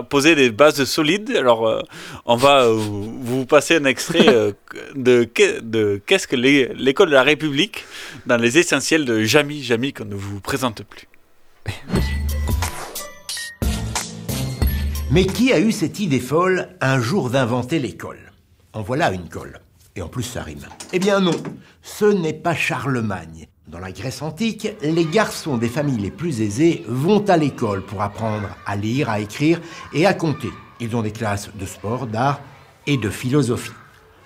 poser 0.09 0.35
des 0.35 0.49
bases 0.51 0.83
solides. 0.85 1.33
Alors, 1.37 1.67
euh, 1.67 1.81
on 2.25 2.35
va 2.35 2.63
euh, 2.63 2.73
vous 2.73 3.45
passer 3.45 3.75
un 3.77 3.85
extrait 3.85 4.27
euh, 4.27 4.51
de, 4.95 5.29
de 5.61 6.01
Qu'est-ce 6.05 6.27
que 6.27 6.35
l'é- 6.35 6.71
l'école 6.75 7.09
de 7.09 7.13
la 7.15 7.23
République 7.23 7.85
dans 8.25 8.37
les 8.37 8.57
essentiels 8.57 9.05
de 9.05 9.23
Jamy, 9.23 9.63
Jamy 9.63 9.93
qu'on 9.93 10.05
ne 10.05 10.15
vous 10.15 10.39
présente 10.39 10.83
plus. 10.83 11.07
Mais 15.11 15.25
qui 15.25 15.53
a 15.53 15.59
eu 15.59 15.71
cette 15.71 15.99
idée 15.99 16.19
folle 16.19 16.69
un 16.81 16.99
jour 16.99 17.29
d'inventer 17.29 17.79
l'école? 17.79 18.19
En 18.73 18.81
voilà 18.81 19.11
une 19.11 19.29
colle. 19.29 19.59
Et 19.95 20.01
en 20.01 20.09
plus, 20.09 20.23
ça 20.23 20.43
rime. 20.43 20.67
Eh 20.93 20.99
bien 20.99 21.19
non, 21.21 21.31
ce 21.81 22.05
n'est 22.05 22.33
pas 22.33 22.53
Charlemagne. 22.53 23.47
Dans 23.67 23.79
la 23.79 23.91
Grèce 23.91 24.21
antique, 24.21 24.69
les 24.81 25.03
garçons 25.03 25.57
des 25.57 25.67
familles 25.67 25.99
les 25.99 26.11
plus 26.11 26.39
aisées 26.39 26.85
vont 26.87 27.25
à 27.25 27.35
l'école 27.35 27.85
pour 27.85 28.01
apprendre 28.01 28.47
à 28.65 28.77
lire, 28.77 29.09
à 29.09 29.19
écrire 29.19 29.59
et 29.91 30.05
à 30.05 30.13
compter. 30.13 30.47
Ils 30.79 30.95
ont 30.95 31.01
des 31.01 31.11
classes 31.11 31.49
de 31.53 31.65
sport, 31.65 32.07
d'art 32.07 32.39
et 32.85 32.95
de 32.95 33.09
philosophie. 33.09 33.73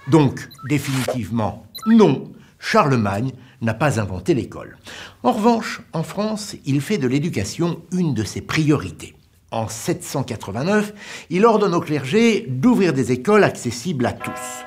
Donc, 0.10 0.48
définitivement, 0.70 1.66
non, 1.88 2.32
Charlemagne 2.60 3.32
n'a 3.62 3.74
pas 3.74 4.00
inventé 4.00 4.36
l'école. 4.36 4.78
En 5.24 5.32
revanche, 5.32 5.82
en 5.92 6.04
France, 6.04 6.56
il 6.68 6.80
fait 6.80 7.00
de 7.00 7.08
l'éducation 7.08 7.82
une 7.92 8.14
de 8.14 8.24
ses 8.24 8.42
priorités. 8.42 9.16
En 9.50 9.68
789, 9.68 10.94
il 11.32 11.46
ordonne 11.48 11.74
au 11.74 11.82
clergé 11.82 12.46
d'ouvrir 12.48 12.94
des 12.94 13.12
écoles 13.12 13.44
accessibles 13.44 14.06
à 14.06 14.14
tous. 14.14 14.64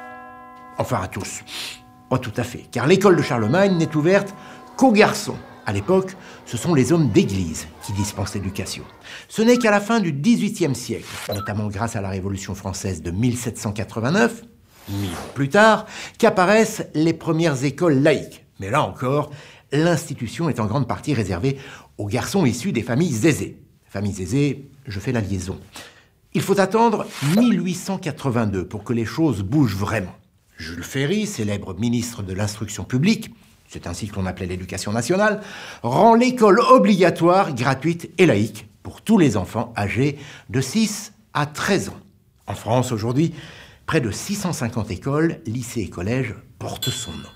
Enfin 0.79 1.01
à 1.01 1.07
tous. 1.07 1.43
Pas 2.11 2.19
tout 2.19 2.33
à 2.37 2.43
fait, 2.43 2.65
car 2.71 2.89
l'école 2.89 3.17
de 3.17 3.23
Charlemagne 3.23 3.77
n'est 3.77 3.97
ouverte 3.97 4.35
qu'aux 4.77 4.93
garçons. 4.93 5.37
À 5.67 5.73
l'époque, 5.73 6.15
ce 6.45 6.57
sont 6.57 6.75
les 6.75 6.93
hommes 6.93 7.11
d'église 7.11 7.67
qui 7.83 7.93
dispensent 7.93 8.35
l'éducation. 8.35 8.85
Ce 9.29 9.41
n'est 9.41 9.57
qu'à 9.57 9.71
la 9.71 9.81
fin 9.81 10.01
du 10.01 10.13
XVIIIe 10.13 10.75
siècle, 10.75 11.09
notamment 11.35 11.69
grâce 11.69 11.97
à 11.97 12.03
la 12.03 12.11
Révolution 12.11 12.55
française 12.55 13.03
de 13.03 13.11
1789, 13.11 14.43
mille 14.91 15.11
ans 15.11 15.33
plus 15.35 15.49
tard, 15.49 15.87
qu'apparaissent 16.19 16.87
les 16.95 17.15
premières 17.15 17.65
écoles 17.65 18.01
laïques. 18.01 18.45
Mais 18.61 18.71
là 18.71 18.83
encore, 18.83 19.31
l'institution 19.73 20.49
est 20.49 20.61
en 20.61 20.67
grande 20.67 20.87
partie 20.87 21.15
réservée 21.15 21.59
aux 21.97 22.07
garçons 22.07 22.45
issus 22.45 22.73
des 22.73 22.83
familles 22.83 23.27
aisées. 23.27 23.59
Familles 23.87 24.21
aisées, 24.21 24.71
je 24.87 25.01
fais 25.01 25.13
la 25.13 25.21
liaison. 25.21 25.59
Il 26.35 26.43
faut 26.43 26.61
attendre 26.61 27.07
1882 27.37 28.67
pour 28.67 28.85
que 28.85 28.93
les 28.93 29.05
choses 29.05 29.43
bougent 29.43 29.77
vraiment. 29.77 30.15
Jules 30.59 30.83
Ferry, 30.85 31.27
célèbre 31.27 31.75
ministre 31.79 32.23
de 32.23 32.33
l'instruction 32.33 32.85
publique, 32.85 33.31
c'est 33.69 33.87
ainsi 33.87 34.09
que 34.09 34.17
l'on 34.17 34.27
appelait 34.27 34.47
l'éducation 34.47 34.93
nationale, 34.93 35.41
rend 35.83 36.15
l'école 36.15 36.61
obligatoire, 36.61 37.55
gratuite 37.55 38.11
et 38.19 38.27
laïque 38.27 38.67
pour 38.83 39.03
tous 39.03 39.19
les 39.19 39.37
enfants 39.37 39.73
âgés 39.77 40.19
de 40.51 40.61
6 40.61 41.13
à 41.33 41.47
13 41.47 41.89
ans. 41.89 42.01
En 42.47 42.55
France, 42.55 42.93
aujourd'hui, 42.93 43.35
près 43.87 44.01
de 44.01 44.11
650 44.11 44.91
écoles, 44.91 45.41
lycées 45.47 45.81
et 45.81 45.89
collèges 45.89 46.35
portent 46.59 46.91
son 46.91 47.11
nom. 47.11 47.29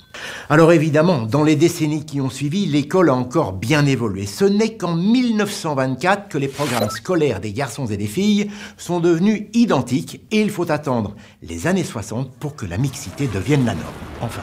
Alors 0.48 0.72
évidemment, 0.72 1.22
dans 1.22 1.44
les 1.44 1.56
décennies 1.56 2.04
qui 2.06 2.20
ont 2.20 2.30
suivi, 2.30 2.66
l'école 2.66 3.10
a 3.10 3.14
encore 3.14 3.52
bien 3.52 3.84
évolué. 3.86 4.26
Ce 4.26 4.44
n'est 4.44 4.76
qu'en 4.76 4.94
1924 4.94 6.28
que 6.28 6.38
les 6.38 6.48
programmes 6.48 6.90
scolaires 6.90 7.40
des 7.40 7.52
garçons 7.52 7.86
et 7.86 7.96
des 7.96 8.06
filles 8.06 8.50
sont 8.76 9.00
devenus 9.00 9.46
identiques 9.52 10.22
et 10.30 10.40
il 10.40 10.50
faut 10.50 10.70
attendre 10.70 11.14
les 11.42 11.66
années 11.66 11.84
60 11.84 12.34
pour 12.36 12.56
que 12.56 12.66
la 12.66 12.78
mixité 12.78 13.26
devienne 13.26 13.64
la 13.66 13.74
norme. 13.74 13.88
Enfin, 14.20 14.42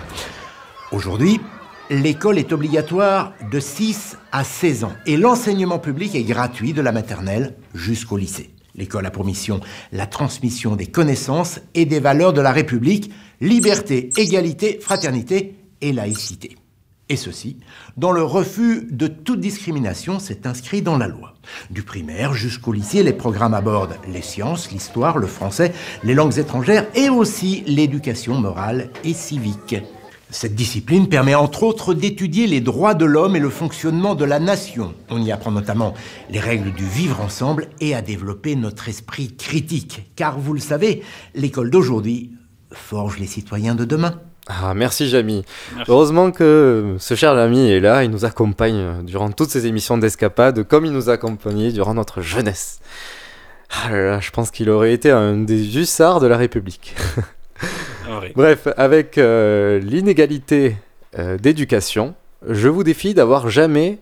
aujourd'hui, 0.92 1.40
l'école 1.90 2.38
est 2.38 2.52
obligatoire 2.52 3.34
de 3.52 3.60
6 3.60 4.18
à 4.32 4.44
16 4.44 4.84
ans 4.86 4.94
et 5.06 5.18
l'enseignement 5.18 5.80
public 5.80 6.16
est 6.16 6.24
gratuit 6.24 6.74
de 6.74 6.82
la 6.82 6.92
maternelle 6.92 7.56
jusqu'au 7.74 8.18
lycée. 8.18 8.50
L'école 8.76 9.06
a 9.06 9.12
pour 9.12 9.26
mission 9.26 9.62
la 9.92 10.06
transmission 10.06 10.76
des 10.76 10.88
connaissances 10.88 11.60
et 11.74 11.86
des 11.86 12.00
valeurs 12.00 12.34
de 12.34 12.42
la 12.42 12.52
République, 12.52 13.12
liberté, 13.40 14.10
égalité, 14.18 14.80
fraternité 14.82 15.56
et 15.82 15.94
laïcité. 15.94 16.58
Et 17.08 17.18
ceci, 17.18 17.58
dans 17.98 18.12
le 18.12 18.24
refus 18.24 18.88
de 18.90 19.06
toute 19.06 19.40
discrimination, 19.40 20.18
c'est 20.18 20.48
inscrit 20.48 20.82
dans 20.82 20.98
la 20.98 21.08
loi. 21.08 21.36
Du 21.70 21.84
primaire 21.84 22.34
jusqu'au 22.34 22.74
lycée, 22.74 23.04
les 23.04 23.14
programmes 23.14 23.54
abordent 23.54 23.98
les 24.08 24.24
sciences, 24.24 24.72
l'histoire, 24.72 25.20
le 25.20 25.28
français, 25.28 25.72
les 26.04 26.16
langues 26.16 26.40
étrangères 26.40 26.88
et 26.96 27.10
aussi 27.10 27.64
l'éducation 27.68 28.34
morale 28.34 28.90
et 29.04 29.14
civique. 29.14 29.76
Cette 30.32 30.56
discipline 30.56 31.08
permet 31.08 31.36
entre 31.36 31.64
autres 31.64 31.94
d'étudier 31.94 32.48
les 32.48 32.60
droits 32.60 32.94
de 32.94 33.06
l'homme 33.06 33.36
et 33.36 33.40
le 33.40 33.50
fonctionnement 33.50 34.16
de 34.16 34.26
la 34.26 34.40
nation. 34.40 34.94
On 35.10 35.22
y 35.22 35.32
apprend 35.32 35.52
notamment 35.52 35.94
les 36.30 36.40
règles 36.40 36.74
du 36.74 36.86
vivre 36.86 37.22
ensemble 37.22 37.68
et 37.80 37.94
à 37.94 38.02
développer 38.02 38.56
notre 38.56 38.90
esprit 38.90 39.36
critique. 39.36 40.12
Car 40.16 40.40
vous 40.40 40.54
le 40.54 40.60
savez, 40.60 41.04
l'école 41.36 41.70
d'aujourd'hui 41.70 42.32
forge 42.72 43.20
les 43.20 43.28
citoyens 43.28 43.76
de 43.76 43.86
demain. 43.86 44.20
Ah, 44.48 44.74
merci 44.76 45.08
Jamy. 45.08 45.44
Heureusement 45.88 46.32
que 46.32 46.98
ce 47.00 47.16
cher 47.16 47.36
Jamy 47.36 47.70
est 47.70 47.80
là, 47.80 48.04
il 48.04 48.12
nous 48.12 48.26
accompagne 48.26 49.04
durant 49.04 49.32
toutes 49.32 49.50
ces 49.50 49.66
émissions 49.66 49.98
d'escapade, 49.98 50.68
comme 50.68 50.86
il 50.86 50.92
nous 50.92 51.10
a 51.10 51.14
accompagnés 51.14 51.72
durant 51.72 51.94
notre 51.94 52.22
jeunesse. 52.22 52.80
Ah 53.72 53.90
là 53.92 54.06
là, 54.06 54.20
je 54.20 54.30
pense 54.30 54.52
qu'il 54.52 54.70
aurait 54.70 54.94
été 54.94 55.10
un 55.10 55.38
des 55.38 55.78
hussards 55.78 56.20
de 56.20 56.28
la 56.28 56.38
République. 56.38 56.96
Bref, 58.36 58.68
avec 58.78 59.18
euh, 59.18 59.80
l'inégalité 59.80 60.78
euh, 61.18 61.38
d'éducation, 61.38 62.16
je 62.48 62.68
vous 62.68 62.84
défie 62.84 63.14
d'avoir 63.14 63.50
jamais 63.50 64.00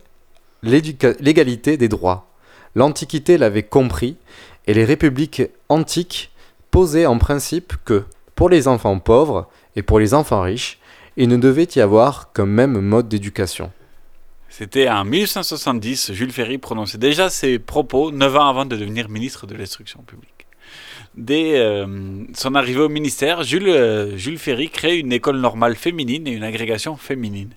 l'égalité 0.64 1.78
des 1.78 1.90
droits. 1.90 2.28
L'Antiquité 2.76 3.38
l'avait 3.38 3.64
compris, 3.64 4.18
et 4.66 4.74
les 4.74 4.86
républiques 4.86 5.44
antiques 5.70 6.32
posaient 6.72 7.06
en 7.06 7.18
principe 7.18 7.74
que, 7.86 8.04
pour 8.36 8.50
les 8.50 8.68
enfants 8.68 9.00
pauvres 9.00 9.50
et 9.76 9.84
pour 9.84 10.00
les 10.00 10.14
enfants 10.14 10.42
riches, 10.42 10.80
il 11.18 11.28
ne 11.28 11.38
devait 11.38 11.68
y 11.76 11.80
avoir 11.80 12.32
qu'un 12.34 12.46
même 12.46 12.80
mode 12.80 13.08
d'éducation. 13.08 13.72
C'était 14.50 14.88
en 14.88 15.04
1870, 15.04 16.14
Jules 16.14 16.32
Ferry 16.32 16.58
prononçait 16.58 16.98
déjà 16.98 17.30
ses 17.30 17.60
propos, 17.60 18.12
9 18.12 18.36
ans 18.36 18.48
avant 18.48 18.66
de 18.66 18.76
devenir 18.76 19.10
ministre 19.10 19.48
de 19.48 19.56
l'Instruction 19.56 20.02
publique. 20.02 20.33
Dès 21.16 21.60
euh, 21.60 21.86
son 22.34 22.56
arrivée 22.56 22.80
au 22.82 22.90
ministère, 22.90 23.44
Jules, 23.44 23.70
euh, 23.70 24.18
Jules 24.18 24.40
Ferry 24.40 24.70
crée 24.70 24.98
une 24.98 25.12
école 25.14 25.38
normale 25.40 25.76
féminine 25.76 26.28
et 26.28 26.32
une 26.32 26.44
agrégation 26.44 26.96
féminine. 26.98 27.50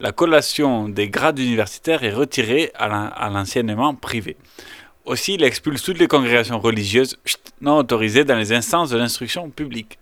La 0.00 0.12
collation 0.12 0.88
des 0.88 1.08
grades 1.08 1.38
universitaires 1.38 2.02
est 2.02 2.12
retirée 2.12 2.72
à 2.74 2.88
l'en- 2.88 3.10
à 3.14 3.30
l'enseignement 3.30 3.94
privé. 3.94 4.36
Aussi, 5.04 5.34
il 5.34 5.42
expulse 5.44 5.82
toutes 5.82 5.98
les 5.98 6.08
congrégations 6.08 6.58
religieuses 6.58 7.16
non 7.60 7.78
autorisées 7.78 8.24
dans 8.24 8.36
les 8.36 8.52
instances 8.52 8.90
de 8.90 8.98
l'instruction 8.98 9.48
publique. 9.48 9.98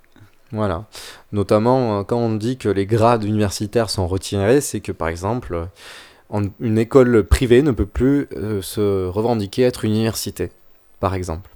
Voilà. 0.52 0.84
Notamment, 1.32 2.00
euh, 2.00 2.02
quand 2.02 2.18
on 2.18 2.34
dit 2.34 2.56
que 2.56 2.68
les 2.68 2.86
grades 2.86 3.24
universitaires 3.24 3.90
sont 3.90 4.06
retirés, 4.06 4.60
c'est 4.60 4.80
que 4.80 4.92
par 4.92 5.08
exemple, 5.08 5.68
une 6.60 6.78
école 6.78 7.24
privée 7.24 7.62
ne 7.62 7.72
peut 7.72 7.86
plus 7.86 8.26
se 8.62 9.06
revendiquer 9.06 9.62
être 9.62 9.84
une 9.84 9.92
université, 9.92 10.50
par 10.98 11.14
exemple. 11.14 11.50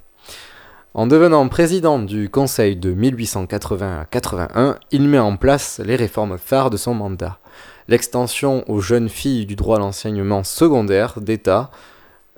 En 0.92 1.06
devenant 1.06 1.46
président 1.46 2.00
du 2.00 2.28
Conseil 2.28 2.74
de 2.74 2.92
1880 2.92 4.00
à 4.00 4.04
81, 4.06 4.76
il 4.90 5.02
met 5.02 5.20
en 5.20 5.36
place 5.36 5.80
les 5.84 5.94
réformes 5.94 6.36
phares 6.36 6.68
de 6.68 6.76
son 6.76 6.94
mandat. 6.94 7.38
L'extension 7.86 8.68
aux 8.68 8.80
jeunes 8.80 9.08
filles 9.08 9.46
du 9.46 9.54
droit 9.54 9.76
à 9.76 9.78
l'enseignement 9.78 10.42
secondaire 10.42 11.20
d'État 11.20 11.70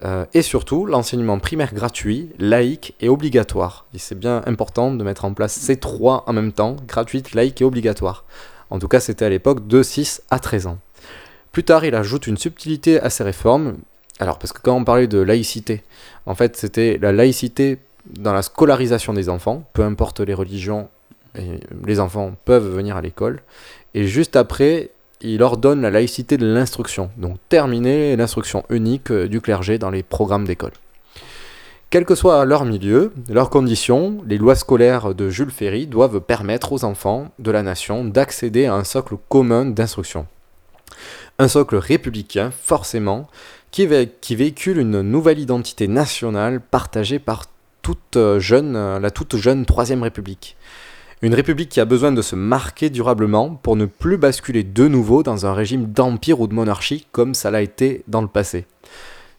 euh, 0.05 0.26
et 0.34 0.42
surtout 0.42 0.84
l'enseignement 0.84 1.38
primaire 1.38 1.72
gratuit, 1.72 2.28
laïque 2.38 2.94
et 3.00 3.09
obligatoire. 3.09 3.86
C'est 3.96 4.18
bien 4.18 4.42
important 4.44 4.92
de 4.92 5.03
mettre 5.03 5.24
en 5.24 5.32
place 5.32 5.55
ces 5.55 5.78
trois 5.78 6.22
en 6.26 6.34
même 6.34 6.53
temps, 6.53 6.76
gratuite, 6.86 7.32
laïque 7.32 7.62
et 7.62 7.64
obligatoire. 7.64 8.26
En 8.68 8.78
tout 8.78 8.88
cas, 8.88 9.00
c'était 9.00 9.24
à 9.24 9.30
l'époque 9.30 9.66
de 9.66 9.82
6 9.82 10.24
à 10.30 10.38
13 10.38 10.66
ans. 10.66 10.78
Plus 11.53 11.64
tard, 11.64 11.86
il 11.86 11.94
ajoute 11.94 12.26
une 12.26 12.36
subtilité 12.36 13.00
à 13.00 13.09
ces 13.09 13.24
réformes. 13.24 13.76
Alors, 14.18 14.38
parce 14.38 14.53
que 14.53 14.61
quand 14.61 14.76
on 14.76 14.84
parlait 14.84 15.07
de 15.07 15.18
laïcité, 15.18 15.82
en 16.26 16.34
fait, 16.34 16.55
c'était 16.59 16.98
la 17.00 17.12
laïcité 17.12 17.78
dans 18.07 18.32
la 18.32 18.42
scolarisation 18.42 19.12
des 19.12 19.28
enfants, 19.28 19.64
peu 19.72 19.82
importe 19.82 20.20
les 20.20 20.34
religions, 20.34 20.88
les 21.86 22.00
enfants 22.00 22.34
peuvent 22.44 22.68
venir 22.68 22.96
à 22.96 23.03
l'école. 23.03 23.40
Et 23.94 24.07
juste 24.07 24.36
après, 24.36 24.90
il 25.20 25.42
ordonne 25.42 25.82
la 25.82 25.90
laïcité 25.90 26.36
de 26.36 26.46
l'instruction, 26.46 27.11
donc 27.16 27.36
terminer 27.48 28.16
l'instruction 28.16 28.64
unique 28.70 29.11
euh, 29.12 29.28
du 29.28 29.40
clergé 29.40 29.78
dans 29.78 29.90
les 29.90 30.03
programmes 30.03 30.44
d'école. 30.44 30.72
Quel 31.90 32.05
que 32.05 32.14
soit 32.14 32.44
leur 32.44 32.64
milieu, 32.64 33.12
leurs 33.28 33.50
conditions, 33.50 34.18
les 34.26 34.38
lois 34.38 34.57
scolaires 34.57 35.14
de 35.14 35.28
Jules 35.28 35.50
Ferry 35.50 35.86
doivent 35.86 36.20
permettre 36.20 36.72
aux 36.72 36.84
enfants 36.84 37.30
de 37.38 37.50
la 37.50 37.62
nation 37.62 38.05
d'accéder 38.05 38.66
à 38.66 38.74
un 38.74 38.82
socle 38.82 39.16
commun 39.28 39.66
d'instruction. 39.66 40.26
Un 41.38 41.48
socle 41.48 41.76
républicain, 41.76 42.50
forcément, 42.50 43.28
qui, 43.70 43.86
vé- 43.86 44.09
véhicule 44.34 44.78
une 44.78 45.03
nouvelle 45.03 45.38
identité 45.38 45.86
nationale 45.86 46.61
partagée 46.61 47.18
par 47.18 47.46
toute 47.83 48.16
euh, 48.16 48.41
jeune, 48.41 48.76
euh, 48.76 48.99
la 48.99 49.11
toute 49.11 49.37
jeune 49.37 49.66
Troisième 49.66 50.03
République. 50.03 50.57
Une 51.20 51.35
république 51.35 51.68
qui 51.68 51.80
a 51.80 51.85
besoin 51.85 52.11
de 52.11 52.22
se 52.22 52.35
marquer 52.35 52.91
durablement 52.91 53.55
pour 53.55 53.76
ne 53.76 53.87
plus 53.87 54.16
basculer 54.16 54.64
de 54.64 54.89
nouveau 54.89 55.22
dans 55.22 55.47
un 55.47 55.55
régime 55.55 55.87
d'empire 55.87 56.41
ou 56.41 56.49
de 56.49 56.55
monarchie 56.55 57.07
comme 57.12 57.35
ça 57.35 57.51
l'a 57.51 57.62
été 57.62 58.03
dans 58.09 58.22
le 58.22 58.28
passé. 58.28 58.66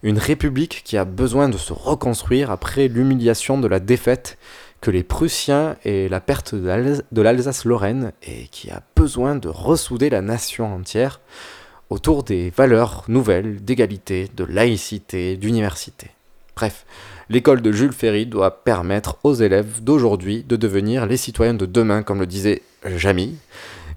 Une 0.01 0.17
république 0.17 0.81
qui 0.85 0.97
a 0.97 1.05
besoin 1.05 1.49
de 1.49 1.57
se 1.57 1.73
reconstruire 1.73 2.51
après 2.51 2.87
l'humiliation 2.87 3.57
de 3.57 3.67
la 3.67 3.79
défaite 3.79 4.37
que 4.79 4.91
les 4.91 5.03
Prussiens 5.03 5.77
et 5.85 6.09
la 6.09 6.19
perte 6.19 6.55
de 6.55 6.67
l'Alsace- 6.67 7.03
de 7.11 7.21
l'Alsace-Lorraine 7.21 8.11
et 8.23 8.47
qui 8.47 8.69
a 8.69 8.81
besoin 8.95 9.35
de 9.35 9.47
ressouder 9.47 10.09
la 10.09 10.21
nation 10.21 10.73
entière 10.73 11.21
autour 11.89 12.23
des 12.23 12.49
valeurs 12.49 13.03
nouvelles 13.07 13.63
d'égalité, 13.63 14.29
de 14.35 14.43
laïcité, 14.43 15.37
d'université. 15.37 16.11
Bref, 16.55 16.85
l'école 17.29 17.61
de 17.61 17.71
Jules 17.71 17.93
Ferry 17.93 18.25
doit 18.25 18.63
permettre 18.63 19.17
aux 19.23 19.33
élèves 19.33 19.83
d'aujourd'hui 19.83 20.43
de 20.43 20.55
devenir 20.55 21.05
les 21.05 21.17
citoyens 21.17 21.53
de 21.53 21.65
demain, 21.65 22.03
comme 22.03 22.19
le 22.19 22.25
disait 22.25 22.61
Jamy, 22.85 23.35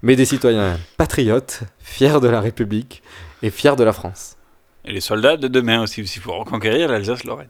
mais 0.01 0.15
des 0.15 0.25
citoyens 0.25 0.77
patriotes, 0.97 1.61
fiers 1.79 2.19
de 2.21 2.27
la 2.27 2.41
République 2.41 3.01
et 3.43 3.49
fiers 3.49 3.75
de 3.75 3.83
la 3.83 3.93
France. 3.93 4.35
Et 4.85 4.91
les 4.93 5.01
soldats 5.01 5.35
de 5.35 5.47
demain 5.47 5.81
aussi, 5.81 6.01
aussi 6.01 6.19
pour 6.19 6.35
reconquérir 6.35 6.87
l'Alsace-Lorraine. 6.87 7.49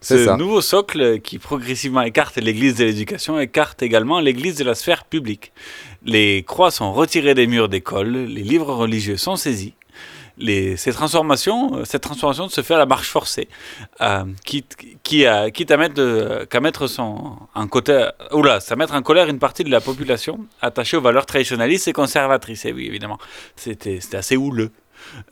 Ce 0.00 0.24
ça. 0.24 0.36
nouveau 0.36 0.60
socle 0.60 1.20
qui 1.20 1.38
progressivement 1.38 2.02
écarte 2.02 2.36
l'Église 2.36 2.74
de 2.74 2.84
l'éducation 2.84 3.38
écarte 3.38 3.82
également 3.82 4.18
l'Église 4.18 4.56
de 4.56 4.64
la 4.64 4.74
sphère 4.74 5.04
publique. 5.04 5.52
Les 6.04 6.42
croix 6.42 6.72
sont 6.72 6.92
retirées 6.92 7.34
des 7.34 7.46
murs 7.46 7.68
d'école, 7.68 8.12
les 8.12 8.42
livres 8.42 8.74
religieux 8.74 9.16
sont 9.16 9.36
saisis. 9.36 9.74
Ces 10.38 10.92
transformations, 10.92 11.76
euh, 11.76 11.84
cette 11.84 12.02
transformation 12.02 12.48
se 12.48 12.62
fait 12.62 12.74
à 12.74 12.78
la 12.78 12.86
marche 12.86 13.08
forcée, 13.08 13.48
euh, 14.00 14.24
quitte, 14.44 14.76
qui 15.02 15.26
a, 15.26 15.50
quitte 15.50 15.70
à 15.70 15.76
mettre, 15.76 16.86
son, 16.86 17.36
en 17.54 17.66
côté, 17.66 18.08
oula, 18.32 18.60
ça 18.60 18.76
mettre 18.76 18.94
en 18.94 19.02
colère 19.02 19.28
une 19.28 19.38
partie 19.38 19.64
de 19.64 19.70
la 19.70 19.80
population 19.80 20.46
attachée 20.60 20.96
aux 20.96 21.02
valeurs 21.02 21.26
traditionnalistes 21.26 21.88
et 21.88 21.92
conservatrices. 21.92 22.64
Et 22.64 22.72
oui, 22.72 22.86
évidemment, 22.86 23.18
c'était 23.56 24.00
assez 24.14 24.36
houleux 24.36 24.70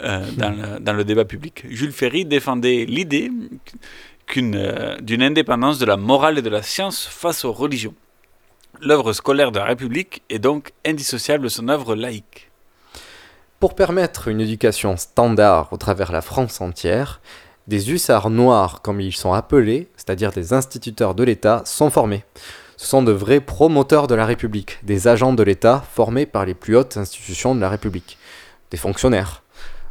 euh, 0.03 0.31
dans, 0.37 0.51
le, 0.51 0.81
dans 0.81 0.93
le 0.93 1.05
débat 1.05 1.25
public. 1.25 1.65
Jules 1.69 1.93
Ferry 1.93 2.25
défendait 2.25 2.85
l'idée 2.85 3.31
qu'une, 4.27 4.57
euh, 4.57 4.97
d'une 5.01 5.23
indépendance 5.23 5.79
de 5.79 5.87
la 5.87 5.97
morale 5.97 6.39
et 6.39 6.43
de 6.43 6.51
la 6.51 6.63
science 6.63 7.07
face 7.07 7.45
aux 7.45 7.53
religions. 7.53 7.95
L'œuvre 8.81 9.13
scolaire 9.13 9.53
de 9.53 9.59
la 9.59 9.65
République 9.65 10.23
est 10.31 10.39
donc 10.39 10.73
indissociable 10.87 11.45
de 11.45 11.49
son 11.49 11.69
œuvre 11.69 11.95
laïque. 11.95 12.50
Pour 13.61 13.75
permettre 13.75 14.29
une 14.29 14.41
éducation 14.41 14.97
standard 14.97 15.71
au 15.71 15.77
travers 15.77 16.13
la 16.13 16.23
France 16.23 16.63
entière, 16.63 17.21
des 17.67 17.91
hussards 17.91 18.31
noirs, 18.31 18.81
comme 18.81 19.03
ils 19.03 19.13
sont 19.13 19.35
appelés, 19.35 19.89
c'est-à-dire 19.99 20.33
des 20.33 20.55
instituteurs 20.55 21.15
de 21.15 21.23
l'État, 21.25 21.61
sont 21.67 21.91
formés. 21.91 22.25
Ce 22.79 22.87
sont 22.87 23.03
de 23.03 23.13
vrais 23.13 23.41
promoteurs 23.41 24.07
de 24.07 24.15
la 24.15 24.25
République, 24.25 24.79
des 24.83 25.09
agents 25.09 25.35
de 25.35 25.43
l'État 25.43 25.85
formés 25.93 26.25
par 26.25 26.47
les 26.47 26.55
plus 26.55 26.75
hautes 26.75 26.97
institutions 26.97 27.55
de 27.55 27.61
la 27.61 27.69
République, 27.69 28.17
des 28.71 28.79
fonctionnaires. 28.79 29.43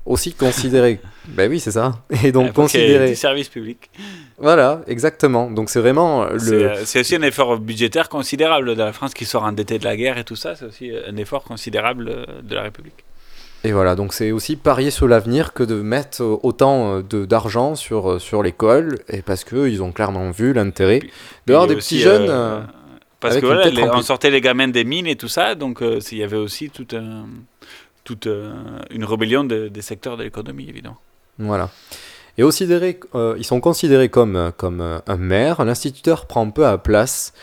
Aussi 0.07 0.33
considérés. 0.33 0.99
ben 1.27 1.47
oui, 1.47 1.59
c'est 1.59 1.73
ça. 1.73 1.99
Et 2.23 2.31
donc 2.31 2.53
considérés. 2.53 3.09
du 3.09 3.15
service 3.15 3.49
public. 3.49 3.91
Voilà, 4.39 4.81
exactement. 4.87 5.51
Donc 5.51 5.69
c'est 5.69 5.79
vraiment 5.79 6.25
le. 6.25 6.71
euh, 6.71 6.85
C'est 6.85 7.01
aussi 7.01 7.15
un 7.15 7.21
effort 7.21 7.59
budgétaire 7.59 8.09
considérable 8.09 8.73
de 8.75 8.81
la 8.81 8.93
France 8.93 9.13
qui 9.13 9.25
sort 9.25 9.43
endettée 9.43 9.77
de 9.77 9.83
la 9.83 9.95
guerre 9.95 10.17
et 10.17 10.23
tout 10.23 10.35
ça. 10.35 10.55
C'est 10.55 10.65
aussi 10.65 10.91
un 11.07 11.17
effort 11.17 11.43
considérable 11.43 12.09
euh, 12.09 12.25
de 12.41 12.55
la 12.55 12.63
République. 12.63 13.05
Et 13.65 13.73
voilà, 13.73 13.95
donc 13.95 14.13
c'est 14.13 14.31
aussi 14.31 14.55
parier 14.55 14.89
sur 14.89 15.07
l'avenir 15.07 15.51
que 15.53 15.63
de 15.63 15.75
mettre 15.81 16.23
euh, 16.23 16.37
autant 16.43 16.99
euh, 16.99 17.25
d'argent 17.25 17.75
sur, 17.75 18.11
euh, 18.11 18.19
sur 18.19 18.41
l'école, 18.41 18.99
et 19.09 19.21
parce 19.21 19.43
qu'ils 19.43 19.83
ont 19.83 19.91
clairement 19.91 20.31
vu 20.31 20.53
l'intérêt 20.53 21.01
d'avoir 21.45 21.67
des 21.67 21.75
petits 21.75 21.95
aussi, 21.95 21.99
jeunes. 22.03 22.27
euh, 22.29 22.61
Parce 23.19 23.37
que 23.37 23.45
voilà, 23.45 23.69
les- 23.69 23.83
on 23.83 24.01
sortait 24.01 24.29
les 24.29 24.39
gamins 24.39 24.69
des 24.69 24.85
mines 24.85 25.07
et 25.07 25.17
tout 25.17 25.27
ça, 25.27 25.55
donc 25.55 25.81
euh, 25.81 25.99
il 26.11 26.17
y 26.19 26.23
avait 26.23 26.37
aussi 26.37 26.69
toute, 26.69 26.93
un- 26.93 27.25
toute 28.05 28.27
euh, 28.27 28.53
une 28.91 29.03
rébellion 29.03 29.43
de- 29.43 29.67
des 29.67 29.81
secteurs 29.81 30.15
de 30.15 30.23
l'économie, 30.23 30.67
évidemment. 30.69 30.97
Voilà. 31.37 31.69
Et 32.37 32.43
euh, 32.43 33.35
ils 33.37 33.43
sont 33.43 33.59
considérés 33.59 34.07
comme, 34.07 34.53
comme 34.55 35.01
un 35.05 35.17
maire. 35.17 35.65
L'instituteur 35.65 36.25
prend 36.27 36.49
peu 36.49 36.65
à, 36.65 36.77
place, 36.77 37.33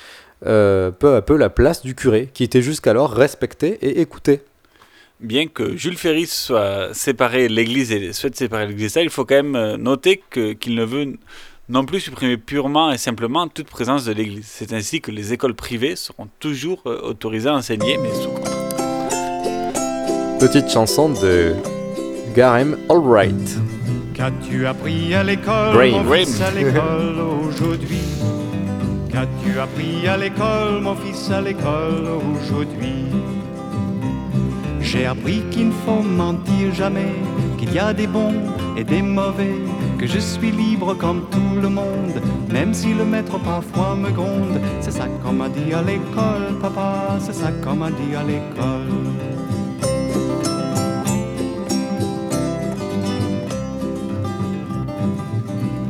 peu 0.42 1.14
à 1.14 1.20
peu 1.20 1.36
la 1.36 1.50
place 1.50 1.82
du 1.82 1.94
curé, 1.94 2.30
qui 2.32 2.42
était 2.44 2.62
jusqu'alors 2.62 3.12
respecté 3.12 3.78
et 3.82 4.00
écouté. 4.00 4.40
Bien 5.20 5.46
que 5.46 5.76
Jules 5.76 5.96
Ferry 5.96 6.26
soit 6.26 6.92
séparé 6.92 7.48
l'Église 7.48 7.90
et 7.90 8.12
souhaite 8.12 8.36
séparer 8.36 8.66
l'Église, 8.66 8.92
ça, 8.92 9.02
il 9.02 9.08
faut 9.08 9.24
quand 9.24 9.36
même 9.36 9.56
euh, 9.56 9.76
noter 9.78 10.22
que- 10.28 10.52
qu'il 10.52 10.74
ne 10.74 10.84
veut 10.84 11.14
non 11.70 11.84
plus 11.86 12.00
supprimer 12.00 12.36
purement 12.36 12.92
et 12.92 12.98
simplement 12.98 13.48
toute 13.48 13.66
présence 13.68 14.04
de 14.04 14.12
l'Église. 14.12 14.44
C'est 14.46 14.72
ainsi 14.74 15.00
que 15.00 15.10
les 15.10 15.32
écoles 15.32 15.54
privées 15.54 15.96
seront 15.96 16.28
toujours 16.38 16.82
euh, 16.86 17.00
autorisées 17.02 17.48
à 17.48 17.54
enseigner, 17.54 17.96
mais 17.96 18.12
sous 18.14 18.28
contrat. 18.28 18.52
Petite 20.38 20.70
chanson 20.70 21.08
de 21.08 21.54
Garem 22.34 22.76
Albright. 22.90 23.56
Qu'as-tu 24.12 24.66
appris 24.66 25.14
à 25.14 25.22
l'école, 25.24 25.74
à 25.80 26.50
l'école 26.50 27.16
aujourd'hui? 27.48 28.00
Qu'as-tu 29.10 29.58
appris 29.58 30.06
à 30.06 30.18
l'école, 30.18 30.82
mon 30.82 30.94
fils, 30.94 31.30
à 31.30 31.40
l'école 31.40 32.04
aujourd'hui? 32.34 33.06
J'ai 34.86 35.04
appris 35.04 35.42
qu'il 35.50 35.66
ne 35.66 35.72
faut 35.84 36.00
mentir 36.00 36.72
jamais, 36.72 37.12
qu'il 37.58 37.72
y 37.74 37.78
a 37.78 37.92
des 37.92 38.06
bons 38.06 38.40
et 38.76 38.84
des 38.84 39.02
mauvais, 39.02 39.58
que 39.98 40.06
je 40.06 40.20
suis 40.20 40.52
libre 40.52 40.94
comme 40.94 41.22
tout 41.28 41.60
le 41.60 41.68
monde, 41.68 42.22
même 42.52 42.72
si 42.72 42.94
le 42.94 43.04
maître 43.04 43.36
parfois 43.38 43.96
me 43.96 44.10
gronde. 44.10 44.60
C'est 44.80 44.92
ça 44.92 45.06
qu'on 45.22 45.32
m'a 45.32 45.48
dit 45.48 45.72
à 45.74 45.82
l'école, 45.82 46.56
papa, 46.62 47.18
c'est 47.18 47.34
ça 47.34 47.50
qu'on 47.62 47.74
m'a 47.74 47.90
dit 47.90 48.14
à 48.14 48.22
l'école. 48.22 49.06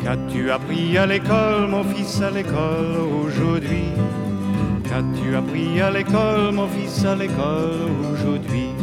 Qu'as-tu 0.02 0.50
appris 0.50 0.96
à 0.96 1.04
l'école, 1.04 1.68
mon 1.68 1.84
fils, 1.84 2.22
à 2.22 2.30
l'école 2.30 2.96
aujourd'hui? 3.26 3.90
Qu'as-tu 4.84 5.36
appris 5.36 5.82
à 5.82 5.90
l'école, 5.90 6.52
mon 6.52 6.66
fils, 6.68 7.04
à 7.04 7.14
l'école 7.14 7.90
aujourd'hui? 8.10 8.75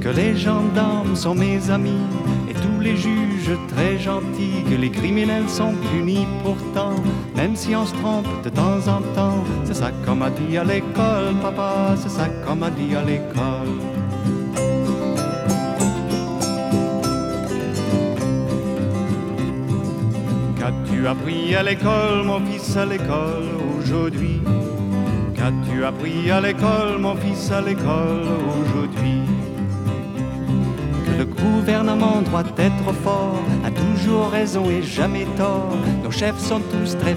Que 0.00 0.08
les 0.08 0.34
gendarmes 0.34 1.14
sont 1.14 1.34
mes 1.34 1.70
amis 1.70 2.06
et 2.48 2.54
tous 2.54 2.80
les 2.80 2.96
juges 2.96 3.56
très 3.68 3.98
gentils, 3.98 4.64
que 4.68 4.74
les 4.74 4.90
criminels 4.90 5.48
sont 5.48 5.74
punis 5.92 6.26
pourtant, 6.42 6.94
même 7.36 7.54
si 7.54 7.76
on 7.76 7.84
se 7.84 7.94
trompe 7.94 8.26
de 8.42 8.48
temps 8.48 8.80
en 8.88 9.02
temps. 9.14 9.44
C'est 9.64 9.74
ça 9.74 9.90
qu'on 10.04 10.16
m'a 10.16 10.30
dit 10.30 10.56
à 10.56 10.64
l'école, 10.64 11.34
papa, 11.42 11.94
c'est 11.96 12.08
ça 12.08 12.28
qu'on 12.28 12.56
m'a 12.56 12.70
dit 12.70 12.96
à 12.96 13.02
l'école. 13.02 13.76
Qu'as-tu 20.58 21.06
appris 21.06 21.54
à 21.54 21.62
l'école, 21.62 22.24
mon 22.24 22.40
fils, 22.46 22.76
à 22.76 22.86
l'école 22.86 23.48
aujourd'hui? 23.78 24.40
Qu'as-tu 25.34 25.84
appris 25.84 26.30
à 26.30 26.40
l'école, 26.40 26.98
mon 26.98 27.16
fils, 27.16 27.50
à 27.52 27.60
l'école 27.60 28.26
aujourd'hui? 28.60 29.19
Gouvernement 31.42 32.22
doit 32.30 32.44
être 32.58 32.92
fort, 33.04 33.42
a 33.64 33.70
toujours 33.70 34.30
raison 34.30 34.68
et 34.70 34.82
jamais 34.82 35.26
tort. 35.36 35.76
Nos 36.04 36.10
chefs 36.10 36.38
sont 36.38 36.60
tous 36.60 36.96
très 36.98 37.16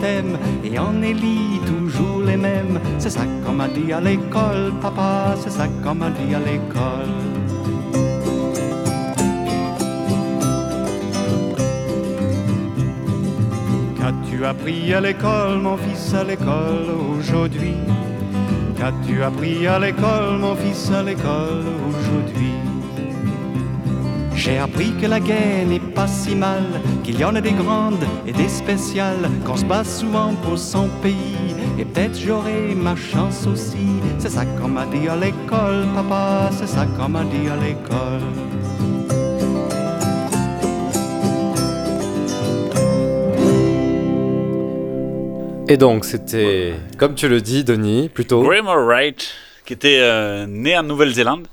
thème 0.00 0.38
et 0.64 0.78
en 0.78 1.02
élit 1.02 1.60
toujours 1.66 2.22
les 2.22 2.36
mêmes. 2.36 2.80
C'est 2.98 3.10
ça 3.10 3.22
qu'on 3.44 3.52
m'a 3.52 3.68
dit 3.68 3.92
à 3.92 4.00
l'école, 4.00 4.72
papa, 4.80 5.34
c'est 5.40 5.50
ça 5.50 5.66
qu'on 5.82 5.94
m'a 5.94 6.10
dit 6.10 6.34
à 6.34 6.38
l'école. 6.38 7.14
Qu'as-tu 13.96 14.44
appris 14.44 14.94
à 14.94 15.00
l'école, 15.00 15.58
mon 15.58 15.76
fils, 15.76 16.14
à 16.14 16.24
l'école 16.24 16.88
aujourd'hui? 17.18 17.76
Qu'as-tu 18.76 19.22
appris 19.22 19.66
à 19.66 19.78
l'école, 19.78 20.38
mon 20.40 20.54
fils, 20.56 20.90
à 20.90 21.02
l'école 21.02 21.64
aujourd'hui? 21.88 22.49
J'ai 24.40 24.56
appris 24.56 24.94
que 24.98 25.04
la 25.06 25.20
guerre 25.20 25.66
n'est 25.66 25.78
pas 25.78 26.06
si 26.06 26.34
mal, 26.34 26.64
qu'il 27.04 27.20
y 27.20 27.24
en 27.24 27.34
a 27.34 27.42
des 27.42 27.52
grandes 27.52 28.02
et 28.26 28.32
des 28.32 28.48
spéciales, 28.48 29.28
qu'on 29.44 29.54
se 29.54 29.66
bat 29.66 29.84
souvent 29.84 30.34
pour 30.42 30.58
son 30.58 30.88
pays, 31.02 31.54
et 31.78 31.84
peut-être 31.84 32.18
j'aurai 32.18 32.74
ma 32.74 32.96
chance 32.96 33.46
aussi. 33.46 34.00
C'est 34.18 34.30
ça 34.30 34.46
qu'on 34.46 34.68
m'a 34.68 34.86
dit 34.86 35.08
à 35.08 35.16
l'école, 35.16 35.84
papa, 35.94 36.48
c'est 36.52 36.68
ça 36.68 36.86
qu'on 36.86 37.10
m'a 37.10 37.24
dit 37.24 37.48
à 37.50 37.56
l'école. 37.56 38.22
Et 45.68 45.76
donc, 45.76 46.06
c'était, 46.06 46.72
comme 46.96 47.14
tu 47.14 47.28
le 47.28 47.42
dis, 47.42 47.62
Denis, 47.62 48.08
plutôt. 48.08 48.42
Graham 48.42 48.68
Wright, 48.68 49.34
qui 49.66 49.74
était 49.74 49.98
euh, 50.00 50.46
né 50.46 50.78
en 50.78 50.82
Nouvelle-Zélande 50.82 51.46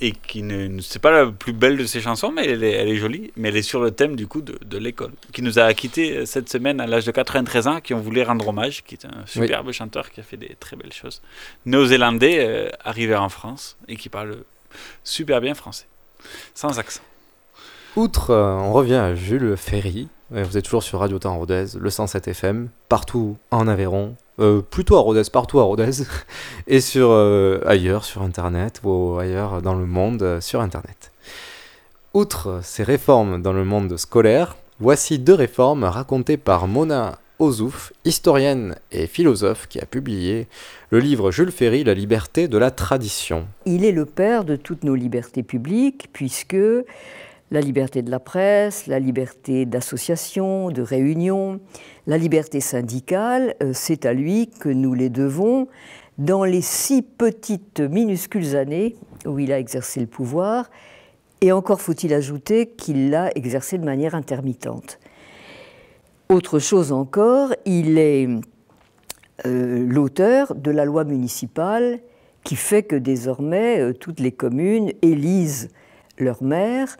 et 0.00 0.12
qui 0.12 0.42
ne, 0.42 0.80
c'est 0.80 0.98
pas 0.98 1.10
la 1.10 1.26
plus 1.30 1.52
belle 1.52 1.76
de 1.76 1.86
ses 1.86 2.00
chansons, 2.00 2.32
mais 2.32 2.46
elle 2.46 2.64
est, 2.64 2.72
elle 2.72 2.88
est, 2.88 2.96
jolie. 2.96 3.32
Mais 3.36 3.48
elle 3.48 3.56
est 3.56 3.62
sur 3.62 3.80
le 3.80 3.90
thème 3.90 4.16
du 4.16 4.26
coup 4.26 4.42
de, 4.42 4.58
de 4.64 4.78
l'école, 4.78 5.12
qui 5.32 5.42
nous 5.42 5.58
a 5.58 5.72
quittés 5.74 6.26
cette 6.26 6.48
semaine 6.48 6.80
à 6.80 6.86
l'âge 6.86 7.04
de 7.04 7.12
93 7.12 7.68
ans, 7.68 7.80
qui 7.80 7.94
on 7.94 8.00
voulait 8.00 8.24
rendre 8.24 8.48
hommage, 8.48 8.82
qui 8.84 8.94
est 8.94 9.04
un 9.04 9.26
superbe 9.26 9.66
oui. 9.68 9.72
chanteur 9.72 10.10
qui 10.10 10.20
a 10.20 10.22
fait 10.22 10.36
des 10.36 10.56
très 10.58 10.76
belles 10.76 10.92
choses. 10.92 11.22
Néo-zélandais, 11.66 12.46
euh, 12.46 12.68
arrivé 12.84 13.14
en 13.14 13.28
France 13.28 13.76
et 13.88 13.96
qui 13.96 14.08
parle 14.08 14.38
super 15.04 15.40
bien 15.40 15.54
français, 15.54 15.86
sans 16.54 16.78
accent. 16.78 17.02
Outre, 17.96 18.30
euh, 18.30 18.54
on 18.54 18.72
revient 18.72 18.94
à 18.94 19.14
Jules 19.14 19.56
Ferry. 19.56 20.08
Vous 20.30 20.56
êtes 20.56 20.64
toujours 20.64 20.82
sur 20.82 20.98
Radio 20.98 21.18
Temps 21.20 21.38
Rodez, 21.38 21.66
le 21.78 21.90
107 21.90 22.26
FM, 22.28 22.68
partout 22.88 23.36
en 23.52 23.68
Aveyron, 23.68 24.16
euh, 24.40 24.60
plutôt 24.62 24.96
à 24.96 25.00
Rodez, 25.00 25.22
partout 25.32 25.60
à 25.60 25.62
Rodez, 25.62 26.02
et 26.66 26.80
sur 26.80 27.10
euh, 27.10 27.60
ailleurs 27.66 28.04
sur 28.04 28.22
Internet 28.22 28.80
ou 28.84 29.16
ailleurs 29.18 29.62
dans 29.62 29.74
le 29.74 29.86
monde 29.86 30.22
euh, 30.22 30.40
sur 30.40 30.60
Internet. 30.60 31.12
Outre 32.14 32.60
ces 32.62 32.82
réformes 32.82 33.42
dans 33.42 33.52
le 33.52 33.64
monde 33.64 33.96
scolaire, 33.96 34.56
voici 34.80 35.18
deux 35.18 35.34
réformes 35.34 35.84
racontées 35.84 36.36
par 36.36 36.66
Mona 36.66 37.18
Ozouf, 37.40 37.92
historienne 38.04 38.76
et 38.92 39.06
philosophe, 39.06 39.66
qui 39.68 39.80
a 39.80 39.86
publié 39.86 40.46
le 40.90 41.00
livre 41.00 41.30
Jules 41.32 41.50
Ferry, 41.50 41.82
La 41.82 41.94
liberté 41.94 42.46
de 42.46 42.58
la 42.58 42.70
tradition. 42.70 43.46
Il 43.66 43.84
est 43.84 43.92
le 43.92 44.04
père 44.04 44.44
de 44.44 44.54
toutes 44.54 44.84
nos 44.84 44.94
libertés 44.94 45.42
publiques, 45.42 46.08
puisque 46.12 46.56
la 47.54 47.60
liberté 47.60 48.02
de 48.02 48.10
la 48.10 48.20
presse, 48.20 48.86
la 48.86 48.98
liberté 48.98 49.64
d'association, 49.64 50.70
de 50.70 50.82
réunion, 50.82 51.60
la 52.06 52.18
liberté 52.18 52.60
syndicale, 52.60 53.54
c'est 53.72 54.06
à 54.06 54.12
lui 54.12 54.48
que 54.48 54.68
nous 54.68 54.92
les 54.92 55.08
devons 55.08 55.68
dans 56.18 56.44
les 56.44 56.60
six 56.60 57.02
petites 57.02 57.80
minuscules 57.80 58.56
années 58.56 58.96
où 59.24 59.38
il 59.38 59.52
a 59.52 59.58
exercé 59.58 60.00
le 60.00 60.06
pouvoir, 60.06 60.68
et 61.40 61.52
encore 61.52 61.80
faut-il 61.80 62.12
ajouter 62.12 62.66
qu'il 62.66 63.10
l'a 63.10 63.30
exercé 63.36 63.78
de 63.78 63.84
manière 63.84 64.14
intermittente. 64.16 64.98
Autre 66.28 66.58
chose 66.58 66.90
encore, 66.90 67.54
il 67.66 67.98
est 67.98 68.28
euh, 69.46 69.86
l'auteur 69.86 70.54
de 70.56 70.70
la 70.70 70.84
loi 70.84 71.04
municipale 71.04 72.00
qui 72.42 72.56
fait 72.56 72.82
que 72.82 72.96
désormais 72.96 73.78
euh, 73.80 73.92
toutes 73.92 74.20
les 74.20 74.32
communes 74.32 74.90
élisent 75.02 75.68
leur 76.18 76.42
maire 76.42 76.96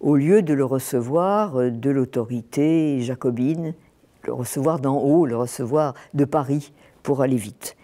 au 0.00 0.16
lieu 0.16 0.42
de 0.42 0.54
le 0.54 0.64
recevoir 0.64 1.70
de 1.70 1.90
l'autorité 1.90 3.00
jacobine, 3.00 3.74
le 4.24 4.32
recevoir 4.32 4.78
d'en 4.78 4.98
haut, 4.98 5.26
le 5.26 5.36
recevoir 5.36 5.94
de 6.14 6.24
Paris 6.24 6.72
pour 7.02 7.22
aller 7.22 7.36
vite. 7.36 7.76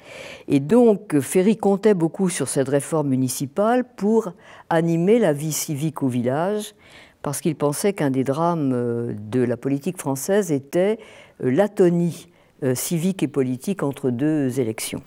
Et 0.49 0.61
donc 0.61 1.19
Ferry 1.21 1.57
comptait 1.57 1.95
beaucoup 1.95 2.29
sur 2.29 2.49
cette 2.49 2.69
réforme 2.69 3.09
municipale 3.09 3.85
pour 3.97 4.33
animer 4.69 5.19
la 5.19 5.33
vie 5.33 5.53
civique 5.53 6.03
au 6.03 6.09
village, 6.09 6.75
parce 7.23 7.41
qu'il 7.41 7.57
pensait 7.57 7.95
qu'un 7.95 8.11
des 8.11 8.25
drames 8.25 9.15
de 9.15 9.43
la 9.43 9.57
politique 9.57 9.99
française 9.99 10.53
était 10.53 10.99
l'atonie 11.41 12.29
civique 12.75 13.23
et 13.23 13.29
politique 13.29 13.83
entre 13.83 14.11
deux 14.11 14.61
élections. 14.61 15.03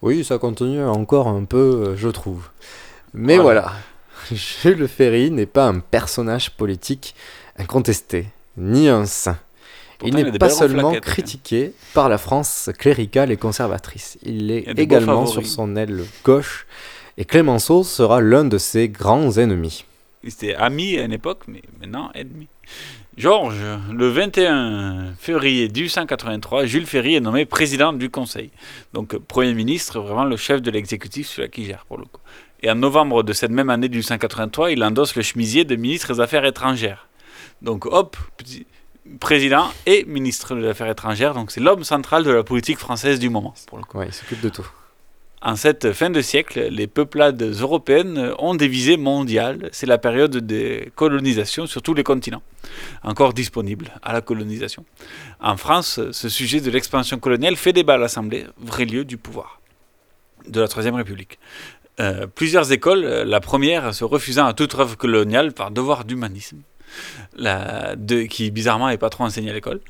Oui, 0.00 0.24
ça 0.24 0.38
continue 0.38 0.82
encore 0.82 1.28
un 1.28 1.44
peu, 1.44 1.94
je 1.96 2.08
trouve. 2.08 2.48
Mais 3.12 3.36
voilà. 3.36 3.60
voilà. 3.60 3.72
Jules 4.34 4.88
Ferry 4.88 5.30
n'est 5.30 5.46
pas 5.46 5.66
un 5.66 5.80
personnage 5.80 6.50
politique 6.50 7.14
incontesté, 7.56 8.26
ni 8.56 8.88
un 8.88 9.06
saint. 9.06 9.38
Pourtant, 9.98 10.18
il 10.18 10.24
n'est 10.24 10.38
pas 10.38 10.50
seulement 10.50 10.92
critiqué 10.94 11.72
par 11.92 12.08
la 12.08 12.18
France 12.18 12.70
cléricale 12.78 13.32
et 13.32 13.36
conservatrice, 13.36 14.16
il 14.22 14.50
est 14.50 14.64
il 14.68 14.78
également 14.78 15.26
sur 15.26 15.44
son 15.44 15.74
aile 15.74 16.04
gauche, 16.24 16.66
et 17.16 17.24
Clémenceau 17.24 17.82
sera 17.82 18.20
l'un 18.20 18.44
de 18.44 18.58
ses 18.58 18.88
grands 18.88 19.32
ennemis. 19.38 19.84
Ils 20.22 20.30
étaient 20.30 20.54
amis 20.54 20.98
à 20.98 21.04
une 21.04 21.12
époque, 21.12 21.42
mais 21.48 21.62
maintenant 21.80 22.10
ennemis. 22.14 22.48
Georges, 23.16 23.64
le 23.92 24.08
21 24.08 25.14
février 25.18 25.68
1883, 25.68 26.66
Jules 26.66 26.86
Ferry 26.86 27.16
est 27.16 27.20
nommé 27.20 27.44
président 27.46 27.92
du 27.92 28.10
Conseil. 28.10 28.50
Donc 28.92 29.16
Premier 29.16 29.54
ministre, 29.54 29.98
vraiment 29.98 30.24
le 30.24 30.36
chef 30.36 30.62
de 30.62 30.70
l'exécutif, 30.70 31.26
celui 31.26 31.50
qui 31.50 31.64
gère 31.64 31.84
pour 31.86 31.98
le 31.98 32.04
coup. 32.04 32.20
Et 32.62 32.70
en 32.70 32.74
novembre 32.74 33.22
de 33.22 33.32
cette 33.32 33.50
même 33.50 33.70
année 33.70 33.88
1883, 33.88 34.72
il 34.72 34.82
endosse 34.82 35.14
le 35.14 35.22
chemisier 35.22 35.64
de 35.64 35.76
ministre 35.76 36.14
des 36.14 36.20
Affaires 36.20 36.44
étrangères. 36.44 37.08
Donc 37.62 37.86
hop, 37.86 38.16
petit, 38.36 38.66
président 39.20 39.70
et 39.86 40.04
ministre 40.04 40.54
des 40.56 40.66
Affaires 40.66 40.88
étrangères. 40.88 41.34
Donc 41.34 41.50
c'est 41.50 41.60
l'homme 41.60 41.84
central 41.84 42.24
de 42.24 42.30
la 42.30 42.42
politique 42.42 42.78
française 42.78 43.18
du 43.18 43.30
moment. 43.30 43.54
Pour 43.66 43.78
le 43.78 43.84
coup. 43.84 43.98
Ouais, 43.98 44.06
il 44.08 44.12
s'occupe 44.12 44.40
de 44.40 44.48
tout. 44.48 44.66
En 45.40 45.54
cette 45.54 45.92
fin 45.92 46.10
de 46.10 46.20
siècle, 46.20 46.66
les 46.68 46.88
peuplades 46.88 47.40
européennes 47.40 48.32
ont 48.40 48.56
des 48.56 48.66
visées 48.66 48.96
mondiales. 48.96 49.68
C'est 49.70 49.86
la 49.86 49.98
période 49.98 50.32
de 50.32 50.90
colonisation 50.96 51.66
sur 51.68 51.80
tous 51.80 51.94
les 51.94 52.02
continents, 52.02 52.42
encore 53.04 53.34
disponibles 53.34 53.92
à 54.02 54.12
la 54.12 54.20
colonisation. 54.20 54.84
En 55.40 55.56
France, 55.56 56.00
ce 56.10 56.28
sujet 56.28 56.60
de 56.60 56.72
l'expansion 56.72 57.20
coloniale 57.20 57.54
fait 57.54 57.72
débat 57.72 57.94
à 57.94 57.98
l'Assemblée, 57.98 58.46
vrai 58.58 58.84
lieu 58.84 59.04
du 59.04 59.16
pouvoir 59.16 59.60
de 60.46 60.60
la 60.60 60.68
Troisième 60.68 60.94
République. 60.94 61.38
Euh, 62.00 62.26
plusieurs 62.26 62.70
écoles, 62.72 63.04
la 63.04 63.40
première 63.40 63.94
se 63.94 64.04
refusant 64.04 64.46
à 64.46 64.54
toute 64.54 64.74
œuvre 64.74 64.96
coloniale 64.96 65.52
par 65.52 65.70
devoir 65.70 66.04
d'humanisme, 66.04 66.62
qui 68.30 68.50
bizarrement 68.50 68.88
n'est 68.88 68.98
pas 68.98 69.10
trop 69.10 69.24
enseignée 69.24 69.50
à 69.50 69.54
l'école. 69.54 69.80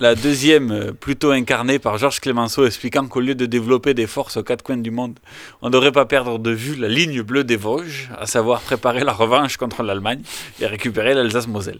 La 0.00 0.16
deuxième, 0.16 0.92
plutôt 0.92 1.30
incarnée 1.30 1.78
par 1.78 1.98
Georges 1.98 2.18
Clémenceau, 2.20 2.66
expliquant 2.66 3.06
qu'au 3.06 3.20
lieu 3.20 3.36
de 3.36 3.46
développer 3.46 3.94
des 3.94 4.08
forces 4.08 4.36
aux 4.36 4.42
quatre 4.42 4.62
coins 4.62 4.76
du 4.76 4.90
monde, 4.90 5.20
on 5.62 5.68
ne 5.68 5.72
devrait 5.72 5.92
pas 5.92 6.04
perdre 6.04 6.40
de 6.40 6.50
vue 6.50 6.74
la 6.74 6.88
ligne 6.88 7.22
bleue 7.22 7.44
des 7.44 7.54
Vosges, 7.54 8.10
à 8.18 8.26
savoir 8.26 8.60
préparer 8.60 9.04
la 9.04 9.12
revanche 9.12 9.56
contre 9.56 9.84
l'Allemagne 9.84 10.22
et 10.60 10.66
récupérer 10.66 11.14
l'Alsace-Moselle. 11.14 11.78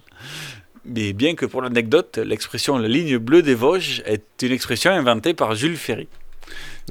Mais 0.85 1.13
bien 1.13 1.35
que 1.35 1.45
pour 1.45 1.61
l'anecdote, 1.61 2.19
l'expression 2.19 2.79
la 2.79 2.87
ligne 2.87 3.19
bleue 3.19 3.43
des 3.43 3.57
Vosges 3.57 4.01
est 4.07 4.23
une 4.43 4.53
expression 4.53 4.93
inventée 4.93 5.35
par 5.35 5.57
Jules 5.57 5.77
Ferry, 5.77 6.07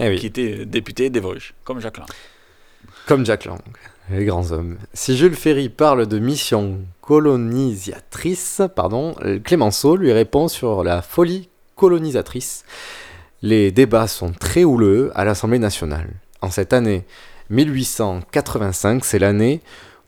eh 0.01 0.09
oui. 0.09 0.19
qui 0.19 0.25
était 0.25 0.65
député 0.65 1.09
des 1.09 1.21
Vosges, 1.21 1.53
comme 1.63 1.79
Jacques 1.79 1.99
Lang. 1.99 2.07
Comme 3.05 3.25
Jacques 3.25 3.43
Lang, 3.43 3.59
les 4.09 4.23
grands 4.23 4.53
hommes. 4.53 4.77
Si 4.93 5.17
Jules 5.17 5.35
Ferry 5.35 5.67
parle 5.67 6.07
de 6.07 6.19
mission 6.19 6.79
colonisatrice, 7.01 8.61
pardon, 8.73 9.13
Clémenceau 9.43 9.97
lui 9.97 10.13
répond 10.13 10.47
sur 10.47 10.85
la 10.85 11.01
folie 11.01 11.49
colonisatrice. 11.75 12.63
Les 13.41 13.71
débats 13.71 14.07
sont 14.07 14.31
très 14.31 14.63
houleux 14.63 15.11
à 15.15 15.25
l'Assemblée 15.25 15.59
nationale. 15.59 16.11
En 16.39 16.49
cette 16.49 16.71
année 16.71 17.05
1885, 17.49 19.03
c'est 19.03 19.19
l'année 19.19 19.61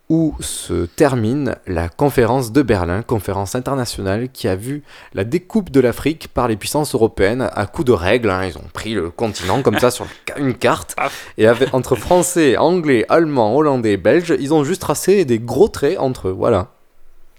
où 0.09 0.35
se 0.39 0.85
termine 0.85 1.55
la 1.65 1.89
conférence 1.89 2.51
de 2.51 2.61
Berlin, 2.61 3.01
conférence 3.01 3.55
internationale 3.55 4.29
qui 4.31 4.47
a 4.47 4.55
vu 4.55 4.83
la 5.13 5.23
découpe 5.23 5.71
de 5.71 5.79
l'Afrique 5.79 6.27
par 6.27 6.47
les 6.47 6.55
puissances 6.55 6.93
européennes 6.93 7.49
à 7.53 7.65
coups 7.65 7.87
de 7.87 7.91
règles. 7.91 8.29
Hein. 8.29 8.45
Ils 8.45 8.57
ont 8.57 8.69
pris 8.71 8.93
le 8.93 9.09
continent 9.09 9.61
comme 9.63 9.79
ça 9.79 9.89
sur 9.89 10.05
une 10.37 10.53
carte. 10.53 10.95
Et 11.37 11.47
avec, 11.47 11.73
entre 11.73 11.95
français, 11.95 12.57
anglais, 12.57 13.05
allemand, 13.09 13.55
hollandais, 13.55 13.97
belge, 13.97 14.35
ils 14.39 14.53
ont 14.53 14.63
juste 14.63 14.81
tracé 14.81 15.25
des 15.25 15.39
gros 15.39 15.67
traits 15.67 15.97
entre 15.97 16.29
eux. 16.29 16.35
Voilà. 16.37 16.69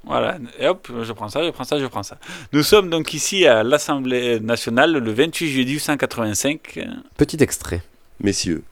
Voilà, 0.04 0.38
et 0.60 0.68
hop, 0.68 0.88
je 1.02 1.12
prends 1.12 1.28
ça, 1.28 1.42
je 1.42 1.50
prends 1.50 1.64
ça, 1.64 1.80
je 1.80 1.86
prends 1.86 2.04
ça. 2.04 2.16
Nous 2.52 2.62
sommes 2.62 2.90
donc 2.90 3.12
ici 3.12 3.44
à 3.44 3.64
l'Assemblée 3.64 4.38
nationale 4.38 4.92
le 4.92 5.12
28 5.12 5.48
juillet 5.48 5.64
1885. 5.64 6.78
Petit 7.16 7.42
extrait. 7.42 7.82
Messieurs, 8.20 8.62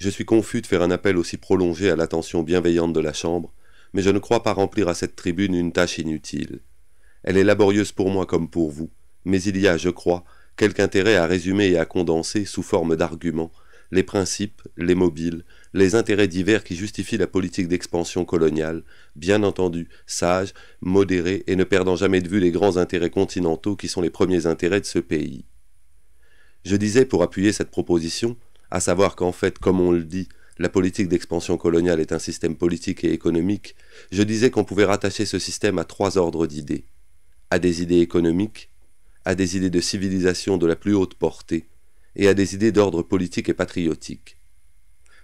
je 0.00 0.08
suis 0.08 0.24
confus 0.24 0.62
de 0.62 0.66
faire 0.66 0.80
un 0.80 0.90
appel 0.90 1.18
aussi 1.18 1.36
prolongé 1.36 1.90
à 1.90 1.96
l'attention 1.96 2.42
bienveillante 2.42 2.94
de 2.94 3.00
la 3.00 3.12
Chambre, 3.12 3.52
mais 3.92 4.00
je 4.00 4.08
ne 4.08 4.18
crois 4.18 4.42
pas 4.42 4.54
remplir 4.54 4.88
à 4.88 4.94
cette 4.94 5.14
tribune 5.14 5.54
une 5.54 5.72
tâche 5.72 5.98
inutile. 5.98 6.60
Elle 7.22 7.36
est 7.36 7.44
laborieuse 7.44 7.92
pour 7.92 8.08
moi 8.08 8.24
comme 8.24 8.48
pour 8.48 8.70
vous, 8.70 8.90
mais 9.26 9.42
il 9.42 9.58
y 9.58 9.68
a, 9.68 9.76
je 9.76 9.90
crois, 9.90 10.24
quelque 10.56 10.80
intérêt 10.80 11.16
à 11.16 11.26
résumer 11.26 11.68
et 11.68 11.78
à 11.78 11.84
condenser, 11.84 12.46
sous 12.46 12.62
forme 12.62 12.96
d'arguments, 12.96 13.52
les 13.90 14.02
principes, 14.02 14.62
les 14.78 14.94
mobiles, 14.94 15.44
les 15.74 15.94
intérêts 15.94 16.28
divers 16.28 16.64
qui 16.64 16.76
justifient 16.76 17.18
la 17.18 17.26
politique 17.26 17.68
d'expansion 17.68 18.24
coloniale, 18.24 18.84
bien 19.16 19.42
entendu, 19.42 19.90
sage, 20.06 20.54
modérée 20.80 21.44
et 21.46 21.56
ne 21.56 21.64
perdant 21.64 21.96
jamais 21.96 22.22
de 22.22 22.28
vue 22.28 22.40
les 22.40 22.52
grands 22.52 22.78
intérêts 22.78 23.10
continentaux 23.10 23.76
qui 23.76 23.88
sont 23.88 24.00
les 24.00 24.08
premiers 24.08 24.46
intérêts 24.46 24.80
de 24.80 24.86
ce 24.86 24.98
pays. 24.98 25.44
Je 26.64 26.76
disais, 26.76 27.04
pour 27.04 27.22
appuyer 27.22 27.52
cette 27.52 27.70
proposition, 27.70 28.38
à 28.70 28.80
savoir 28.80 29.16
qu'en 29.16 29.32
fait, 29.32 29.58
comme 29.58 29.80
on 29.80 29.92
le 29.92 30.04
dit, 30.04 30.28
la 30.58 30.68
politique 30.68 31.08
d'expansion 31.08 31.56
coloniale 31.56 32.00
est 32.00 32.12
un 32.12 32.18
système 32.18 32.54
politique 32.54 33.02
et 33.04 33.12
économique, 33.12 33.74
je 34.12 34.22
disais 34.22 34.50
qu'on 34.50 34.64
pouvait 34.64 34.84
rattacher 34.84 35.24
ce 35.24 35.38
système 35.38 35.78
à 35.78 35.84
trois 35.84 36.18
ordres 36.18 36.46
d'idées. 36.46 36.84
À 37.50 37.58
des 37.58 37.82
idées 37.82 38.00
économiques, 38.00 38.70
à 39.24 39.34
des 39.34 39.56
idées 39.56 39.70
de 39.70 39.80
civilisation 39.80 40.58
de 40.58 40.66
la 40.66 40.76
plus 40.76 40.94
haute 40.94 41.14
portée, 41.14 41.66
et 42.16 42.28
à 42.28 42.34
des 42.34 42.54
idées 42.54 42.72
d'ordre 42.72 43.02
politique 43.02 43.48
et 43.48 43.54
patriotique. 43.54 44.36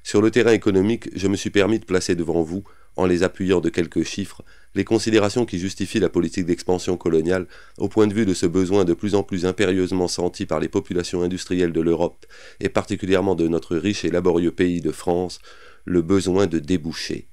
Sur 0.02 0.22
le 0.22 0.30
terrain 0.30 0.52
économique, 0.52 1.10
je 1.14 1.28
me 1.28 1.36
suis 1.36 1.50
permis 1.50 1.78
de 1.78 1.84
placer 1.84 2.14
devant 2.14 2.42
vous, 2.42 2.64
en 2.96 3.06
les 3.06 3.22
appuyant 3.22 3.60
de 3.60 3.68
quelques 3.68 4.04
chiffres, 4.04 4.42
les 4.76 4.84
considérations 4.84 5.46
qui 5.46 5.58
justifient 5.58 6.00
la 6.00 6.10
politique 6.10 6.44
d'expansion 6.44 6.98
coloniale 6.98 7.46
au 7.78 7.88
point 7.88 8.06
de 8.06 8.12
vue 8.12 8.26
de 8.26 8.34
ce 8.34 8.44
besoin 8.44 8.84
de 8.84 8.92
plus 8.92 9.14
en 9.14 9.22
plus 9.22 9.46
impérieusement 9.46 10.06
senti 10.06 10.44
par 10.44 10.60
les 10.60 10.68
populations 10.68 11.22
industrielles 11.22 11.72
de 11.72 11.80
l'Europe, 11.80 12.26
et 12.60 12.68
particulièrement 12.68 13.34
de 13.34 13.48
notre 13.48 13.76
riche 13.76 14.04
et 14.04 14.10
laborieux 14.10 14.52
pays 14.52 14.82
de 14.82 14.92
France, 14.92 15.38
le 15.86 16.02
besoin 16.02 16.46
de 16.46 16.58
déboucher. 16.58 17.28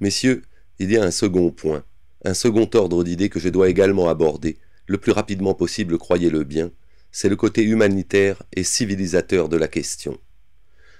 Messieurs, 0.00 0.42
il 0.78 0.90
y 0.90 0.96
a 0.96 1.04
un 1.04 1.10
second 1.10 1.50
point, 1.50 1.84
un 2.24 2.34
second 2.34 2.68
ordre 2.74 3.04
d'idées 3.04 3.28
que 3.28 3.38
je 3.38 3.50
dois 3.50 3.68
également 3.68 4.08
aborder, 4.08 4.56
le 4.86 4.96
plus 4.96 5.12
rapidement 5.12 5.54
possible, 5.54 5.98
croyez-le 5.98 6.44
bien, 6.44 6.72
c'est 7.10 7.28
le 7.28 7.36
côté 7.36 7.62
humanitaire 7.62 8.42
et 8.54 8.64
civilisateur 8.64 9.50
de 9.50 9.58
la 9.58 9.68
question. 9.68 10.18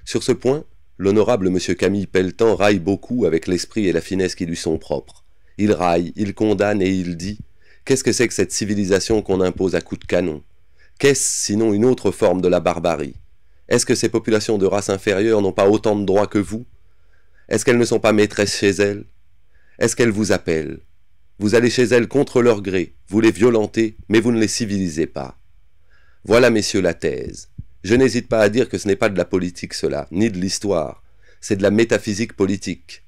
Sur 0.05 0.23
ce 0.23 0.33
point, 0.33 0.65
l'honorable 1.03 1.49
M. 1.49 1.59
Camille 1.75 2.07
Pelletan 2.07 2.55
raille 2.55 2.79
beaucoup 2.79 3.27
avec 3.27 3.49
l'esprit 3.49 3.89
et 3.89 3.93
la 3.93 4.01
finesse 4.01 4.37
qui 4.37 4.47
lui 4.47 4.55
sont 4.55 4.79
propres. 4.79 5.25
Il 5.59 5.73
raille, 5.73 6.13
il 6.15 6.33
condamne 6.33 6.81
et 6.81 6.91
il 6.91 7.17
dit 7.17 7.41
Qu'est-ce 7.85 8.05
que 8.05 8.13
c'est 8.13 8.29
que 8.29 8.35
cette 8.35 8.53
civilisation 8.53 9.21
qu'on 9.21 9.41
impose 9.41 9.75
à 9.75 9.81
coups 9.81 10.03
de 10.03 10.07
canon? 10.07 10.45
Qu'est-ce 11.01 11.45
sinon 11.45 11.73
une 11.73 11.85
autre 11.85 12.13
forme 12.13 12.41
de 12.41 12.47
la 12.47 12.61
barbarie? 12.61 13.17
Est-ce 13.69 13.85
que 13.85 13.97
ces 13.97 14.11
populations 14.11 14.59
de 14.59 14.67
race 14.67 14.91
inférieure 14.91 15.43
n'ont 15.43 15.53
pas 15.53 15.69
autant 15.69 15.97
de 15.97 16.05
droits 16.05 16.29
que 16.29 16.39
vous? 16.39 16.67
Est-ce 17.49 17.65
qu'elles 17.65 17.79
ne 17.79 17.85
sont 17.85 17.99
pas 17.99 18.13
maîtresses 18.13 18.57
chez 18.57 18.71
elles? 18.71 19.05
Est-ce 19.81 19.97
qu'elles 19.97 20.11
vous 20.11 20.31
appellent? 20.31 20.79
Vous 21.41 21.57
allez 21.57 21.71
chez 21.71 21.83
elles 21.83 22.07
contre 22.07 22.43
leur 22.43 22.63
gré, 22.63 22.95
vous 23.09 23.21
les 23.21 23.33
violentez, 23.33 23.97
mais 24.09 24.21
vous 24.21 24.31
ne 24.31 24.39
les 24.39 24.47
civilisez 24.47 25.09
pas. 25.09 25.37
Voilà, 26.25 26.51
messieurs, 26.51 26.81
la 26.81 26.95
thèse. 26.95 27.49
Je 27.85 27.95
n'hésite 27.97 28.29
pas 28.29 28.41
à 28.41 28.49
dire 28.49 28.69
que 28.69 28.79
ce 28.79 28.87
n'est 28.87 28.97
pas 28.97 29.09
de 29.09 29.19
la 29.19 29.25
politique 29.25 29.75
cela, 29.75 30.07
ni 30.13 30.31
de 30.31 30.39
l'histoire, 30.39 31.03
c'est 31.41 31.57
de 31.57 31.63
la 31.63 31.73
métaphysique 31.73 32.35
politique. 32.35 33.03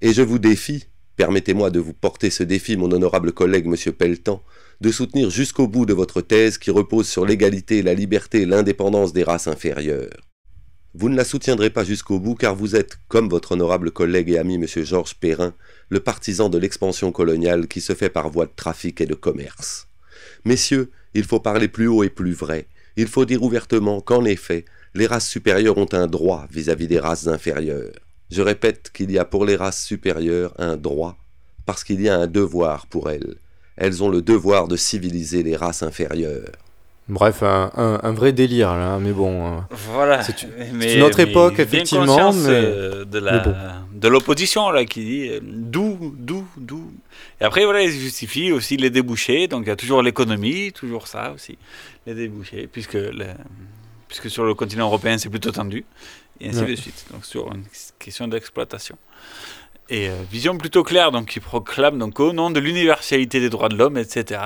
Et 0.00 0.12
je 0.12 0.22
vous 0.22 0.40
défie, 0.40 0.86
permettez-moi 1.16 1.70
de 1.70 1.78
vous 1.78 1.92
porter 1.92 2.30
ce 2.30 2.42
défi, 2.42 2.76
mon 2.76 2.90
honorable 2.90 3.32
collègue 3.32 3.66
monsieur 3.66 3.92
Pelletan, 3.92 4.42
de 4.80 4.90
soutenir 4.90 5.30
jusqu'au 5.30 5.68
bout 5.68 5.86
de 5.86 5.92
votre 5.92 6.20
thèse 6.20 6.58
qui 6.58 6.70
repose 6.70 7.08
sur 7.08 7.24
l'égalité, 7.24 7.82
la 7.82 7.94
liberté 7.94 8.42
et 8.42 8.46
l'indépendance 8.46 9.12
des 9.12 9.22
races 9.22 9.46
inférieures. 9.46 10.16
Vous 10.94 11.08
ne 11.08 11.16
la 11.16 11.24
soutiendrez 11.24 11.70
pas 11.70 11.84
jusqu'au 11.84 12.18
bout 12.18 12.34
car 12.34 12.56
vous 12.56 12.74
êtes, 12.74 12.98
comme 13.06 13.28
votre 13.28 13.52
honorable 13.52 13.92
collègue 13.92 14.30
et 14.30 14.38
ami 14.38 14.58
monsieur 14.58 14.82
Georges 14.82 15.14
Perrin, 15.14 15.54
le 15.90 16.00
partisan 16.00 16.48
de 16.48 16.58
l'expansion 16.58 17.12
coloniale 17.12 17.68
qui 17.68 17.80
se 17.80 17.94
fait 17.94 18.10
par 18.10 18.30
voie 18.30 18.46
de 18.46 18.52
trafic 18.56 19.00
et 19.00 19.06
de 19.06 19.14
commerce. 19.14 19.86
Messieurs, 20.44 20.90
il 21.14 21.22
faut 21.22 21.38
parler 21.38 21.68
plus 21.68 21.86
haut 21.86 22.02
et 22.02 22.10
plus 22.10 22.32
vrai, 22.32 22.66
il 23.00 23.08
faut 23.14 23.24
dire 23.24 23.42
ouvertement 23.42 24.00
qu'en 24.00 24.24
effet, 24.36 24.64
les 24.94 25.06
races 25.06 25.28
supérieures 25.36 25.78
ont 25.84 25.92
un 25.92 26.06
droit 26.06 26.42
vis-à-vis 26.58 26.88
des 26.94 26.98
races 27.08 27.26
inférieures. 27.36 27.92
Je 28.30 28.42
répète 28.42 28.90
qu'il 28.94 29.10
y 29.10 29.18
a 29.18 29.24
pour 29.24 29.44
les 29.48 29.56
races 29.56 29.82
supérieures 29.92 30.52
un 30.58 30.76
droit, 30.76 31.16
parce 31.66 31.82
qu'il 31.84 32.00
y 32.00 32.08
a 32.08 32.16
un 32.16 32.26
devoir 32.26 32.86
pour 32.92 33.04
elles. 33.10 33.34
Elles 33.76 34.02
ont 34.04 34.08
le 34.16 34.22
devoir 34.22 34.68
de 34.68 34.76
civiliser 34.76 35.42
les 35.42 35.56
races 35.56 35.82
inférieures. 35.82 36.52
Bref, 37.08 37.42
un, 37.42 37.72
un- 37.76 37.98
un 38.04 38.12
vrai 38.12 38.32
délire 38.32 38.72
là, 38.76 38.98
mais 39.00 39.12
bon. 39.12 39.34
euh, 39.46 39.60
Voilà. 39.94 40.22
C'est 40.22 40.42
une 40.42 41.02
autre 41.02 41.18
mais 41.18 41.24
époque, 41.30 41.54
bien 41.56 41.64
effectivement, 41.64 42.06
conscience, 42.06 42.36
mais. 42.46 42.50
euh, 42.52 43.04
de 43.04 43.18
la 43.18 43.32
mais 43.32 43.40
bon. 43.44 43.54
de 44.04 44.08
l'opposition 44.08 44.70
là 44.70 44.84
qui 44.84 45.00
dit 45.04 45.28
euh, 45.28 45.40
d'où 45.42 46.14
d'où 46.16 46.46
d'où. 46.56 46.84
Et 47.40 47.44
après 47.44 47.64
voilà, 47.64 47.82
ils 47.82 47.90
justifient 47.90 48.52
aussi 48.52 48.76
les 48.76 48.90
débouchés. 48.90 49.48
Donc 49.48 49.62
il 49.64 49.70
y 49.70 49.72
a 49.72 49.76
toujours 49.76 50.02
l'économie, 50.02 50.70
toujours 50.72 51.08
ça 51.08 51.32
aussi, 51.34 51.58
les 52.06 52.14
débouchés, 52.14 52.66
puisque 52.70 52.94
le- 52.94 53.34
puisque 54.08 54.28
sur 54.30 54.44
le 54.44 54.54
continent 54.54 54.86
européen 54.86 55.18
c'est 55.18 55.28
plutôt 55.28 55.52
tendu 55.52 55.84
et 56.40 56.48
ainsi 56.48 56.60
Ouais. 56.60 56.66
de 56.70 56.74
suite. 56.76 57.04
Donc 57.12 57.24
sur 57.24 57.52
une 57.52 57.64
question 57.98 58.26
d'exploitation. 58.28 58.96
Et 59.92 60.08
euh, 60.08 60.14
vision 60.30 60.56
plutôt 60.56 60.84
claire, 60.84 61.10
donc 61.10 61.26
qui 61.26 61.40
proclame 61.40 61.98
donc 61.98 62.20
au 62.20 62.32
nom 62.32 62.50
de 62.52 62.60
l'universalité 62.60 63.40
des 63.40 63.50
droits 63.50 63.68
de 63.68 63.76
l'homme, 63.76 63.98
etc. 63.98 64.40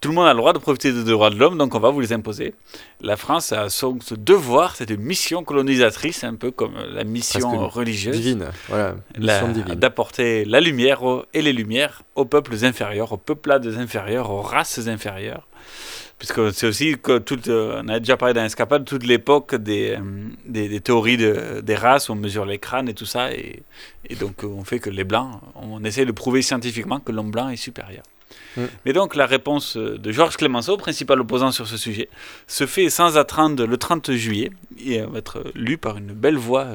tout 0.00 0.08
le 0.08 0.14
monde 0.14 0.26
a 0.26 0.32
le 0.32 0.38
droit 0.38 0.54
de 0.54 0.58
profiter 0.58 0.90
des 0.90 1.04
droits 1.04 1.28
de 1.28 1.36
l'homme, 1.36 1.58
donc 1.58 1.74
on 1.74 1.78
va 1.80 1.90
vous 1.90 2.00
les 2.00 2.14
imposer. 2.14 2.54
La 3.02 3.18
France 3.18 3.52
a 3.52 3.68
son 3.68 3.98
ce 4.00 4.14
devoir, 4.14 4.74
cette 4.74 4.90
mission 4.92 5.44
colonisatrice, 5.44 6.24
un 6.24 6.34
peu 6.34 6.50
comme 6.50 6.74
la 6.78 7.04
mission 7.04 7.40
Presque 7.40 7.74
religieuse, 7.74 8.16
divine, 8.16 8.46
voilà, 8.68 8.96
la- 9.16 9.42
mission 9.42 9.52
divine. 9.52 9.74
d'apporter 9.78 10.46
la 10.46 10.60
lumière 10.60 11.02
au- 11.02 11.24
et 11.34 11.42
les 11.42 11.52
lumières 11.52 12.02
aux 12.14 12.24
peuples 12.24 12.64
inférieurs, 12.64 13.12
aux 13.12 13.18
peuplades 13.18 13.66
inférieures, 13.66 14.30
aux 14.30 14.40
races 14.42 14.78
inférieures. 14.88 15.46
Puisque 16.18 16.52
c'est 16.52 16.66
aussi 16.66 16.96
que 17.00 17.18
toute, 17.18 17.46
euh, 17.46 17.80
on 17.84 17.88
a 17.88 18.00
déjà 18.00 18.16
parlé 18.16 18.34
dans 18.34 18.42
l'escapade, 18.42 18.84
toute 18.84 19.04
l'époque 19.04 19.54
des, 19.54 19.92
euh, 19.92 20.00
des, 20.46 20.68
des 20.68 20.80
théories 20.80 21.16
de- 21.16 21.60
des 21.62 21.76
races, 21.76 22.10
on 22.10 22.16
mesure 22.16 22.44
les 22.44 22.58
crânes 22.58 22.88
et 22.88 22.94
tout 22.94 23.06
ça, 23.06 23.32
et, 23.32 23.62
et 24.08 24.16
donc 24.16 24.42
euh, 24.42 24.48
on 24.48 24.64
fait 24.64 24.80
que 24.80 24.90
les 24.90 25.04
blancs, 25.04 25.40
on 25.54 25.84
essaie 25.84 26.04
de 26.04 26.10
prouver 26.12 26.42
scientifiquement 26.42 26.98
que 26.98 27.12
l'homme 27.12 27.30
blanc 27.30 27.48
est 27.50 27.56
supérieur. 27.56 28.02
Mm. 28.56 28.62
Mais 28.84 28.92
donc 28.92 29.14
la 29.14 29.26
réponse 29.26 29.76
de 29.76 30.10
Georges 30.10 30.36
Clemenceau, 30.36 30.76
principal 30.76 31.20
opposant 31.20 31.52
sur 31.52 31.68
ce 31.68 31.76
sujet, 31.76 32.08
se 32.48 32.66
fait 32.66 32.90
sans 32.90 33.16
attendre 33.16 33.64
le 33.64 33.76
30 33.76 34.10
juillet 34.12 34.50
et 34.84 35.00
va 35.02 35.18
être 35.18 35.44
lu 35.54 35.78
par 35.78 35.98
une 35.98 36.12
belle 36.14 36.36
voix 36.36 36.66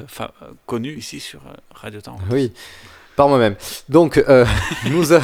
connue 0.66 0.96
ici 0.98 1.20
sur 1.20 1.42
Radio 1.76 2.00
Temps. 2.00 2.18
Oui, 2.32 2.54
par 3.18 3.28
moi-même. 3.28 3.56
Donc, 3.90 4.18
euh, 4.20 4.46
nous, 4.90 5.14
a- 5.14 5.22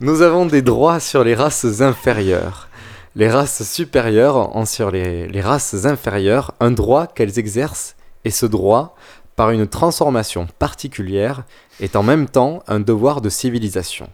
nous 0.00 0.22
avons 0.22 0.44
des 0.44 0.60
droits 0.62 0.98
sur 0.98 1.22
les 1.22 1.36
races 1.36 1.80
inférieures. 1.80 2.68
Les 3.14 3.28
races 3.28 3.62
supérieures 3.70 4.56
ont 4.56 4.64
sur 4.64 4.90
les, 4.90 5.28
races 5.42 5.84
inférieures 5.84 6.54
un 6.60 6.70
droit 6.70 7.06
qu'elles 7.06 7.38
exercent, 7.38 7.94
et 8.24 8.30
ce 8.30 8.46
droit, 8.46 8.96
par 9.36 9.50
une 9.50 9.66
transformation 9.66 10.46
particulière, 10.58 11.44
est 11.80 11.94
en 11.94 12.02
même 12.02 12.26
temps 12.26 12.62
un 12.68 12.80
devoir 12.80 13.20
de 13.20 13.28
civilisation. 13.28 14.08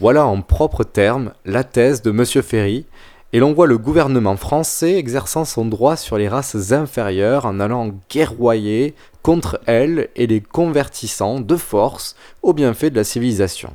Voilà 0.00 0.26
en 0.26 0.42
propres 0.42 0.84
termes 0.84 1.32
la 1.46 1.64
thèse 1.64 2.02
de 2.02 2.10
M. 2.10 2.26
Ferry, 2.42 2.84
et 3.32 3.38
l'on 3.38 3.54
voit 3.54 3.66
le 3.66 3.78
gouvernement 3.78 4.36
français 4.36 4.96
exerçant 4.96 5.46
son 5.46 5.64
droit 5.64 5.96
sur 5.96 6.18
les 6.18 6.28
races 6.28 6.72
inférieures 6.72 7.46
en 7.46 7.58
allant 7.58 7.94
guerroyer 8.10 8.94
contre 9.22 9.60
elles 9.64 10.10
et 10.14 10.26
les 10.26 10.42
convertissant 10.42 11.40
de 11.40 11.56
force 11.56 12.16
au 12.42 12.52
bienfait 12.52 12.90
de 12.90 12.96
la 12.96 13.04
civilisation. 13.04 13.72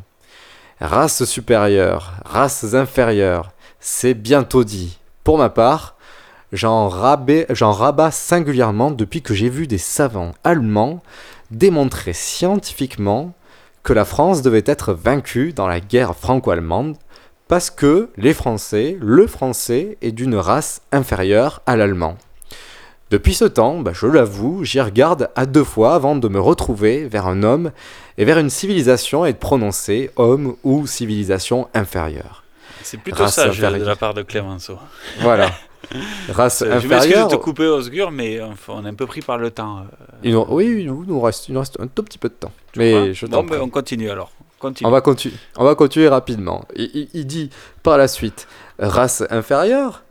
Races 0.81 1.23
supérieures, 1.23 2.13
races 2.25 2.75
inférieures, 2.75 3.54
c'est 3.85 4.15
bientôt 4.15 4.63
dit. 4.63 4.97
Pour 5.23 5.37
ma 5.37 5.49
part, 5.49 5.95
j'en 6.51 6.89
rabats 6.89 8.11
singulièrement 8.11 8.89
depuis 8.89 9.21
que 9.21 9.35
j'ai 9.35 9.47
vu 9.47 9.67
des 9.67 9.77
savants 9.77 10.31
allemands 10.43 11.03
démontrer 11.51 12.13
scientifiquement 12.13 13.33
que 13.83 13.93
la 13.93 14.03
France 14.03 14.41
devait 14.41 14.63
être 14.65 14.93
vaincue 14.93 15.53
dans 15.53 15.67
la 15.67 15.79
guerre 15.79 16.15
franco-allemande 16.15 16.97
parce 17.47 17.69
que 17.69 18.09
les 18.17 18.33
Français, 18.33 18.97
le 18.99 19.27
français 19.27 19.99
est 20.01 20.11
d'une 20.11 20.35
race 20.35 20.81
inférieure 20.91 21.61
à 21.67 21.75
l'allemand. 21.75 22.17
Depuis 23.11 23.35
ce 23.35 23.45
temps, 23.45 23.81
bah, 23.81 23.91
je 23.93 24.07
l'avoue, 24.07 24.63
j'y 24.63 24.81
regarde 24.81 25.29
à 25.35 25.45
deux 25.45 25.63
fois 25.63 25.93
avant 25.93 26.15
de 26.15 26.27
me 26.27 26.39
retrouver 26.39 27.07
vers 27.07 27.27
un 27.27 27.43
homme 27.43 27.71
et 28.17 28.25
vers 28.25 28.39
une 28.39 28.49
civilisation 28.49 29.27
et 29.27 29.33
de 29.33 29.37
prononcer 29.37 30.09
homme 30.15 30.55
ou 30.63 30.87
civilisation 30.87 31.67
inférieure. 31.75 32.44
C'est 32.85 32.97
plutôt 32.97 33.27
sage 33.27 33.45
euh, 33.59 33.61
de 33.61 33.65
inférieure. 33.67 33.87
la 33.87 33.95
part 33.95 34.13
de 34.13 34.21
Clémenceau. 34.21 34.77
Voilà. 35.19 35.51
Race 36.29 36.61
Euh, 36.61 36.79
Je 36.79 36.87
m'excuse 36.87 36.89
de 36.89 36.95
inférieure. 36.95 37.27
te 37.27 37.35
couper 37.35 37.65
Osgur, 37.67 38.11
mais 38.11 38.39
on 38.67 38.85
est 38.85 38.89
un 38.89 38.93
peu 38.93 39.05
pris 39.05 39.21
par 39.21 39.37
le 39.37 39.51
temps. 39.51 39.79
euh. 39.79 40.15
Il 40.23 40.33
nous- 40.33 40.45
oui, 40.49 40.77
il 40.81 40.85
nous 40.91 41.21
reste, 41.21 41.47
il 41.49 41.53
nous 41.53 41.59
reste 41.59 41.79
un 41.79 41.87
tout 41.87 42.03
petit 42.03 42.17
peu 42.17 42.29
de 42.29 42.33
temps. 42.33 42.51
Tu 42.71 42.79
Mais 42.79 43.13
je 43.13 43.25
Bon, 43.25 43.41
t'en 43.41 43.43
ben, 43.43 43.61
on 43.61 43.69
continue 43.69 44.09
alors. 44.09 44.31
Continue. 44.59 44.87
On 44.87 44.91
va, 44.91 45.01
continu- 45.01 45.33
on 45.57 45.63
va 45.63 45.75
continuer 45.75 46.07
rapidement. 46.07 46.65
Il, 46.75 46.89
il- 46.93 47.09
il 47.13 47.27
dit 47.27 47.49
par 47.83 47.97
la 47.97 48.07
suite 48.07 48.47
race 48.79 49.23
inférieure, 49.29 50.03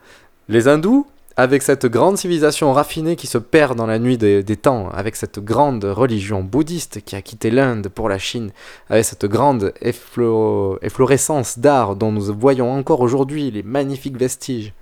les 0.49 0.69
hindous, 0.69 1.07
avec 1.37 1.63
cette 1.63 1.87
grande 1.87 2.17
civilisation 2.17 2.73
raffinée 2.73 3.17
qui 3.17 3.27
se 3.27 3.39
perd 3.39 3.77
dans 3.77 3.87
la 3.87 3.99
nuit 3.99 4.19
des, 4.19 4.45
temps, 4.57 4.89
avec 4.91 5.17
cette 5.17 5.41
grande 5.41 5.85
religion 5.85 6.43
bouddhiste 6.43 7.03
qui 7.05 7.17
a 7.17 7.23
quitté 7.23 7.51
l'Inde 7.51 7.89
pour 7.89 8.09
la 8.09 8.19
Chine, 8.19 8.53
avec 8.89 9.05
cette 9.05 9.25
grande 9.27 9.73
efflo- 9.83 10.79
efflorescence 10.83 11.59
d'art 11.59 11.97
dont 11.97 12.13
nous 12.13 12.33
voyons 12.39 12.73
encore 12.73 13.01
aujourd'hui 13.01 13.51
les 13.51 13.65
magnifiques 13.65 14.17
vestiges. 14.17 14.73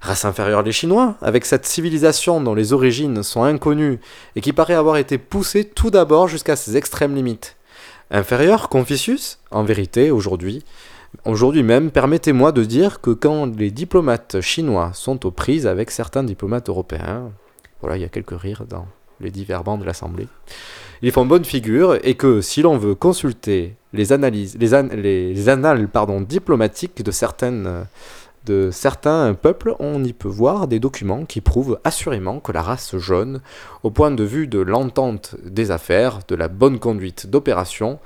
Race 0.00 0.24
inférieure 0.24 0.62
les 0.62 0.72
Chinois, 0.72 1.16
avec 1.20 1.44
cette 1.44 1.66
civilisation 1.66 2.40
dont 2.40 2.54
les 2.54 2.72
origines 2.72 3.22
sont 3.22 3.42
inconnues 3.42 3.98
et 4.34 4.40
qui 4.40 4.52
paraît 4.52 4.74
avoir 4.74 4.96
été 4.96 5.18
poussée 5.18 5.64
tout 5.64 5.90
d'abord 5.90 6.26
jusqu'à 6.28 6.56
ses 6.56 6.76
extrêmes 6.76 7.14
limites. 7.14 7.56
Inférieur, 8.10 8.68
Confucius, 8.68 9.40
en 9.50 9.62
vérité, 9.62 10.10
aujourd'hui, 10.10 10.64
aujourd'hui 11.24 11.62
même, 11.62 11.90
permettez-moi 11.90 12.52
de 12.52 12.64
dire 12.64 13.00
que 13.00 13.10
quand 13.10 13.46
les 13.56 13.70
diplomates 13.70 14.40
chinois 14.40 14.90
sont 14.94 15.26
aux 15.26 15.30
prises 15.30 15.66
avec 15.66 15.90
certains 15.90 16.22
diplomates 16.24 16.68
européens, 16.68 17.30
voilà, 17.80 17.96
il 17.96 18.02
y 18.02 18.04
a 18.04 18.08
quelques 18.08 18.38
rires 18.38 18.64
dans 18.68 18.86
les 19.20 19.30
divers 19.30 19.64
bancs 19.64 19.80
de 19.80 19.84
l'Assemblée, 19.84 20.28
ils 21.02 21.12
font 21.12 21.26
bonne 21.26 21.44
figure 21.44 21.98
et 22.02 22.14
que 22.14 22.40
si 22.40 22.62
l'on 22.62 22.76
veut 22.78 22.94
consulter 22.94 23.74
les 23.92 24.12
analyses, 24.12 24.56
les, 24.58 24.74
an- 24.74 24.88
les 24.92 25.48
annales 25.48 25.88
pardon, 25.88 26.20
diplomatiques 26.20 27.02
de 27.02 27.10
certaines, 27.10 27.86
de 28.46 28.70
certains 28.70 29.34
peuples, 29.34 29.74
on 29.78 30.02
y 30.04 30.12
peut 30.12 30.28
voir 30.28 30.68
des 30.68 30.78
documents 30.78 31.24
qui 31.24 31.40
prouvent 31.40 31.78
assurément 31.84 32.40
que 32.40 32.52
la 32.52 32.62
race 32.62 32.96
jaune, 32.96 33.40
au 33.82 33.90
point 33.90 34.10
de 34.10 34.24
vue 34.24 34.46
de 34.46 34.60
l'entente 34.60 35.36
des 35.44 35.70
affaires, 35.70 36.20
de 36.28 36.34
la 36.34 36.48
bonne 36.48 36.78
conduite 36.78 37.26
d'opération, 37.26 37.98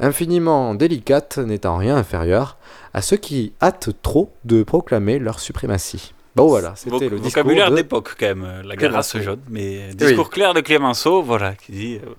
infiniment 0.00 0.74
délicate, 0.74 1.38
n'étant 1.38 1.76
rien 1.76 1.96
inférieure 1.96 2.56
à 2.92 3.02
ceux 3.02 3.16
qui 3.16 3.52
hâtent 3.62 3.90
trop 4.02 4.32
de 4.44 4.62
proclamer 4.62 5.18
leur 5.18 5.40
suprématie. 5.40 6.12
Bon 6.36 6.48
voilà, 6.48 6.74
c'était 6.74 7.08
le 7.08 7.16
vocabulaire 7.16 7.70
de 7.70 7.76
d'époque 7.76 8.16
quand 8.18 8.26
même, 8.26 8.44
euh, 8.44 8.62
la 8.64 8.74
Clémenceau. 8.76 9.20
jaune. 9.20 9.40
Mais 9.48 9.88
Oui. 9.90 9.94
discours 9.96 10.30
clair 10.30 10.52
de 10.52 10.60
Clémenceau, 10.60 11.22
voilà, 11.22 11.54
qui 11.54 11.72
dit 11.72 12.00
euh, 12.04 12.10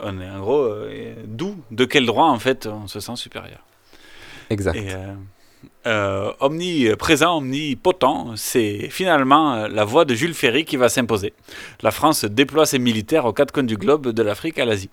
on 0.00 0.20
est 0.20 0.28
en 0.28 0.40
gros 0.40 0.62
euh, 0.62 1.14
d'où, 1.26 1.56
de 1.70 1.84
quel 1.86 2.04
droit 2.04 2.26
en 2.26 2.38
fait 2.38 2.66
on 2.66 2.86
se 2.86 3.00
sent 3.00 3.16
supérieur. 3.16 3.60
Exact. 4.50 4.76
Et, 4.76 4.92
euh, 4.92 5.14
euh, 5.86 6.32
omniprésent, 6.40 7.38
omnipotent, 7.38 8.32
c'est 8.36 8.88
finalement 8.90 9.54
euh, 9.54 9.68
la 9.68 9.84
voix 9.84 10.04
de 10.04 10.14
Jules 10.14 10.34
Ferry 10.34 10.64
qui 10.66 10.76
va 10.76 10.88
s'imposer. 10.90 11.32
La 11.82 11.90
France 11.92 12.24
déploie 12.26 12.66
ses 12.66 12.78
militaires 12.78 13.24
aux 13.24 13.32
quatre 13.32 13.52
coins 13.52 13.62
du 13.62 13.76
globe, 13.78 14.08
de 14.08 14.22
l'Afrique 14.22 14.58
à 14.58 14.64
l'Asie. 14.66 14.90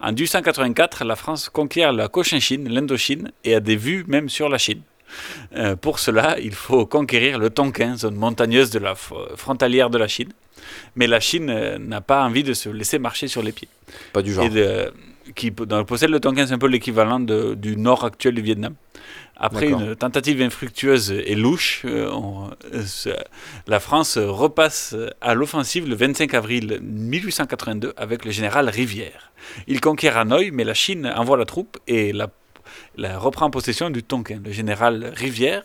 En 0.00 0.12
1884, 0.12 1.04
la 1.04 1.16
France 1.16 1.48
conquiert 1.48 1.92
la 1.92 2.08
Cochinchine, 2.08 2.68
l'Indochine, 2.68 3.32
et 3.44 3.54
a 3.54 3.60
des 3.60 3.76
vues 3.76 4.04
même 4.08 4.28
sur 4.28 4.48
la 4.48 4.58
Chine. 4.58 4.80
Euh, 5.56 5.76
pour 5.76 5.98
cela, 5.98 6.38
il 6.38 6.54
faut 6.54 6.86
conquérir 6.86 7.38
le 7.38 7.50
Tonkin, 7.50 7.96
zone 7.96 8.14
montagneuse 8.14 8.70
de 8.70 8.78
la 8.78 8.94
frontalière 8.94 9.90
de 9.90 9.98
la 9.98 10.08
Chine. 10.08 10.32
Mais 10.94 11.06
la 11.06 11.20
Chine 11.20 11.50
euh, 11.50 11.78
n'a 11.78 12.00
pas 12.00 12.22
envie 12.22 12.44
de 12.44 12.52
se 12.54 12.68
laisser 12.68 12.98
marcher 12.98 13.26
sur 13.28 13.42
les 13.42 13.52
pieds. 13.52 13.68
Pas 14.12 14.22
du 14.22 14.32
genre. 14.32 14.44
Et 14.44 14.50
de- 14.50 14.92
qui 15.34 15.50
donc, 15.50 15.86
possède 15.86 16.10
le 16.10 16.20
Tonkin, 16.20 16.46
c'est 16.46 16.54
un 16.54 16.58
peu 16.58 16.66
l'équivalent 16.68 17.20
du 17.20 17.76
nord 17.76 18.04
actuel 18.04 18.34
du 18.34 18.42
Vietnam. 18.42 18.74
Après 19.42 19.68
une 19.70 19.96
tentative 19.96 20.42
infructueuse 20.42 21.12
et 21.12 21.34
louche, 21.34 21.82
euh, 21.86 22.10
on- 22.12 22.50
euh, 22.74 23.14
la 23.66 23.80
France 23.80 24.18
repasse 24.18 24.94
à 25.22 25.34
l'offensive 25.34 25.88
le 25.88 25.94
25 25.94 26.34
avril 26.34 26.78
1882 26.82 27.94
avec 27.96 28.24
le 28.26 28.30
général 28.32 28.68
Rivière. 28.68 29.32
Il 29.66 29.80
conquiert 29.80 30.18
Hanoï, 30.18 30.50
mais 30.50 30.64
la 30.64 30.74
Chine 30.74 31.06
envoie 31.16 31.38
la 31.38 31.46
troupe 31.46 31.78
et 31.86 32.12
la, 32.12 32.28
la 32.96 33.18
reprend 33.18 33.48
possession 33.50 33.88
du 33.88 34.02
Tonkin. 34.02 34.40
Le 34.44 34.52
général 34.52 35.12
Rivière, 35.16 35.62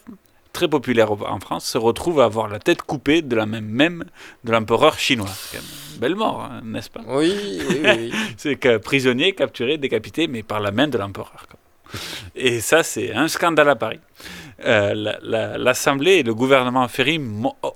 très 0.55 0.67
populaire 0.67 1.11
en 1.11 1.39
France, 1.39 1.65
se 1.65 1.77
retrouve 1.77 2.19
à 2.21 2.25
avoir 2.25 2.47
la 2.47 2.59
tête 2.59 2.81
coupée 2.81 3.21
de 3.21 3.35
la 3.35 3.45
même 3.45 3.65
même 3.83 4.05
de 4.45 4.51
l'empereur 4.51 4.97
chinois. 4.97 5.27
C'est 5.29 5.57
quand 5.57 5.63
même 5.63 5.71
une 5.93 5.99
belle 5.99 6.15
mort, 6.15 6.41
hein, 6.41 6.61
n'est-ce 6.63 6.89
pas? 6.89 7.01
Oui, 7.07 7.33
oui, 7.69 7.81
oui. 7.83 8.11
C'est 8.37 8.55
que 8.55 8.77
prisonnier, 8.77 9.33
capturé, 9.33 9.77
décapité, 9.77 10.27
mais 10.27 10.41
par 10.43 10.59
la 10.59 10.71
main 10.71 10.87
de 10.87 10.97
l'empereur. 10.97 11.45
Et 12.35 12.59
ça, 12.61 12.83
c'est 12.83 13.13
un 13.13 13.27
scandale 13.27 13.69
à 13.69 13.75
Paris. 13.75 13.99
Euh, 14.65 14.93
la- 14.93 15.19
la- 15.21 15.57
L'Assemblée 15.57 16.15
et 16.15 16.23
le 16.23 16.33
gouvernement 16.33 16.87
Ferry 16.87 17.19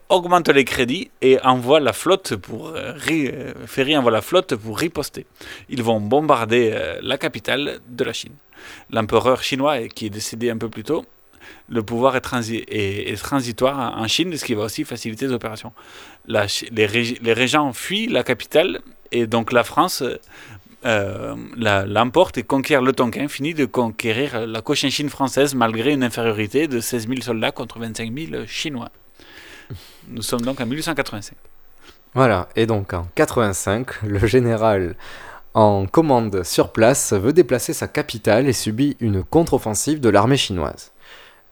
augmentent 0.10 0.50
les 0.50 0.66
crédits 0.66 1.12
et 1.22 1.40
envoient 1.44 1.80
la 1.80 1.94
flotte 1.94 2.36
pour 2.36 2.70
euh, 2.70 2.94
ri- 2.96 3.30
euh, 3.32 3.54
Ferry 3.68 3.96
envoie 3.98 4.12
la 4.12 4.22
flotte 4.22 4.56
pour 4.56 4.78
riposter. 4.80 5.26
Ils 5.70 5.84
vont 5.84 6.00
bombarder 6.02 6.72
euh, 6.74 7.00
la 7.02 7.18
capitale 7.18 7.80
de 7.88 8.04
la 8.04 8.14
Chine. 8.14 8.34
L'empereur 8.90 9.44
chinois, 9.44 9.88
qui 9.88 10.08
est 10.08 10.10
décédé 10.10 10.50
un 10.50 10.58
peu 10.58 10.70
plus 10.70 10.84
tôt, 10.84 11.06
le 11.70 11.82
pouvoir 11.84 12.16
est, 12.16 12.26
transi- 12.26 12.64
est- 12.68 13.12
est 13.12 13.16
transitoire 13.16 13.98
en 13.98 14.08
Chine, 14.08 14.36
ce 14.38 14.46
qui 14.46 14.54
va 14.54 14.64
aussi 14.64 14.84
faciliter 14.84 15.28
les 15.28 15.34
opérations. 15.34 15.74
Les, 16.28 17.34
régents 17.34 17.74
fuient 17.74 18.08
la 18.08 18.24
capitale 18.24 18.82
et 19.12 19.28
donc 19.28 19.52
la 19.52 19.64
France 19.64 20.04
euh, 20.86 21.36
l'emporte 21.88 22.38
et 22.38 22.44
conquiert 22.44 22.82
le 22.82 22.94
Tonkin, 22.94 23.28
finit 23.28 23.54
de 23.54 23.66
conquérir 23.66 24.48
la 24.48 24.62
Cochinchine 24.62 25.10
française 25.10 25.54
malgré 25.56 25.92
une 25.94 26.04
infériorité 26.04 26.68
de 26.68 26.80
16 26.80 27.08
000 27.08 27.22
soldats 27.22 27.52
contre 27.52 27.80
25 27.80 28.14
000 28.32 28.46
Chinois. 28.48 28.90
Nous 30.08 30.22
sommes 30.22 30.42
donc 30.42 30.62
en 30.62 30.66
1885. 30.66 31.36
Voilà, 32.16 32.50
et 32.56 32.66
donc 32.66 32.94
en 32.94 33.08
85, 33.16 34.04
le 34.04 34.26
général 34.26 34.96
en 35.54 35.86
commande 35.86 36.44
sur 36.44 36.72
place 36.72 37.14
veut 37.14 37.34
déplacer 37.34 37.74
sa 37.74 37.88
capitale 37.88 38.48
et 38.48 38.54
subit 38.54 38.96
une 39.00 39.24
contre-offensive 39.24 40.00
de 40.00 40.10
l'armée 40.10 40.38
chinoise. 40.38 40.92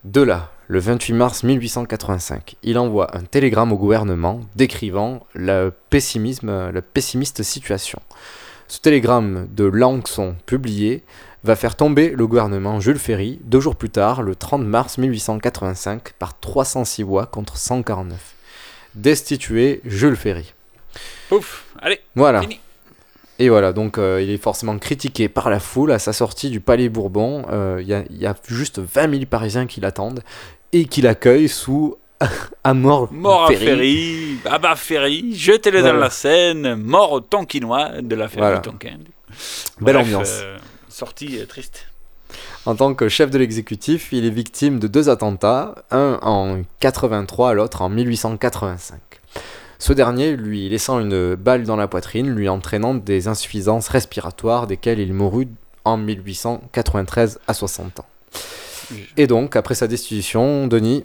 De 0.04 0.20
là, 0.20 0.50
le 0.68 0.78
28 0.78 1.12
mars 1.12 1.42
1885, 1.42 2.56
il 2.62 2.78
envoie 2.78 3.16
un 3.16 3.22
télégramme 3.22 3.72
au 3.72 3.76
gouvernement 3.76 4.40
décrivant 4.54 5.26
le 5.34 5.70
pessimisme, 5.90 6.70
la 6.70 6.82
pessimiste 6.82 7.42
situation. 7.42 8.00
Ce 8.68 8.80
télégramme 8.80 9.48
de 9.50 9.64
Langson 9.64 10.36
publié 10.46 11.02
va 11.44 11.56
faire 11.56 11.74
tomber 11.74 12.10
le 12.10 12.26
gouvernement 12.26 12.80
Jules 12.80 12.98
Ferry 12.98 13.40
deux 13.44 13.60
jours 13.60 13.76
plus 13.76 13.90
tard, 13.90 14.22
le 14.22 14.34
30 14.34 14.62
mars 14.62 14.98
1885, 14.98 16.12
par 16.18 16.38
306 16.38 17.02
voix 17.02 17.26
contre 17.26 17.56
149. 17.56 18.34
Destituer 18.94 19.80
Jules 19.84 20.16
Ferry. 20.16 20.52
Pouf, 21.28 21.64
allez, 21.80 22.00
Voilà. 22.14 22.40
fini. 22.42 22.60
Et 23.40 23.48
voilà, 23.48 23.72
donc 23.72 23.98
euh, 23.98 24.20
il 24.20 24.30
est 24.30 24.36
forcément 24.42 24.76
critiqué 24.78 25.28
par 25.28 25.48
la 25.48 25.60
foule 25.60 25.92
à 25.92 25.98
sa 25.98 26.12
sortie 26.12 26.50
du 26.50 26.60
Palais 26.60 26.88
Bourbon. 26.88 27.44
euh, 27.50 27.78
Il 27.80 27.86
y, 27.88 27.94
a- 27.94 28.02
il 28.10 28.18
y 28.18 28.26
a 28.26 28.34
juste 28.48 28.80
20 28.80 29.10
000 29.10 29.24
Parisiens 29.26 29.66
qui 29.66 29.80
l'attendent 29.80 30.22
et 30.72 30.86
qui 30.86 31.02
l'accueillent 31.02 31.48
sous 31.48 31.96
à 32.64 32.74
mort, 32.74 33.12
Mort 33.12 33.44
à 33.44 33.52
Ferry, 33.52 34.38
à 34.44 34.58
bas 34.58 34.74
Ferry, 34.74 35.34
jetez-le 35.36 35.78
Voilà. 35.80 35.94
dans 35.94 36.00
la 36.00 36.10
Seine, 36.10 36.74
mort 36.74 37.12
au 37.12 37.20
Tonkinois 37.20 38.02
de 38.02 38.14
l'affaire 38.16 38.40
Voilà. 38.42 38.56
du 38.58 38.62
Tonkin. 38.68 38.98
Belle 39.80 39.94
Bref, 39.94 40.06
ambiance. 40.06 40.30
euh, 40.42 40.56
sortie 40.88 41.38
triste. 41.46 41.86
En 42.66 42.74
tant 42.74 42.92
que 42.94 43.08
chef 43.08 43.30
de 43.30 43.38
l'exécutif, 43.38 44.08
il 44.12 44.26
est 44.26 44.30
victime 44.30 44.80
de 44.80 44.88
deux 44.88 45.08
attentats, 45.08 45.76
un 45.92 46.18
en 46.22 46.62
83, 46.80 47.54
l'autre 47.54 47.82
en 47.82 47.88
1885. 47.88 48.98
Ce 49.78 49.92
dernier 49.92 50.36
lui 50.36 50.68
laissant 50.68 50.98
une 51.00 51.34
balle 51.36 51.64
dans 51.64 51.76
la 51.76 51.86
poitrine, 51.86 52.34
lui 52.34 52.48
entraînant 52.48 52.94
des 52.94 53.28
insuffisances 53.28 53.88
respiratoires 53.88 54.66
desquelles 54.66 54.98
il 54.98 55.14
mourut 55.14 55.48
en 55.84 55.96
1893 55.96 57.38
à 57.46 57.54
60 57.54 58.00
ans. 58.00 58.06
Et 59.16 59.26
donc, 59.26 59.54
après 59.54 59.74
sa 59.74 59.86
destitution, 59.86 60.66
Denis, 60.66 61.04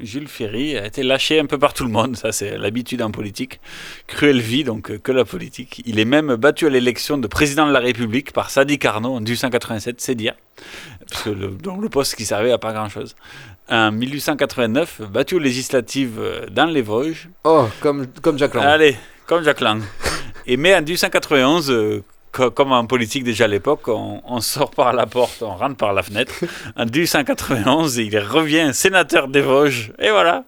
Jules 0.00 0.28
Ferry 0.28 0.76
a 0.76 0.86
été 0.86 1.02
lâché 1.02 1.40
un 1.40 1.46
peu 1.46 1.58
par 1.58 1.74
tout 1.74 1.82
le 1.82 1.90
monde, 1.90 2.16
ça 2.16 2.30
c'est 2.30 2.56
l'habitude 2.56 3.02
en 3.02 3.10
politique. 3.10 3.60
Cruelle 4.06 4.40
vie, 4.40 4.62
donc 4.62 4.96
que 4.98 5.12
la 5.12 5.24
politique. 5.24 5.82
Il 5.86 5.98
est 5.98 6.04
même 6.04 6.36
battu 6.36 6.66
à 6.66 6.70
l'élection 6.70 7.18
de 7.18 7.26
président 7.26 7.66
de 7.66 7.72
la 7.72 7.80
République 7.80 8.32
par 8.32 8.50
Sadi 8.50 8.78
Carnot 8.78 9.14
en 9.14 9.20
1887, 9.20 10.00
c'est 10.00 10.14
dire, 10.14 10.34
parce 11.10 11.22
que 11.22 11.30
le, 11.30 11.48
donc 11.48 11.82
le 11.82 11.88
poste 11.88 12.14
qui 12.14 12.24
servait 12.24 12.52
à 12.52 12.58
pas 12.58 12.72
grand-chose. 12.72 13.16
En 13.70 13.92
1889, 13.92 15.02
battu 15.10 15.34
aux 15.34 15.38
législatives 15.38 16.20
dans 16.50 16.66
les 16.66 16.82
Vosges. 16.82 17.28
Oh, 17.44 17.66
comme, 17.80 18.06
comme 18.22 18.38
Jack 18.38 18.54
Lang. 18.54 18.64
Allez, 18.64 18.96
comme 19.26 19.44
Jack 19.44 19.60
Lang. 19.60 19.82
Et 20.46 20.56
mais 20.56 20.74
en 20.74 20.78
1891, 20.80 21.70
euh, 21.70 22.02
co- 22.32 22.50
comme 22.50 22.72
en 22.72 22.86
politique 22.86 23.24
déjà 23.24 23.44
à 23.44 23.48
l'époque, 23.48 23.86
on, 23.88 24.22
on 24.24 24.40
sort 24.40 24.70
par 24.70 24.94
la 24.94 25.04
porte, 25.06 25.42
on 25.42 25.54
rentre 25.54 25.76
par 25.76 25.92
la 25.92 26.02
fenêtre. 26.02 26.32
En 26.76 26.86
1891, 26.86 27.98
il 27.98 28.18
revient 28.18 28.70
sénateur 28.72 29.28
des 29.28 29.42
Vosges, 29.42 29.92
et 29.98 30.10
voilà. 30.10 30.44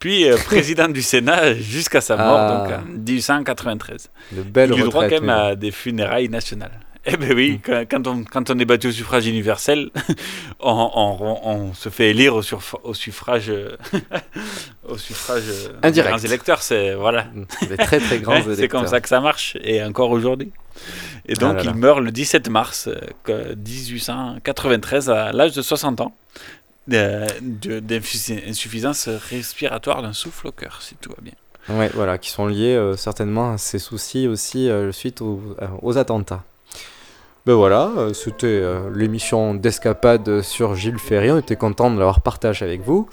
Puis 0.00 0.28
euh, 0.28 0.36
président 0.44 0.88
du 0.88 1.02
Sénat 1.02 1.54
jusqu'à 1.54 2.00
sa 2.00 2.16
mort, 2.16 2.36
Ah. 2.38 2.66
donc 2.66 2.78
en 2.80 2.98
1893. 2.98 4.10
De 4.32 4.42
belles 4.42 4.72
il 4.74 4.80
eut 4.80 4.82
droit 4.84 4.92
quand 4.92 5.00
retraites, 5.04 5.20
même 5.20 5.30
à 5.30 5.54
des 5.54 5.70
funérailles 5.70 6.28
nationales. 6.28 6.72
Eh 7.06 7.16
ben 7.16 7.32
oui, 7.34 7.60
quand, 7.64 7.84
quand 7.90 8.06
on, 8.06 8.24
quand 8.24 8.50
on 8.50 8.58
est 8.58 8.64
battu 8.66 8.88
au 8.88 8.92
suffrage 8.92 9.26
universel, 9.26 9.90
on, 10.60 10.90
on- 10.94 11.40
on 11.48 11.74
se 11.74 11.88
fait 11.88 12.10
élire 12.10 12.34
au, 12.34 12.42
surf- 12.42 12.76
au 12.84 12.92
suffrage, 12.92 13.48
euh, 13.48 13.76
au 14.88 14.98
suffrage 14.98 15.44
euh, 15.48 15.68
des 15.80 15.88
Indirect. 15.88 16.14
grands 16.14 16.24
électeurs. 16.24 16.62
C'est 16.62 16.94
voilà, 16.94 17.26
Des 17.68 17.76
très, 17.78 18.00
très 18.00 18.18
grands 18.18 18.42
C'est 18.54 18.68
comme 18.68 18.86
ça 18.86 19.00
que 19.00 19.08
ça 19.08 19.20
marche, 19.20 19.56
et 19.62 19.82
encore 19.82 20.10
aujourd'hui. 20.10 20.52
Et 21.26 21.34
donc 21.34 21.52
Ah 21.52 21.54
là 21.58 21.62
là. 21.64 21.70
il 21.74 21.78
meurt 21.78 22.00
le 22.00 22.10
17 22.10 22.48
mars 22.50 22.88
euh, 22.88 22.98
que 23.24 23.54
1893 23.54 25.08
à 25.10 25.32
l'âge 25.32 25.52
de 25.52 25.62
60 25.62 26.00
ans 26.02 26.14
euh, 26.92 27.26
d'insuffisance 27.40 29.08
respiratoire 29.08 30.02
d'un 30.02 30.12
souffle 30.12 30.48
au 30.48 30.52
cœur, 30.52 30.80
si 30.82 30.96
tout 30.96 31.10
va 31.10 31.16
bien. 31.22 31.32
Ouais, 31.68 31.90
voilà, 31.94 32.18
qui 32.18 32.30
sont 32.30 32.46
liés 32.46 32.74
euh, 32.74 32.96
certainement 32.96 33.52
à 33.52 33.58
ces 33.58 33.78
soucis 33.78 34.26
aussi 34.26 34.68
euh, 34.68 34.92
suite 34.92 35.20
aux, 35.22 35.40
euh, 35.62 35.66
aux 35.82 35.98
attentats. 35.98 36.42
Ben 37.46 37.54
voilà, 37.54 37.90
euh, 37.96 38.12
c'était 38.12 38.46
euh, 38.46 38.90
l'émission 38.94 39.54
d'escapade 39.54 40.42
sur 40.42 40.74
Gilles 40.74 40.98
Ferry. 40.98 41.30
On 41.30 41.38
était 41.38 41.56
content 41.56 41.90
de 41.90 41.98
l'avoir 41.98 42.20
partagé 42.20 42.66
avec 42.66 42.82
vous. 42.84 43.08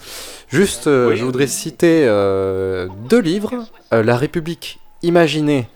Juste, 0.48 0.86
euh, 0.86 1.16
je 1.16 1.24
voudrais 1.24 1.46
citer 1.46 2.04
euh, 2.06 2.88
deux 3.08 3.20
livres 3.20 3.64
Euh, 3.92 4.02
La 4.02 4.18
République 4.18 4.80
imaginée 5.02 5.66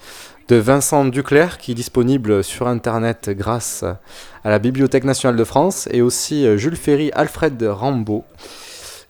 de 0.48 0.56
Vincent 0.56 1.06
Duclerc, 1.06 1.56
qui 1.56 1.72
est 1.72 1.74
disponible 1.74 2.44
sur 2.44 2.66
internet 2.66 3.30
grâce 3.30 3.84
à 4.44 4.50
la 4.50 4.58
Bibliothèque 4.58 5.04
nationale 5.04 5.36
de 5.36 5.44
France, 5.44 5.88
et 5.90 6.02
aussi 6.02 6.46
euh, 6.46 6.58
Jules 6.58 6.76
Ferry, 6.76 7.10
Alfred 7.14 7.62
Rambaud. 7.62 8.24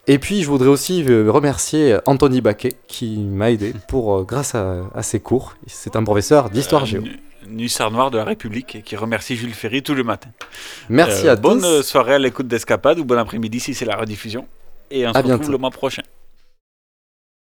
Et 0.06 0.20
puis, 0.20 0.42
je 0.42 0.48
voudrais 0.48 0.68
aussi 0.68 1.02
remercier 1.04 1.96
Anthony 2.06 2.40
Baquet 2.40 2.74
qui 2.86 3.18
m'a 3.18 3.50
aidé 3.50 3.74
pour, 3.88 4.24
grâce 4.24 4.54
à, 4.54 4.82
à 4.94 5.02
ses 5.02 5.18
cours. 5.18 5.54
C'est 5.66 5.96
un 5.96 6.04
professeur 6.04 6.48
d'histoire 6.48 6.86
géo. 6.86 7.02
Nu- 7.46 7.54
Nuissard 7.62 7.90
Noir 7.90 8.10
de 8.10 8.18
la 8.18 8.24
République 8.24 8.76
et 8.76 8.82
qui 8.82 8.96
remercie 8.96 9.36
Jules 9.36 9.54
Ferry 9.54 9.82
tous 9.82 9.94
les 9.94 10.02
matins. 10.02 10.30
Merci 10.88 11.26
Euh, 11.28 11.32
à 11.32 11.36
bonne 11.36 11.60
tous. 11.60 11.82
soirée 11.82 12.14
à 12.14 12.18
l'écoute 12.18 12.48
d'Escapade 12.48 12.98
ou 12.98 13.04
bon 13.04 13.18
après-midi 13.18 13.60
si 13.60 13.74
c'est 13.74 13.84
la 13.84 13.96
rediffusion. 13.96 14.46
Et 14.90 15.06
on 15.06 15.10
À 15.10 15.12
se 15.14 15.18
retrouve 15.18 15.36
bientôt. 15.38 15.52
le 15.52 15.58
mois 15.58 15.70
prochain. 15.70 16.02